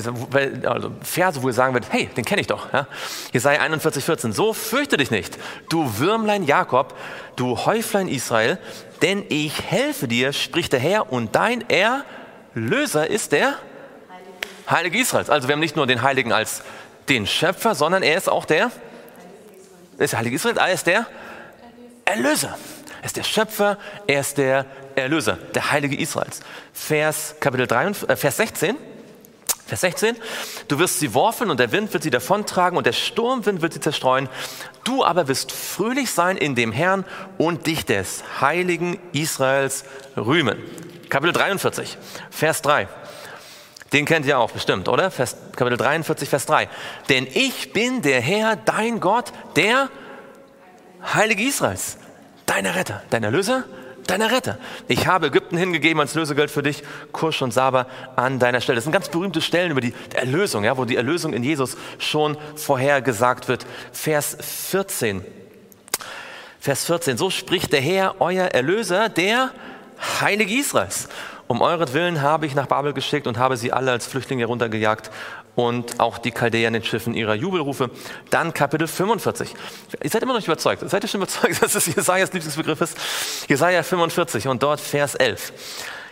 also 0.64 0.92
Verse, 1.02 1.42
wo 1.42 1.48
ihr 1.48 1.52
sagen 1.52 1.74
werdet, 1.74 1.92
hey, 1.92 2.08
den 2.16 2.24
kenne 2.24 2.40
ich 2.40 2.46
doch. 2.46 2.72
Ja? 2.72 2.86
Jesaja 3.32 3.60
41, 3.62 4.04
14. 4.04 4.32
So 4.32 4.52
fürchte 4.52 4.96
dich 4.96 5.10
nicht, 5.10 5.36
du 5.70 5.98
Würmlein 5.98 6.44
Jakob, 6.44 6.94
du 7.34 7.56
Häuflein 7.56 8.06
Israel, 8.06 8.58
denn 9.02 9.24
ich 9.28 9.60
helfe 9.64 10.06
dir, 10.06 10.32
spricht 10.32 10.72
der 10.72 10.78
Herr, 10.78 11.12
und 11.12 11.34
dein 11.34 11.64
Erlöser 11.68 13.10
ist 13.10 13.32
der 13.32 13.58
Heilige 14.70 14.98
Israels. 14.98 15.30
Also 15.30 15.48
wir 15.48 15.54
haben 15.54 15.60
nicht 15.60 15.76
nur 15.76 15.86
den 15.86 16.02
Heiligen 16.02 16.32
als 16.32 16.62
den 17.08 17.26
Schöpfer, 17.26 17.74
sondern 17.74 18.02
er 18.02 18.16
ist 18.16 18.28
auch 18.28 18.44
der, 18.44 18.70
er 19.98 20.04
ist 20.04 20.12
der 20.12 20.18
Heilige 20.18 20.36
Israel, 20.36 20.56
er 20.56 20.72
ist 20.72 20.86
der 20.86 21.06
Erlöser. 22.04 22.56
Er 23.00 23.04
ist 23.04 23.16
der 23.16 23.22
Schöpfer, 23.22 23.78
er 24.06 24.20
ist 24.20 24.38
der 24.38 24.66
Erlöser, 24.96 25.38
der 25.54 25.70
Heilige 25.70 25.96
Israels. 25.96 26.40
Vers, 26.72 27.36
Kapitel 27.40 27.66
3, 27.66 27.86
äh, 27.86 28.16
Vers 28.16 28.36
16. 28.36 28.76
Vers 29.66 29.82
16, 29.82 30.16
du 30.68 30.78
wirst 30.78 30.98
sie 30.98 31.12
worfen 31.12 31.50
und 31.50 31.60
der 31.60 31.70
Wind 31.72 31.92
wird 31.92 32.02
sie 32.02 32.08
davontragen 32.08 32.78
und 32.78 32.86
der 32.86 32.94
Sturmwind 32.94 33.60
wird 33.60 33.74
sie 33.74 33.80
zerstreuen. 33.80 34.30
Du 34.82 35.04
aber 35.04 35.28
wirst 35.28 35.52
fröhlich 35.52 36.10
sein 36.10 36.38
in 36.38 36.54
dem 36.54 36.72
Herrn 36.72 37.04
und 37.36 37.66
dich 37.66 37.84
des 37.84 38.24
heiligen 38.40 38.98
Israels 39.12 39.84
rühmen. 40.16 40.58
Kapitel 41.10 41.34
43, 41.34 41.98
Vers 42.30 42.62
3. 42.62 42.88
Den 43.92 44.04
kennt 44.04 44.26
ihr 44.26 44.38
auch 44.38 44.50
bestimmt, 44.50 44.88
oder? 44.88 45.10
Vers, 45.10 45.36
Kapitel 45.56 45.78
43, 45.78 46.28
Vers 46.28 46.46
3. 46.46 46.68
Denn 47.08 47.26
ich 47.32 47.72
bin 47.72 48.02
der 48.02 48.20
Herr, 48.20 48.56
dein 48.56 49.00
Gott, 49.00 49.32
der 49.56 49.88
Heilige 51.14 51.42
Israels, 51.42 51.96
dein 52.44 52.66
Retter, 52.66 53.02
dein 53.10 53.24
Erlöser, 53.24 53.64
dein 54.06 54.20
Retter. 54.20 54.58
Ich 54.88 55.06
habe 55.06 55.28
Ägypten 55.28 55.56
hingegeben 55.56 56.00
als 56.00 56.14
Lösegeld 56.14 56.50
für 56.50 56.62
dich, 56.62 56.82
Kusch 57.12 57.40
und 57.40 57.52
Saba 57.52 57.86
an 58.16 58.38
deiner 58.38 58.60
Stelle. 58.60 58.76
Das 58.76 58.84
sind 58.84 58.92
ganz 58.92 59.08
berühmte 59.08 59.40
Stellen 59.40 59.70
über 59.70 59.80
die 59.80 59.94
Erlösung, 60.14 60.64
ja, 60.64 60.76
wo 60.76 60.84
die 60.84 60.96
Erlösung 60.96 61.32
in 61.32 61.44
Jesus 61.44 61.76
schon 61.98 62.36
vorhergesagt 62.56 63.48
wird. 63.48 63.64
Vers 63.92 64.36
14. 64.40 65.24
Vers 66.60 66.84
14. 66.84 67.16
So 67.16 67.30
spricht 67.30 67.72
der 67.72 67.80
Herr, 67.80 68.16
euer 68.20 68.46
Erlöser, 68.46 69.08
der 69.08 69.50
Heilige 70.20 70.54
Israels. 70.54 71.08
Um 71.48 71.62
euretwillen 71.62 72.20
habe 72.20 72.44
ich 72.44 72.54
nach 72.54 72.66
Babel 72.66 72.92
geschickt 72.92 73.26
und 73.26 73.38
habe 73.38 73.56
sie 73.56 73.72
alle 73.72 73.90
als 73.90 74.06
Flüchtlinge 74.06 74.42
heruntergejagt 74.42 75.10
und 75.56 75.98
auch 75.98 76.18
die 76.18 76.30
Chaldäer 76.30 76.68
in 76.68 76.74
den 76.74 76.84
Schiffen 76.84 77.14
ihrer 77.14 77.34
Jubelrufe. 77.34 77.90
Dann 78.30 78.52
Kapitel 78.52 78.86
45. 78.86 79.54
Ihr 80.02 80.10
seid 80.10 80.22
immer 80.22 80.34
noch 80.34 80.38
nicht 80.38 80.46
überzeugt. 80.46 80.88
Seid 80.88 81.02
ihr 81.02 81.08
schon 81.08 81.22
überzeugt, 81.22 81.62
dass 81.62 81.74
es 81.74 81.86
Jesajas 81.86 82.32
Lieblingsbegriff 82.34 82.80
ist? 82.82 82.98
Jesaja 83.48 83.82
45 83.82 84.46
und 84.46 84.62
dort 84.62 84.78
Vers 84.78 85.14
11. 85.14 85.52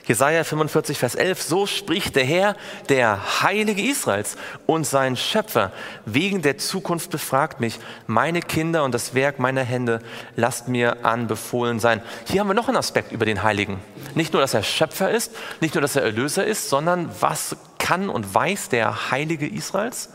Jesaja 0.06 0.44
45, 0.44 0.98
Vers 0.98 1.16
11, 1.16 1.42
so 1.42 1.66
spricht 1.66 2.14
der 2.14 2.24
Herr, 2.24 2.56
der 2.88 3.42
Heilige 3.42 3.82
Israels 3.82 4.36
und 4.64 4.86
sein 4.86 5.16
Schöpfer, 5.16 5.72
wegen 6.04 6.42
der 6.42 6.58
Zukunft 6.58 7.10
befragt 7.10 7.58
mich, 7.58 7.80
meine 8.06 8.40
Kinder 8.40 8.84
und 8.84 8.94
das 8.94 9.14
Werk 9.14 9.40
meiner 9.40 9.64
Hände, 9.64 10.00
lasst 10.36 10.68
mir 10.68 11.04
anbefohlen 11.04 11.80
sein. 11.80 12.02
Hier 12.28 12.40
haben 12.40 12.46
wir 12.46 12.54
noch 12.54 12.68
einen 12.68 12.76
Aspekt 12.76 13.10
über 13.10 13.24
den 13.24 13.42
Heiligen. 13.42 13.80
Nicht 14.14 14.32
nur, 14.32 14.40
dass 14.40 14.54
er 14.54 14.62
Schöpfer 14.62 15.10
ist, 15.10 15.32
nicht 15.60 15.74
nur, 15.74 15.82
dass 15.82 15.96
er 15.96 16.02
Erlöser 16.02 16.46
ist, 16.46 16.68
sondern 16.68 17.10
was 17.20 17.56
kann 17.78 18.08
und 18.08 18.32
weiß 18.32 18.68
der 18.68 19.10
Heilige 19.10 19.48
Israels? 19.48 20.10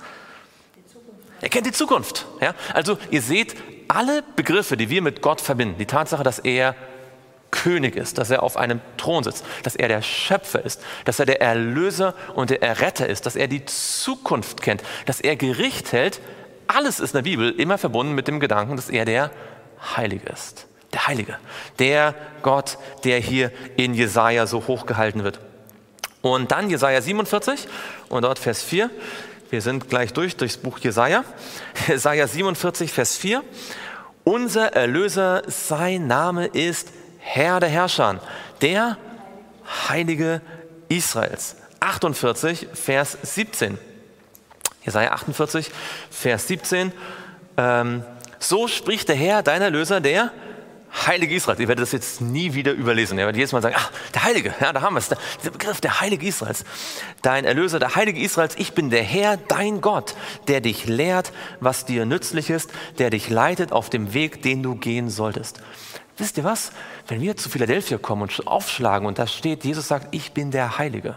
Er 1.41 1.49
kennt 1.49 1.65
die 1.65 1.71
Zukunft. 1.73 2.27
Ja? 2.39 2.53
Also 2.73 2.97
ihr 3.09 3.21
seht, 3.21 3.57
alle 3.89 4.23
Begriffe, 4.37 4.77
die 4.77 4.89
wir 4.89 5.01
mit 5.01 5.21
Gott 5.21 5.41
verbinden, 5.41 5.77
die 5.77 5.85
Tatsache, 5.85 6.23
dass 6.23 6.39
er 6.39 6.75
König 7.51 7.95
ist, 7.95 8.17
dass 8.17 8.29
er 8.29 8.43
auf 8.43 8.57
einem 8.57 8.81
Thron 8.97 9.23
sitzt, 9.23 9.45
dass 9.63 9.75
er 9.75 9.87
der 9.87 10.01
Schöpfer 10.01 10.63
ist, 10.63 10.81
dass 11.05 11.19
er 11.19 11.25
der 11.25 11.41
Erlöser 11.41 12.15
und 12.33 12.49
der 12.49 12.63
Erretter 12.63 13.07
ist, 13.07 13.25
dass 13.25 13.35
er 13.35 13.47
die 13.47 13.65
Zukunft 13.65 14.61
kennt, 14.61 14.81
dass 15.05 15.21
er 15.21 15.35
Gericht 15.35 15.91
hält. 15.91 16.21
Alles 16.67 16.99
ist 16.99 17.11
in 17.11 17.17
der 17.17 17.23
Bibel 17.23 17.51
immer 17.51 17.77
verbunden 17.77 18.15
mit 18.15 18.27
dem 18.27 18.39
Gedanken, 18.39 18.77
dass 18.77 18.89
er 18.89 19.05
der 19.05 19.31
Heilige 19.95 20.29
ist. 20.29 20.67
Der 20.93 21.07
Heilige, 21.07 21.37
der 21.79 22.15
Gott, 22.41 22.77
der 23.03 23.19
hier 23.19 23.51
in 23.77 23.93
Jesaja 23.93 24.47
so 24.47 24.67
hochgehalten 24.67 25.23
wird. 25.23 25.39
Und 26.21 26.51
dann 26.51 26.69
Jesaja 26.69 27.01
47 27.01 27.67
und 28.09 28.23
dort 28.23 28.39
Vers 28.39 28.61
4. 28.61 28.89
Wir 29.49 29.61
sind 29.61 29.89
gleich 29.89 30.13
durch 30.13 30.37
durchs 30.37 30.57
Buch 30.57 30.79
Jesaja. 30.79 31.23
Jesaja 31.87 32.27
47, 32.27 32.91
Vers 32.91 33.17
4. 33.17 33.43
Unser 34.23 34.73
Erlöser, 34.73 35.43
sein 35.47 36.07
Name 36.07 36.45
ist 36.45 36.89
Herr 37.21 37.59
der 37.59 37.69
Herrscher, 37.69 38.19
der 38.61 38.97
Heilige 39.87 40.41
Israels. 40.89 41.55
48, 41.79 42.67
Vers 42.73 43.17
17. 43.23 43.77
Jesaja 44.83 45.11
48, 45.11 45.71
Vers 46.09 46.47
17. 46.47 46.91
Ähm, 47.57 48.03
so 48.39 48.67
spricht 48.67 49.07
der 49.07 49.15
Herr, 49.15 49.43
dein 49.43 49.61
Erlöser, 49.61 50.01
der 50.01 50.31
Heilige 51.05 51.35
Israels. 51.35 51.59
Ihr 51.59 51.69
werdet 51.69 51.83
das 51.83 51.93
jetzt 51.93 52.19
nie 52.19 52.53
wieder 52.53 52.73
überlesen. 52.73 53.17
Ihr 53.17 53.25
werdet 53.25 53.37
jedes 53.37 53.53
Mal 53.53 53.61
sagen, 53.61 53.75
ach, 53.77 53.91
der 54.13 54.23
Heilige, 54.23 54.53
ja, 54.59 54.73
da 54.73 54.81
haben 54.81 54.95
wir 54.95 54.99
es. 54.99 55.09
Dieser 55.39 55.51
Begriff, 55.51 55.79
der 55.79 56.01
Heilige 56.01 56.27
Israels. 56.27 56.65
Dein 57.21 57.45
Erlöser, 57.45 57.79
der 57.79 57.95
Heilige 57.95 58.19
Israels, 58.19 58.55
ich 58.57 58.73
bin 58.73 58.89
der 58.89 59.03
Herr, 59.03 59.37
dein 59.37 59.79
Gott, 59.79 60.15
der 60.49 60.59
dich 60.59 60.87
lehrt, 60.87 61.31
was 61.61 61.85
dir 61.85 62.05
nützlich 62.05 62.49
ist, 62.49 62.71
der 62.97 63.09
dich 63.09 63.29
leitet 63.29 63.71
auf 63.71 63.89
dem 63.89 64.13
Weg, 64.13 64.41
den 64.41 64.63
du 64.63 64.75
gehen 64.75 65.09
solltest. 65.09 65.61
Wisst 66.21 66.37
ihr 66.37 66.43
was? 66.43 66.71
Wenn 67.07 67.19
wir 67.19 67.35
zu 67.35 67.49
Philadelphia 67.49 67.97
kommen 67.97 68.21
und 68.21 68.47
aufschlagen 68.47 69.07
und 69.07 69.17
da 69.17 69.25
steht, 69.25 69.65
Jesus 69.65 69.87
sagt, 69.87 70.09
ich 70.11 70.33
bin 70.33 70.51
der 70.51 70.77
Heilige, 70.77 71.15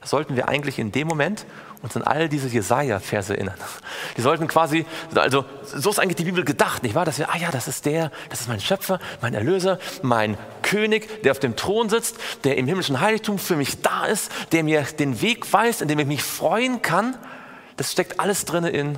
da 0.00 0.06
sollten 0.06 0.36
wir 0.36 0.48
eigentlich 0.48 0.78
in 0.78 0.92
dem 0.92 1.08
Moment 1.08 1.44
uns 1.82 1.96
an 1.96 2.04
all 2.04 2.28
diese 2.28 2.46
Jesaja-Verse 2.46 3.34
erinnern. 3.34 3.56
Die 4.16 4.20
sollten 4.20 4.46
quasi, 4.46 4.86
also 5.16 5.44
so 5.64 5.90
ist 5.90 5.98
eigentlich 5.98 6.14
die 6.14 6.24
Bibel 6.24 6.44
gedacht, 6.44 6.84
nicht 6.84 6.94
wahr? 6.94 7.04
Dass 7.04 7.18
wir, 7.18 7.28
ah 7.28 7.38
ja, 7.38 7.50
das 7.50 7.66
ist 7.66 7.86
der, 7.86 8.12
das 8.28 8.42
ist 8.42 8.48
mein 8.48 8.60
Schöpfer, 8.60 9.00
mein 9.20 9.34
Erlöser, 9.34 9.80
mein 10.02 10.38
König, 10.62 11.24
der 11.24 11.32
auf 11.32 11.40
dem 11.40 11.56
Thron 11.56 11.88
sitzt, 11.88 12.16
der 12.44 12.56
im 12.56 12.68
himmlischen 12.68 13.00
Heiligtum 13.00 13.36
für 13.36 13.56
mich 13.56 13.82
da 13.82 14.04
ist, 14.04 14.30
der 14.52 14.62
mir 14.62 14.82
den 14.82 15.22
Weg 15.22 15.52
weist, 15.52 15.82
in 15.82 15.88
dem 15.88 15.98
ich 15.98 16.06
mich 16.06 16.22
freuen 16.22 16.82
kann. 16.82 17.18
Das 17.76 17.90
steckt 17.90 18.20
alles 18.20 18.44
drin 18.44 18.62
in, 18.62 18.96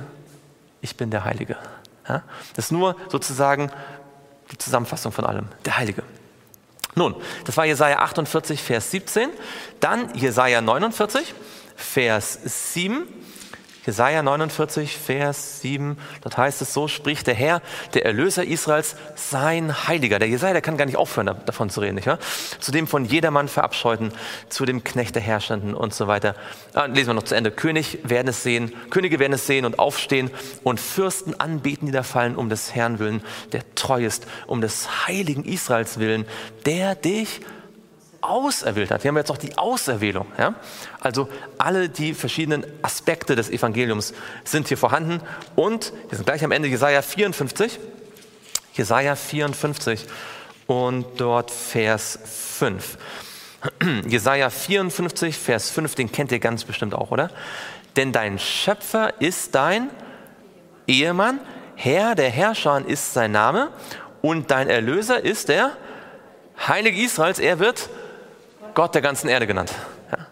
ich 0.81 0.95
bin 0.95 1.09
der 1.09 1.25
Heilige. 1.25 1.57
Das 2.05 2.65
ist 2.65 2.71
nur 2.71 2.97
sozusagen 3.07 3.71
die 4.53 4.57
Zusammenfassung 4.59 5.11
von 5.11 5.25
allem, 5.25 5.47
der 5.65 5.77
Heilige. 5.77 6.03
Nun, 6.95 7.15
das 7.45 7.57
war 7.57 7.65
Jesaja 7.65 7.99
48, 7.99 8.61
Vers 8.61 8.91
17. 8.91 9.29
Dann 9.79 10.13
Jesaja 10.15 10.61
49, 10.61 11.33
Vers 11.75 12.39
7. 12.73 13.07
Jesaja 13.85 14.23
49, 14.23 14.97
Vers 14.97 15.59
7, 15.61 15.97
dort 16.21 16.37
heißt 16.37 16.61
es, 16.61 16.73
so 16.73 16.87
spricht 16.87 17.27
der 17.27 17.33
Herr, 17.33 17.61
der 17.93 18.05
Erlöser 18.05 18.45
Israels, 18.45 18.95
sein 19.15 19.87
Heiliger. 19.87 20.19
Der 20.19 20.29
Jesaja, 20.29 20.53
der 20.53 20.61
kann 20.61 20.77
gar 20.77 20.85
nicht 20.85 20.95
aufhören, 20.95 21.35
davon 21.45 21.69
zu 21.69 21.81
reden, 21.81 21.95
nicht 21.95 22.07
wahr? 22.07 22.19
Zu 22.59 22.71
dem 22.71 22.87
von 22.87 23.03
jedermann 23.03 23.49
verabscheuten, 23.49 24.13
zu 24.47 24.65
dem 24.65 24.85
Knecht 24.85 25.15
der 25.15 25.21
Herrschenden 25.21 25.73
und 25.73 25.93
so 25.93 26.07
weiter. 26.07 26.35
Ah, 26.73 26.85
lesen 26.85 27.07
wir 27.09 27.13
noch 27.13 27.23
zu 27.23 27.35
Ende. 27.35 27.51
König 27.51 27.99
werden 28.03 28.29
es 28.29 28.41
sehen, 28.41 28.71
Könige 28.89 29.19
werden 29.19 29.33
es 29.33 29.47
sehen 29.47 29.65
und 29.65 29.79
aufstehen 29.79 30.31
und 30.63 30.79
Fürsten 30.79 31.37
anbeten, 31.39 31.87
die 31.87 31.91
da 31.91 32.03
fallen, 32.03 32.37
um 32.37 32.49
des 32.49 32.73
Herrn 32.73 32.99
willen, 32.99 33.21
der 33.51 33.63
treu 33.75 34.05
ist, 34.05 34.27
um 34.47 34.61
des 34.61 35.07
heiligen 35.07 35.43
Israels 35.43 35.99
willen, 35.99 36.25
der 36.65 36.95
dich 36.95 37.41
auserwählt 38.23 38.91
hat. 38.91 39.03
Wir 39.03 39.09
haben 39.09 39.17
jetzt 39.17 39.29
noch 39.29 39.37
die 39.37 39.57
Auserwählung. 39.57 40.27
Ja? 40.37 40.55
Also 40.99 41.29
alle 41.57 41.89
die 41.89 42.13
verschiedenen 42.13 42.65
Aspekte 42.81 43.35
des 43.35 43.49
Evangeliums 43.49 44.13
sind 44.43 44.67
hier 44.67 44.77
vorhanden. 44.77 45.21
Und 45.55 45.93
wir 46.09 46.17
sind 46.17 46.25
gleich 46.25 46.43
am 46.43 46.51
Ende 46.51 46.67
Jesaja 46.67 47.01
54. 47.01 47.79
Jesaja 48.73 49.15
54 49.15 50.05
und 50.65 51.05
dort 51.17 51.51
Vers 51.51 52.19
5. 52.57 52.97
Jesaja 54.07 54.49
54, 54.49 55.37
Vers 55.37 55.69
5, 55.69 55.95
den 55.95 56.11
kennt 56.11 56.31
ihr 56.31 56.39
ganz 56.39 56.63
bestimmt 56.63 56.93
auch, 56.93 57.11
oder? 57.11 57.29
Denn 57.95 58.11
dein 58.11 58.39
Schöpfer 58.39 59.21
ist 59.21 59.53
dein 59.55 59.89
Ehemann, 60.87 61.39
Herr 61.75 62.15
der 62.15 62.29
Herrscher 62.29 62.83
ist 62.85 63.13
sein 63.13 63.31
Name 63.31 63.69
und 64.21 64.51
dein 64.51 64.69
Erlöser 64.69 65.23
ist 65.23 65.49
der 65.49 65.71
Heilige 66.67 67.01
Israels. 67.01 67.39
Er 67.39 67.59
wird 67.59 67.89
Gott 68.73 68.95
der 68.95 69.01
ganzen 69.01 69.29
Erde 69.29 69.47
genannt. 69.47 69.73
Ja? 70.11 70.27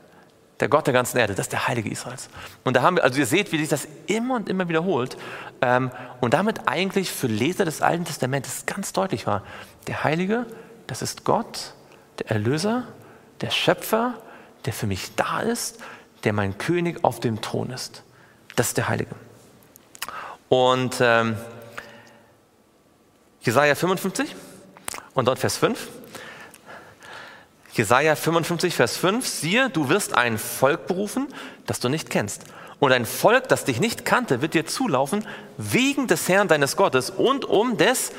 Der 0.60 0.70
Gott 0.70 0.86
der 0.86 0.94
ganzen 0.94 1.18
Erde, 1.18 1.34
das 1.34 1.46
ist 1.48 1.54
der 1.54 1.68
Heilige 1.68 1.90
Israels. 1.90 2.30
Und 2.64 2.76
da 2.76 2.84
haben 2.84 2.98
wir, 2.98 3.04
also 3.04 3.20
ihr 3.20 3.26
seht, 3.26 3.52
wie 3.52 3.58
sich 3.58 3.70
das 3.70 3.88
immer 4.06 4.36
und 4.36 4.48
immer 4.48 4.70
wiederholt 4.70 5.18
ähm, 5.62 5.92
und 6.20 6.34
damit 6.36 6.68
eigentlich 6.68 7.12
für 7.12 7.28
Leser 7.28 7.66
des 7.66 7.82
Alten 7.82 8.06
Testamentes 8.06 8.66
ganz 8.68 8.94
deutlich 8.94 9.26
war. 9.26 9.44
Der 9.88 10.04
Heilige, 10.04 10.46
das 10.86 11.02
ist 11.02 11.24
Gott, 11.24 11.74
der 12.20 12.30
Erlöser, 12.32 12.84
der 13.42 13.50
Schöpfer, 13.50 14.14
der 14.66 14.74
für 14.74 14.86
mich 14.86 15.16
da 15.16 15.40
ist, 15.40 15.80
der 16.24 16.34
mein 16.34 16.58
König 16.60 17.04
auf 17.04 17.20
dem 17.20 17.42
Thron 17.42 17.72
ist. 17.72 18.04
Das 18.56 18.68
ist 18.68 18.78
der 18.78 18.88
Heilige. 18.88 19.16
Und 20.50 20.98
ähm, 21.02 21.38
Jesaja 23.42 23.74
55 23.74 24.36
und 25.16 25.28
dort 25.28 25.40
Vers 25.40 25.58
5. 25.58 25.88
Jesaja 27.74 28.16
55, 28.16 28.76
Vers 28.76 28.98
5, 28.98 29.26
siehe, 29.26 29.70
du 29.70 29.88
wirst 29.90 30.16
ein 30.16 30.38
Volk 30.38 30.88
berufen, 30.88 31.28
das 31.66 31.80
du 31.80 31.88
nicht 31.88 32.10
kennst. 32.10 32.44
Und 32.80 32.92
ein 32.92 33.06
Volk, 33.06 33.48
das 33.48 33.64
dich 33.64 33.80
nicht 33.80 34.06
kannte, 34.06 34.42
wird 34.42 34.56
dir 34.56 34.66
zulaufen, 34.66 35.26
wegen 35.58 36.08
des 36.08 36.28
Herrn 36.28 36.48
deines 36.48 36.76
Gottes 36.76 37.10
und 37.10 37.46
um 37.46 37.78
des 37.78 38.12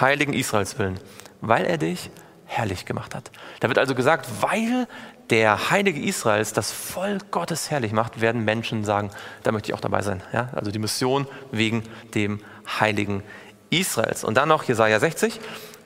heiligen 0.00 0.32
Israels 0.32 0.78
willen, 0.78 0.98
weil 1.40 1.66
er 1.66 1.76
dich 1.76 2.10
herrlich 2.46 2.86
gemacht 2.86 3.14
hat. 3.14 3.30
Da 3.60 3.68
wird 3.68 3.78
also 3.78 3.94
gesagt, 3.94 4.26
weil 4.40 4.86
der 5.28 5.70
Heilige 5.70 6.00
Israels 6.00 6.54
das 6.54 6.72
Volk 6.72 7.30
Gottes 7.30 7.70
herrlich 7.70 7.92
macht, 7.92 8.22
werden 8.22 8.44
Menschen 8.44 8.84
sagen, 8.84 9.10
da 9.42 9.52
möchte 9.52 9.70
ich 9.70 9.74
auch 9.74 9.80
dabei 9.80 10.00
sein. 10.00 10.22
Ja? 10.32 10.48
Also 10.54 10.70
die 10.70 10.78
Mission 10.78 11.26
wegen 11.52 11.82
dem 12.14 12.40
Heiligen 12.80 13.22
Israels. 13.68 14.24
Und 14.24 14.38
dann 14.38 14.48
noch 14.48 14.64
Jesaja 14.64 14.98
60 14.98 15.40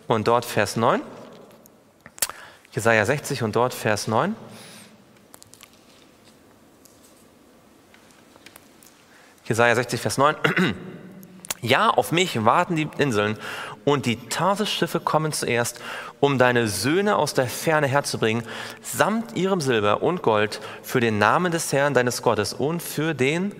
und 0.06 0.28
dort 0.28 0.44
Vers 0.44 0.76
9. 0.76 1.00
Jesaja 2.72 3.04
60 3.04 3.42
und 3.42 3.54
dort 3.54 3.74
Vers 3.74 4.08
9. 4.08 4.34
Jesaja 9.44 9.74
60, 9.74 10.00
Vers 10.00 10.18
9. 10.18 10.36
Ja, 11.64 11.90
auf 11.90 12.10
mich 12.10 12.44
warten 12.44 12.74
die 12.74 12.88
Inseln 12.98 13.38
und 13.84 14.04
die 14.06 14.16
Tarsis-Schiffe 14.16 14.98
kommen 14.98 15.32
zuerst, 15.32 15.80
um 16.18 16.36
deine 16.36 16.66
Söhne 16.66 17.14
aus 17.14 17.34
der 17.34 17.46
Ferne 17.46 17.86
herzubringen, 17.86 18.42
samt 18.80 19.36
ihrem 19.36 19.60
Silber 19.60 20.02
und 20.02 20.22
Gold 20.22 20.60
für 20.82 20.98
den 20.98 21.18
Namen 21.18 21.52
des 21.52 21.72
Herrn 21.72 21.94
deines 21.94 22.20
Gottes 22.22 22.52
und 22.52 22.82
für 22.82 23.14
den 23.14 23.54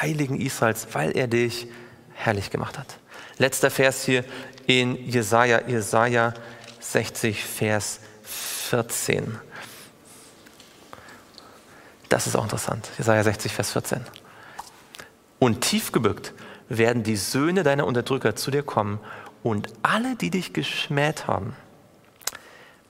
Heiligen 0.00 0.40
Israels, 0.40 0.86
weil 0.92 1.10
er 1.16 1.26
dich 1.26 1.66
herrlich 2.12 2.50
gemacht 2.50 2.78
hat. 2.78 2.98
Letzter 3.38 3.72
Vers 3.72 4.04
hier 4.04 4.24
in 4.68 4.94
Jesaja, 5.10 5.62
Jesaja 5.66 6.34
60, 6.80 7.44
Vers 7.44 8.00
14. 8.70 9.38
Das 12.08 12.26
ist 12.26 12.34
auch 12.34 12.42
interessant. 12.42 12.88
Jesaja 12.98 13.22
60, 13.22 13.52
Vers 13.52 13.72
14. 13.72 14.04
Und 15.38 15.60
tief 15.60 15.92
gebückt 15.92 16.32
werden 16.68 17.02
die 17.02 17.16
Söhne 17.16 17.62
deiner 17.62 17.86
Unterdrücker 17.86 18.36
zu 18.36 18.50
dir 18.50 18.62
kommen 18.62 19.00
und 19.42 19.68
alle, 19.82 20.16
die 20.16 20.30
dich 20.30 20.52
geschmäht 20.52 21.26
haben, 21.26 21.56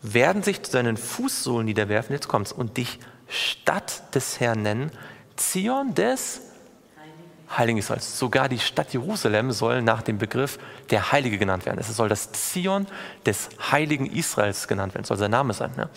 werden 0.03 0.43
sich 0.43 0.63
zu 0.63 0.73
deinen 0.73 0.97
Fußsohlen 0.97 1.67
niederwerfen, 1.67 2.15
jetzt 2.15 2.29
kommt's, 2.29 2.53
und 2.53 2.77
dich 2.77 2.99
Stadt 3.29 4.15
des 4.15 4.41
Herrn 4.41 4.63
nennen, 4.63 4.91
Zion 5.37 5.95
des 5.95 6.43
Heiligen 7.57 7.79
Israels. 7.79 8.19
Sogar 8.19 8.49
die 8.49 8.59
Stadt 8.59 8.93
Jerusalem 8.93 9.51
soll 9.53 9.83
nach 9.83 10.03
dem 10.03 10.19
Begriff 10.19 10.59
der 10.91 11.13
Heilige 11.13 11.39
genannt 11.39 11.67
werden. 11.67 11.79
Es 11.79 11.95
soll 11.95 12.09
das 12.09 12.33
Zion 12.33 12.87
des 13.27 13.49
Heiligen 13.71 14.07
Israels 14.07 14.69
genannt 14.69 14.95
werden, 14.95 15.05
soll 15.05 15.17
sein 15.17 15.31
Name 15.31 15.53
sein. 15.53 15.73
Ne? 15.77 15.89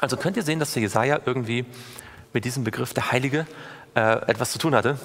Also 0.00 0.16
könnt 0.16 0.36
ihr 0.36 0.42
sehen, 0.42 0.58
dass 0.58 0.72
der 0.72 0.82
Jesaja 0.82 1.20
irgendwie 1.24 1.64
mit 2.32 2.44
diesem 2.44 2.64
Begriff 2.64 2.92
der 2.92 3.10
Heilige 3.10 3.46
äh, 3.94 4.00
etwas 4.28 4.52
zu 4.52 4.58
tun 4.58 4.74
hatte. 4.74 4.98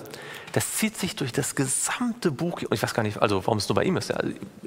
Das 0.51 0.73
zieht 0.73 0.97
sich 0.97 1.15
durch 1.15 1.31
das 1.31 1.55
gesamte 1.55 2.31
Buch. 2.31 2.61
Ich 2.69 2.83
weiß 2.83 2.93
gar 2.93 3.03
nicht, 3.03 3.21
also 3.21 3.45
warum 3.45 3.57
es 3.57 3.67
nur 3.67 3.75
bei 3.75 3.83
ihm 3.83 3.97
ist. 3.97 4.09
Ja. 4.09 4.19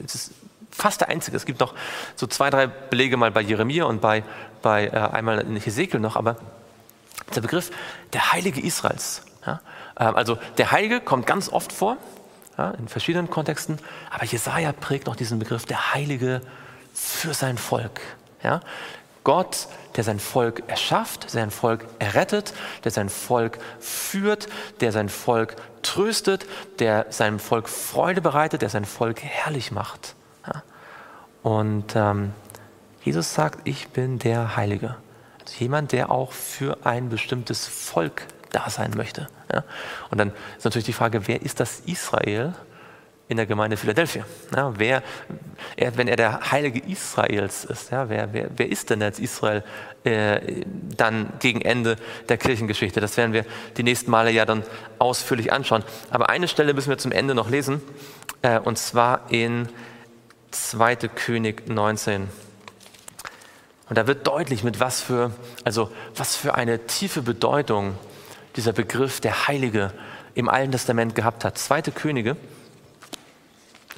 Es 0.05 0.15
ist 0.15 0.33
fast 0.71 1.01
der 1.01 1.09
einzige. 1.09 1.37
Es 1.37 1.47
gibt 1.47 1.61
noch 1.61 1.75
so 2.17 2.27
zwei, 2.27 2.51
drei 2.51 2.67
Belege 2.67 3.17
mal 3.17 3.31
bei 3.31 3.41
Jeremia 3.41 3.85
und 3.85 4.01
bei, 4.01 4.25
bei 4.63 4.87
äh, 4.87 4.91
einmal 4.91 5.41
in 5.41 5.57
Hesekiel 5.57 6.01
noch, 6.01 6.17
aber 6.17 6.37
der 7.35 7.41
Begriff 7.41 7.71
der 8.13 8.33
Heilige 8.33 8.61
Israels. 8.61 9.23
Ja, 9.47 9.61
ähm, 9.99 10.17
also 10.17 10.39
der 10.59 10.73
Heilige 10.73 11.01
kommt 11.01 11.27
ganz 11.27 11.49
oft 11.49 11.73
vor, 11.73 11.97
ja, 12.59 12.73
in 12.73 12.89
verschiedenen 12.89 13.31
Kontexten, 13.31 13.79
aber 14.11 14.25
Jesaja 14.25 14.73
prägt 14.73 15.07
noch 15.07 15.17
diesen 15.17 15.39
Begriff 15.39 15.65
der 15.67 15.95
Heilige 15.95 16.41
für 16.93 17.35
sein 17.35 17.59
Volk. 17.59 18.01
Ja. 18.43 18.61
Gott, 19.25 19.67
der 19.97 20.05
sein 20.05 20.21
Volk 20.21 20.63
erschafft, 20.69 21.29
sein 21.29 21.51
Volk 21.51 21.85
errettet, 21.99 22.55
der 22.85 22.93
sein 22.93 23.09
Volk 23.09 23.59
führt, 23.81 24.47
der 24.81 24.93
sein 24.93 25.09
Volk 25.09 25.57
tröstet, 25.83 26.47
der 26.79 27.07
seinem 27.11 27.41
Volk 27.41 27.69
Freude 27.69 28.21
bereitet, 28.21 28.63
der 28.63 28.69
sein 28.69 28.85
Volk 28.85 29.23
herrlich 29.23 29.73
macht. 29.73 30.15
Ja. 30.47 30.63
Und 31.43 31.97
ähm, 31.97 32.35
Jesus 33.03 33.35
sagt, 33.35 33.67
ich 33.67 33.89
bin 33.89 34.21
der 34.21 34.57
Heilige. 34.57 34.97
Also 35.41 35.57
jemand, 35.59 35.91
der 35.91 36.11
auch 36.11 36.31
für 36.33 36.79
ein 36.85 37.09
bestimmtes 37.09 37.67
Volk 37.67 38.27
da 38.57 38.71
sein 38.71 38.93
möchte. 38.97 39.29
Ja? 39.53 39.65
Und 40.11 40.19
dann 40.19 40.33
ist 40.57 40.65
natürlich 40.65 40.87
die 40.87 40.93
Frage, 40.93 41.29
wer 41.29 41.43
ist 41.43 41.61
das 41.61 41.81
Israel 41.81 42.55
in 43.29 43.37
der 43.37 43.47
Gemeinde 43.47 43.77
Philadelphia? 43.77 44.25
Ja, 44.55 44.73
wer, 44.79 45.03
er, 45.77 45.97
wenn 45.97 46.09
er 46.09 46.17
der 46.17 46.53
Heilige 46.53 46.81
Israels 46.81 47.65
ist, 47.65 47.91
ja, 47.91 48.09
wer, 48.09 48.33
wer, 48.33 48.49
wer 48.57 48.71
ist 48.71 48.89
denn 48.89 49.03
als 49.03 49.19
Israel 49.19 49.63
äh, 50.05 50.65
dann 50.97 51.33
gegen 51.41 51.61
Ende 51.61 51.97
der 52.29 52.39
Kirchengeschichte? 52.39 53.01
Das 53.01 53.17
werden 53.17 53.35
wir 53.35 53.45
die 53.77 53.83
nächsten 53.83 54.11
Male 54.11 54.31
ja 54.31 54.47
dann 54.47 54.63
ausführlich 54.99 55.53
anschauen. 55.53 55.85
Aber 56.11 56.31
eine 56.31 56.49
Stelle 56.49 56.73
müssen 56.73 56.89
wir 56.89 56.99
zum 56.99 57.13
Ende 57.13 57.35
noch 57.35 57.51
lesen, 57.51 57.83
äh, 58.43 58.59
und 58.59 58.79
zwar 58.79 59.31
in 59.31 59.69
2. 60.53 60.97
König 61.09 61.69
19. 61.69 62.29
Und 63.89 63.99
da 63.99 64.07
wird 64.07 64.27
deutlich, 64.27 64.65
mit 64.65 64.81
was 64.81 65.01
für, 65.01 65.31
also 65.65 65.91
was 66.17 66.37
für 66.37 66.55
eine 66.55 66.87
tiefe 66.87 67.23
Bedeutung 67.23 67.97
dieser 68.57 68.73
Begriff 68.73 69.21
der 69.21 69.49
Heilige 69.49 69.93
im 70.35 70.49
Alten 70.49 70.73
Testament 70.73 71.15
gehabt 71.15 71.45
hat. 71.45 71.59
Zweite 71.59 71.93
Könige, 71.93 72.37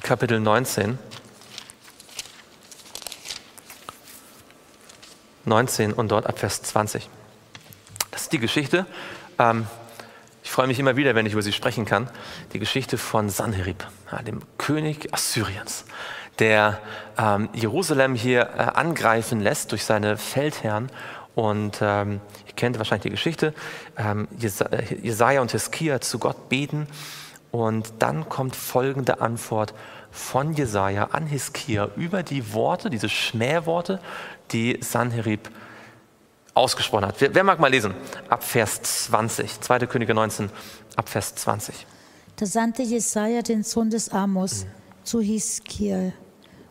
Kapitel 0.03 0.39
19. 0.39 0.97
19 5.45 5.93
und 5.93 6.11
dort 6.11 6.27
ab 6.27 6.39
Vers 6.39 6.61
20. 6.61 7.09
Das 8.11 8.23
ist 8.23 8.33
die 8.33 8.39
Geschichte. 8.39 8.85
Ähm, 9.39 9.67
ich 10.43 10.51
freue 10.51 10.67
mich 10.67 10.79
immer 10.79 10.95
wieder, 10.95 11.15
wenn 11.15 11.25
ich 11.25 11.33
über 11.33 11.41
sie 11.41 11.53
sprechen 11.53 11.85
kann. 11.85 12.09
Die 12.53 12.59
Geschichte 12.59 12.97
von 12.97 13.29
Sanherib, 13.29 13.85
dem 14.25 14.41
König 14.57 15.13
Assyriens, 15.13 15.85
der 16.39 16.79
ähm, 17.17 17.49
Jerusalem 17.53 18.15
hier 18.15 18.41
äh, 18.41 18.61
angreifen 18.61 19.41
lässt 19.41 19.71
durch 19.71 19.85
seine 19.85 20.17
Feldherren 20.17 20.89
und 21.35 21.79
ähm, 21.81 22.21
kennt 22.59 22.77
wahrscheinlich 22.77 23.03
die 23.03 23.09
Geschichte. 23.09 23.53
Ähm, 23.97 24.27
Jesaja 24.37 25.41
und 25.41 25.51
Hiskia 25.51 26.01
zu 26.01 26.19
Gott 26.19 26.49
beten. 26.49 26.87
Und 27.51 27.93
dann 27.99 28.27
kommt 28.29 28.55
folgende 28.55 29.21
Antwort 29.21 29.73
von 30.11 30.53
Jesaja 30.53 31.05
an 31.05 31.25
Hiskia 31.25 31.89
über 31.95 32.21
die 32.21 32.53
Worte, 32.53 32.89
diese 32.89 33.09
Schmähworte, 33.09 33.99
die 34.51 34.77
Sanherib 34.81 35.49
ausgesprochen 36.53 37.05
hat. 37.05 37.15
Wer, 37.19 37.33
wer, 37.33 37.43
mag 37.43 37.59
mal 37.59 37.71
lesen? 37.71 37.93
Ab 38.27 38.43
Vers 38.43 38.81
20, 38.81 39.61
2. 39.61 39.79
Könige 39.87 40.13
19, 40.13 40.49
ab 40.97 41.07
Vers 41.07 41.35
20. 41.35 41.87
Da 42.35 42.45
sandte 42.45 42.83
Jesaja 42.83 43.41
den 43.41 43.63
Sohn 43.63 43.89
des 43.89 44.09
Amos 44.09 44.65
mhm. 44.65 44.69
zu 45.05 45.21
Hiskia 45.21 46.11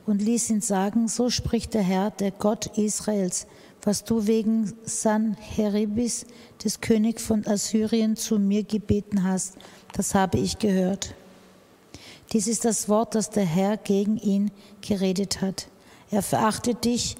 und 0.04 0.20
ließ 0.20 0.50
ihn 0.50 0.60
sagen: 0.60 1.08
So 1.08 1.30
spricht 1.30 1.72
der 1.72 1.82
Herr, 1.82 2.10
der 2.10 2.30
Gott 2.30 2.66
Israels 2.76 3.46
was 3.82 4.04
du 4.04 4.26
wegen 4.26 4.72
Sanheribis, 4.84 6.26
des 6.62 6.80
Königs 6.80 7.22
von 7.22 7.46
Assyrien, 7.46 8.16
zu 8.16 8.38
mir 8.38 8.64
gebeten 8.64 9.24
hast, 9.24 9.56
das 9.92 10.14
habe 10.14 10.38
ich 10.38 10.58
gehört. 10.58 11.14
Dies 12.32 12.46
ist 12.46 12.64
das 12.64 12.88
Wort, 12.88 13.14
das 13.14 13.30
der 13.30 13.44
Herr 13.44 13.76
gegen 13.76 14.18
ihn 14.18 14.50
geredet 14.80 15.40
hat. 15.40 15.68
Er 16.10 16.22
verachtet 16.22 16.84
dich. 16.84 17.16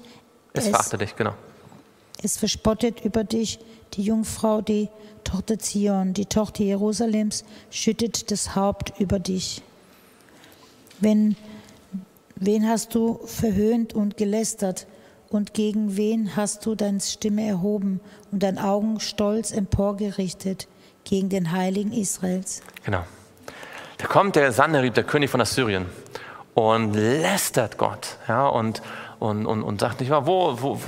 Es, 0.53 0.65
es 0.65 0.69
verachtet 0.69 1.01
dich, 1.01 1.15
genau. 1.15 1.33
Es 2.21 2.37
verspottet 2.37 3.03
über 3.05 3.23
dich 3.23 3.59
die 3.93 4.03
Jungfrau, 4.03 4.61
die 4.61 4.89
Tochter 5.23 5.57
Zion, 5.57 6.13
die 6.13 6.25
Tochter 6.25 6.63
Jerusalems, 6.63 7.43
schüttet 7.69 8.29
das 8.31 8.55
Haupt 8.55 8.99
über 8.99 9.19
dich. 9.19 9.61
Wenn, 10.99 11.35
wen 12.35 12.67
hast 12.67 12.93
du 12.93 13.19
verhöhnt 13.25 13.93
und 13.93 14.17
gelästert? 14.17 14.85
Und 15.29 15.53
gegen 15.53 15.95
wen 15.95 16.35
hast 16.35 16.65
du 16.65 16.75
deine 16.75 16.99
Stimme 16.99 17.47
erhoben 17.47 17.99
und 18.31 18.41
deine 18.41 18.63
Augen 18.63 18.99
stolz 18.99 19.51
emporgerichtet? 19.51 20.67
Gegen 21.05 21.29
den 21.29 21.51
Heiligen 21.51 21.91
Israels. 21.91 22.61
Genau. 22.83 23.03
Da 23.97 24.07
kommt 24.07 24.35
der 24.35 24.51
Sanherib, 24.51 24.93
der 24.93 25.03
König 25.03 25.29
von 25.29 25.41
Assyrien, 25.41 25.87
und 26.53 26.93
lästert 26.93 27.77
Gott. 27.77 28.17
Ja, 28.27 28.47
und, 28.47 28.81
und, 29.19 29.45
und, 29.45 29.63
und 29.63 29.79
sagt 29.79 29.99
nicht 29.99 30.09
mal, 30.09 30.25
wo, 30.25 30.61
wo, 30.61 30.79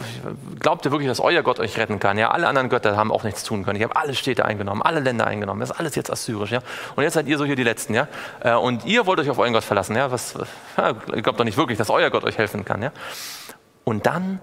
glaubt 0.59 0.85
ihr 0.85 0.91
wirklich, 0.91 1.07
dass 1.07 1.19
euer 1.19 1.43
Gott 1.43 1.59
euch 1.59 1.77
retten 1.77 1.99
kann? 1.99 2.17
Ja, 2.17 2.31
alle 2.31 2.47
anderen 2.47 2.69
Götter 2.69 2.95
haben 2.95 3.11
auch 3.11 3.23
nichts 3.23 3.43
tun 3.43 3.63
können. 3.63 3.77
Ich 3.77 3.83
habe 3.83 3.95
alle 3.95 4.15
Städte 4.15 4.45
eingenommen, 4.45 4.81
alle 4.81 4.99
Länder 4.99 5.27
eingenommen. 5.27 5.59
Das 5.59 5.71
ist 5.71 5.79
alles 5.79 5.95
jetzt 5.95 6.11
assyrisch. 6.11 6.51
Ja? 6.51 6.59
Und 6.95 7.03
jetzt 7.03 7.13
seid 7.13 7.27
ihr 7.27 7.37
so 7.37 7.45
hier 7.45 7.55
die 7.55 7.63
Letzten. 7.63 7.93
Ja? 7.93 8.07
Äh, 8.41 8.53
und 8.53 8.85
ihr 8.85 9.05
wollt 9.05 9.19
euch 9.19 9.29
auf 9.29 9.39
euren 9.39 9.53
Gott 9.53 9.63
verlassen. 9.63 9.95
Ja? 9.95 10.11
Was, 10.11 10.33
ja, 10.77 10.91
glaubt 10.91 11.39
doch 11.39 11.45
nicht 11.45 11.57
wirklich, 11.57 11.77
dass 11.77 11.89
euer 11.89 12.09
Gott 12.09 12.23
euch 12.23 12.37
helfen 12.37 12.63
kann. 12.63 12.81
Ja? 12.81 12.91
Und 13.91 14.05
dann 14.05 14.39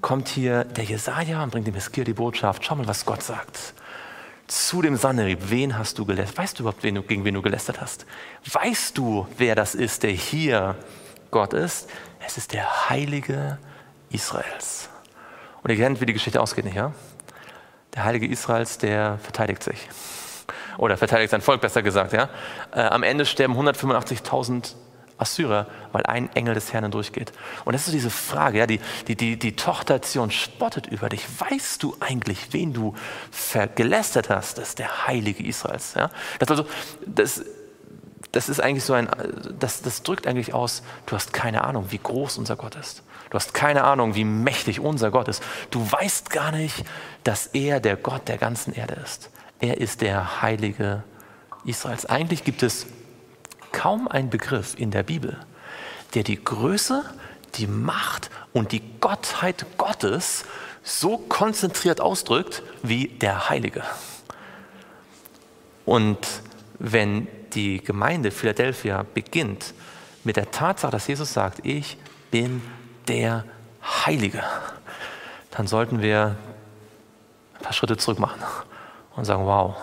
kommt 0.00 0.26
hier 0.26 0.64
der 0.64 0.82
Jesaja 0.82 1.44
und 1.44 1.52
bringt 1.52 1.68
dem 1.68 1.74
Hiskia 1.74 2.02
die 2.02 2.14
Botschaft. 2.14 2.64
Schau 2.64 2.74
mal, 2.74 2.88
was 2.88 3.06
Gott 3.06 3.22
sagt. 3.22 3.72
Zu 4.48 4.82
dem 4.82 4.96
Sanherib, 4.96 5.38
wen 5.50 5.78
hast 5.78 6.00
du 6.00 6.04
gelästert? 6.04 6.36
Weißt 6.36 6.58
du 6.58 6.64
überhaupt, 6.64 6.82
wen 6.82 6.96
du, 6.96 7.02
gegen 7.02 7.24
wen 7.24 7.34
du 7.34 7.40
gelästert 7.40 7.80
hast? 7.80 8.06
Weißt 8.50 8.98
du, 8.98 9.28
wer 9.36 9.54
das 9.54 9.76
ist, 9.76 10.02
der 10.02 10.10
hier 10.10 10.74
Gott 11.30 11.52
ist? 11.52 11.88
Es 12.26 12.38
ist 12.38 12.52
der 12.52 12.90
Heilige 12.90 13.58
Israels. 14.10 14.88
Und 15.62 15.70
ihr 15.70 15.76
kennt, 15.76 16.00
wie 16.00 16.06
die 16.06 16.12
Geschichte 16.12 16.40
ausgeht, 16.40 16.64
nicht 16.64 16.74
ja? 16.74 16.90
Der 17.94 18.02
Heilige 18.02 18.26
Israels, 18.26 18.78
der 18.78 19.18
verteidigt 19.18 19.62
sich. 19.62 19.88
Oder 20.76 20.96
verteidigt 20.96 21.30
sein 21.30 21.40
Volk, 21.40 21.60
besser 21.60 21.84
gesagt, 21.84 22.14
ja? 22.14 22.30
Äh, 22.74 22.80
am 22.80 23.04
Ende 23.04 23.26
sterben 23.26 23.54
185.000 23.54 24.74
Assyrer, 25.18 25.66
weil 25.92 26.06
ein 26.06 26.34
Engel 26.34 26.54
des 26.54 26.72
Herrn 26.72 26.90
durchgeht. 26.90 27.32
Und 27.64 27.72
das 27.72 27.86
ist 27.86 27.94
diese 27.94 28.10
Frage, 28.10 28.58
ja, 28.58 28.66
die, 28.66 28.80
die, 29.08 29.16
die, 29.16 29.38
die 29.38 29.56
Tochter 29.56 30.00
Zion 30.00 30.30
spottet 30.30 30.86
über 30.86 31.08
dich. 31.08 31.26
Weißt 31.38 31.82
du 31.82 31.96
eigentlich, 32.00 32.52
wen 32.52 32.72
du 32.72 32.94
gelästert 33.74 34.30
hast? 34.30 34.58
Das 34.58 34.70
ist 34.70 34.78
der 34.78 35.06
Heilige 35.06 35.44
Israels. 35.44 35.94
Ja? 35.94 36.10
Das, 36.38 36.48
also, 36.48 36.66
das, 37.04 37.44
das 38.32 38.48
ist 38.48 38.60
eigentlich 38.60 38.84
so 38.84 38.92
ein, 38.92 39.08
das, 39.58 39.82
das 39.82 40.02
drückt 40.02 40.26
eigentlich 40.26 40.54
aus, 40.54 40.82
du 41.06 41.16
hast 41.16 41.32
keine 41.32 41.64
Ahnung, 41.64 41.86
wie 41.90 41.98
groß 41.98 42.38
unser 42.38 42.56
Gott 42.56 42.76
ist. 42.76 43.02
Du 43.30 43.34
hast 43.34 43.52
keine 43.52 43.84
Ahnung, 43.84 44.14
wie 44.14 44.24
mächtig 44.24 44.80
unser 44.80 45.10
Gott 45.10 45.28
ist. 45.28 45.42
Du 45.70 45.90
weißt 45.90 46.30
gar 46.30 46.52
nicht, 46.52 46.84
dass 47.24 47.48
er 47.48 47.80
der 47.80 47.96
Gott 47.96 48.28
der 48.28 48.38
ganzen 48.38 48.72
Erde 48.72 48.94
ist. 49.04 49.30
Er 49.60 49.78
ist 49.78 50.00
der 50.00 50.40
Heilige 50.40 51.02
Israels. 51.64 52.06
Eigentlich 52.06 52.44
gibt 52.44 52.62
es 52.62 52.86
kaum 53.72 54.08
ein 54.08 54.30
Begriff 54.30 54.74
in 54.78 54.90
der 54.90 55.02
Bibel, 55.02 55.36
der 56.14 56.22
die 56.22 56.42
Größe, 56.42 57.04
die 57.54 57.66
Macht 57.66 58.30
und 58.52 58.72
die 58.72 58.82
Gottheit 59.00 59.66
Gottes 59.76 60.44
so 60.82 61.18
konzentriert 61.18 62.00
ausdrückt 62.00 62.62
wie 62.82 63.08
der 63.08 63.48
Heilige. 63.48 63.82
Und 65.84 66.18
wenn 66.78 67.28
die 67.54 67.82
Gemeinde 67.82 68.30
Philadelphia 68.30 69.04
beginnt 69.14 69.74
mit 70.24 70.36
der 70.36 70.50
Tatsache, 70.50 70.92
dass 70.92 71.06
Jesus 71.06 71.32
sagt, 71.32 71.64
ich 71.64 71.96
bin 72.30 72.62
der 73.06 73.44
Heilige, 73.82 74.42
dann 75.50 75.66
sollten 75.66 76.02
wir 76.02 76.36
ein 77.54 77.62
paar 77.62 77.72
Schritte 77.72 77.96
zurück 77.96 78.18
machen 78.18 78.42
und 79.16 79.24
sagen, 79.24 79.44
wow, 79.44 79.76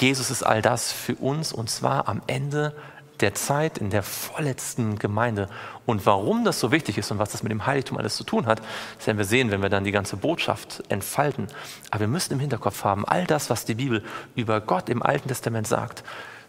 Jesus 0.00 0.30
ist 0.30 0.42
all 0.42 0.62
das 0.62 0.92
für 0.92 1.14
uns 1.16 1.52
und 1.52 1.68
zwar 1.68 2.08
am 2.08 2.22
Ende 2.26 2.74
der 3.20 3.34
Zeit 3.34 3.78
in 3.78 3.90
der 3.90 4.02
vorletzten 4.02 4.98
Gemeinde. 4.98 5.48
Und 5.84 6.06
warum 6.06 6.44
das 6.44 6.58
so 6.58 6.72
wichtig 6.72 6.96
ist 6.98 7.10
und 7.10 7.18
was 7.18 7.30
das 7.30 7.42
mit 7.42 7.52
dem 7.52 7.66
Heiligtum 7.66 7.98
alles 7.98 8.16
zu 8.16 8.24
tun 8.24 8.46
hat, 8.46 8.62
das 8.96 9.06
werden 9.06 9.18
wir 9.18 9.24
sehen, 9.24 9.50
wenn 9.50 9.62
wir 9.62 9.68
dann 9.68 9.84
die 9.84 9.92
ganze 9.92 10.16
Botschaft 10.16 10.82
entfalten. 10.88 11.48
Aber 11.90 12.00
wir 12.00 12.08
müssen 12.08 12.32
im 12.32 12.40
Hinterkopf 12.40 12.84
haben, 12.84 13.04
all 13.04 13.26
das, 13.26 13.50
was 13.50 13.64
die 13.64 13.74
Bibel 13.74 14.02
über 14.34 14.60
Gott 14.60 14.88
im 14.88 15.02
Alten 15.02 15.28
Testament 15.28 15.66
sagt, 15.66 16.02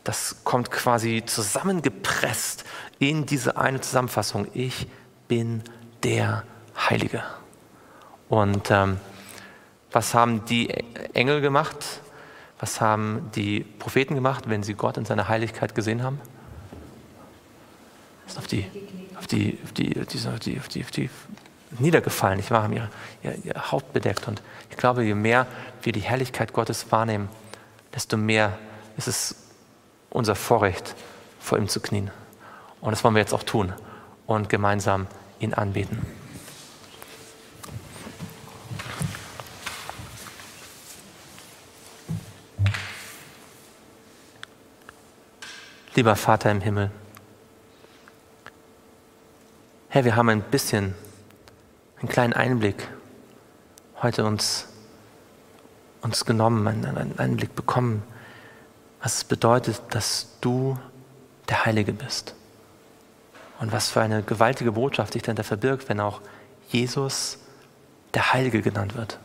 das 0.03 0.43
kommt 0.43 0.71
quasi 0.71 1.23
zusammengepresst 1.25 2.63
in 2.99 3.25
diese 3.25 3.57
eine 3.57 3.81
Zusammenfassung. 3.81 4.47
Ich 4.53 4.87
bin 5.27 5.63
der 6.03 6.43
Heilige. 6.89 7.23
Und 8.29 8.71
ähm, 8.71 8.97
was 9.91 10.13
haben 10.13 10.45
die 10.45 10.69
Engel 11.13 11.41
gemacht? 11.41 12.01
Was 12.61 12.79
haben 12.79 13.31
die 13.35 13.61
Propheten 13.61 14.13
gemacht, 14.13 14.47
wenn 14.47 14.61
sie 14.61 14.75
Gott 14.75 14.95
in 14.95 15.03
seiner 15.03 15.27
Heiligkeit 15.27 15.73
gesehen 15.73 16.03
haben? 16.03 16.21
Ist 18.27 18.37
auf 18.37 18.45
die, 18.45 18.65
auf 19.17 19.25
die, 19.25 19.57
auf 19.63 19.73
die, 19.73 19.99
auf 19.99 20.05
die, 20.05 20.29
auf 20.29 20.39
die, 20.39 20.59
auf 20.59 20.67
die, 20.67 20.83
auf 20.83 20.91
die 20.91 21.09
niedergefallen, 21.79 22.37
nicht 22.37 22.51
wahr? 22.51 22.63
Haben 22.63 22.73
ihr, 22.73 22.89
ihr, 23.23 23.35
ihr 23.43 23.71
Haupt 23.71 23.93
bedeckt. 23.93 24.27
Und 24.27 24.43
ich 24.69 24.77
glaube, 24.77 25.03
je 25.03 25.15
mehr 25.15 25.47
wir 25.81 25.91
die 25.91 26.01
Herrlichkeit 26.01 26.53
Gottes 26.53 26.91
wahrnehmen, 26.91 27.29
desto 27.95 28.15
mehr 28.15 28.57
ist 28.95 29.07
es 29.07 29.35
unser 30.11 30.35
Vorrecht, 30.35 30.95
vor 31.39 31.57
ihm 31.57 31.67
zu 31.67 31.79
knien. 31.79 32.11
Und 32.79 32.91
das 32.91 33.03
wollen 33.03 33.15
wir 33.15 33.21
jetzt 33.21 33.33
auch 33.33 33.43
tun 33.43 33.73
und 34.27 34.49
gemeinsam 34.49 35.07
ihn 35.39 35.55
anbeten. 35.55 36.20
Lieber 45.93 46.15
Vater 46.15 46.49
im 46.49 46.61
Himmel, 46.61 46.89
Herr, 49.89 50.05
wir 50.05 50.15
haben 50.15 50.29
ein 50.29 50.41
bisschen, 50.41 50.95
einen 51.99 52.07
kleinen 52.07 52.31
Einblick 52.31 52.87
heute 54.01 54.23
uns, 54.23 54.67
uns 56.01 56.23
genommen, 56.23 56.65
einen 56.65 57.19
Einblick 57.19 57.55
bekommen, 57.55 58.03
was 59.01 59.17
es 59.17 59.23
bedeutet, 59.25 59.81
dass 59.89 60.29
du 60.39 60.79
der 61.49 61.65
Heilige 61.65 61.91
bist. 61.91 62.35
Und 63.59 63.73
was 63.73 63.89
für 63.89 63.99
eine 63.99 64.23
gewaltige 64.23 64.71
Botschaft 64.71 65.11
sich 65.11 65.23
dahinter 65.23 65.43
verbirgt, 65.43 65.89
wenn 65.89 65.99
auch 65.99 66.21
Jesus 66.69 67.37
der 68.13 68.31
Heilige 68.31 68.61
genannt 68.61 68.95
wird. 68.95 69.19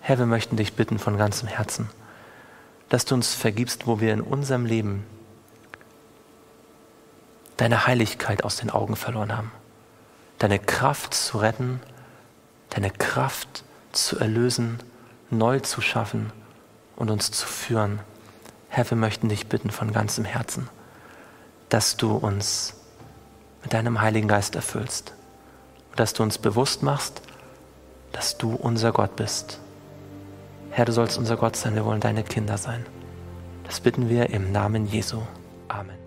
Herr, 0.00 0.18
wir 0.18 0.26
möchten 0.26 0.56
dich 0.56 0.74
bitten 0.74 0.98
von 0.98 1.16
ganzem 1.16 1.46
Herzen, 1.46 1.88
dass 2.88 3.04
du 3.04 3.14
uns 3.14 3.34
vergibst, 3.34 3.86
wo 3.86 4.00
wir 4.00 4.12
in 4.12 4.20
unserem 4.20 4.64
Leben 4.66 5.04
deine 7.56 7.86
Heiligkeit 7.86 8.44
aus 8.44 8.56
den 8.56 8.70
Augen 8.70 8.96
verloren 8.96 9.36
haben. 9.36 9.52
Deine 10.38 10.58
Kraft 10.58 11.14
zu 11.14 11.38
retten, 11.38 11.80
deine 12.70 12.90
Kraft 12.90 13.64
zu 13.92 14.18
erlösen, 14.18 14.82
neu 15.30 15.60
zu 15.60 15.80
schaffen 15.80 16.32
und 16.96 17.10
uns 17.10 17.30
zu 17.30 17.46
führen. 17.46 18.00
Herr, 18.68 18.88
wir 18.88 18.96
möchten 18.96 19.28
dich 19.28 19.46
bitten 19.46 19.70
von 19.70 19.92
ganzem 19.92 20.24
Herzen, 20.24 20.68
dass 21.68 21.96
du 21.96 22.14
uns 22.14 22.74
mit 23.62 23.72
deinem 23.72 24.00
Heiligen 24.00 24.28
Geist 24.28 24.54
erfüllst 24.54 25.14
und 25.90 25.98
dass 25.98 26.12
du 26.12 26.22
uns 26.22 26.38
bewusst 26.38 26.82
machst, 26.82 27.22
dass 28.12 28.38
du 28.38 28.54
unser 28.54 28.92
Gott 28.92 29.16
bist. 29.16 29.58
Herr, 30.76 30.84
du 30.84 30.92
sollst 30.92 31.16
unser 31.16 31.38
Gott 31.38 31.56
sein, 31.56 31.74
wir 31.74 31.86
wollen 31.86 32.02
deine 32.02 32.22
Kinder 32.22 32.58
sein. 32.58 32.84
Das 33.64 33.80
bitten 33.80 34.10
wir 34.10 34.28
im 34.28 34.52
Namen 34.52 34.84
Jesu. 34.86 35.22
Amen. 35.68 36.05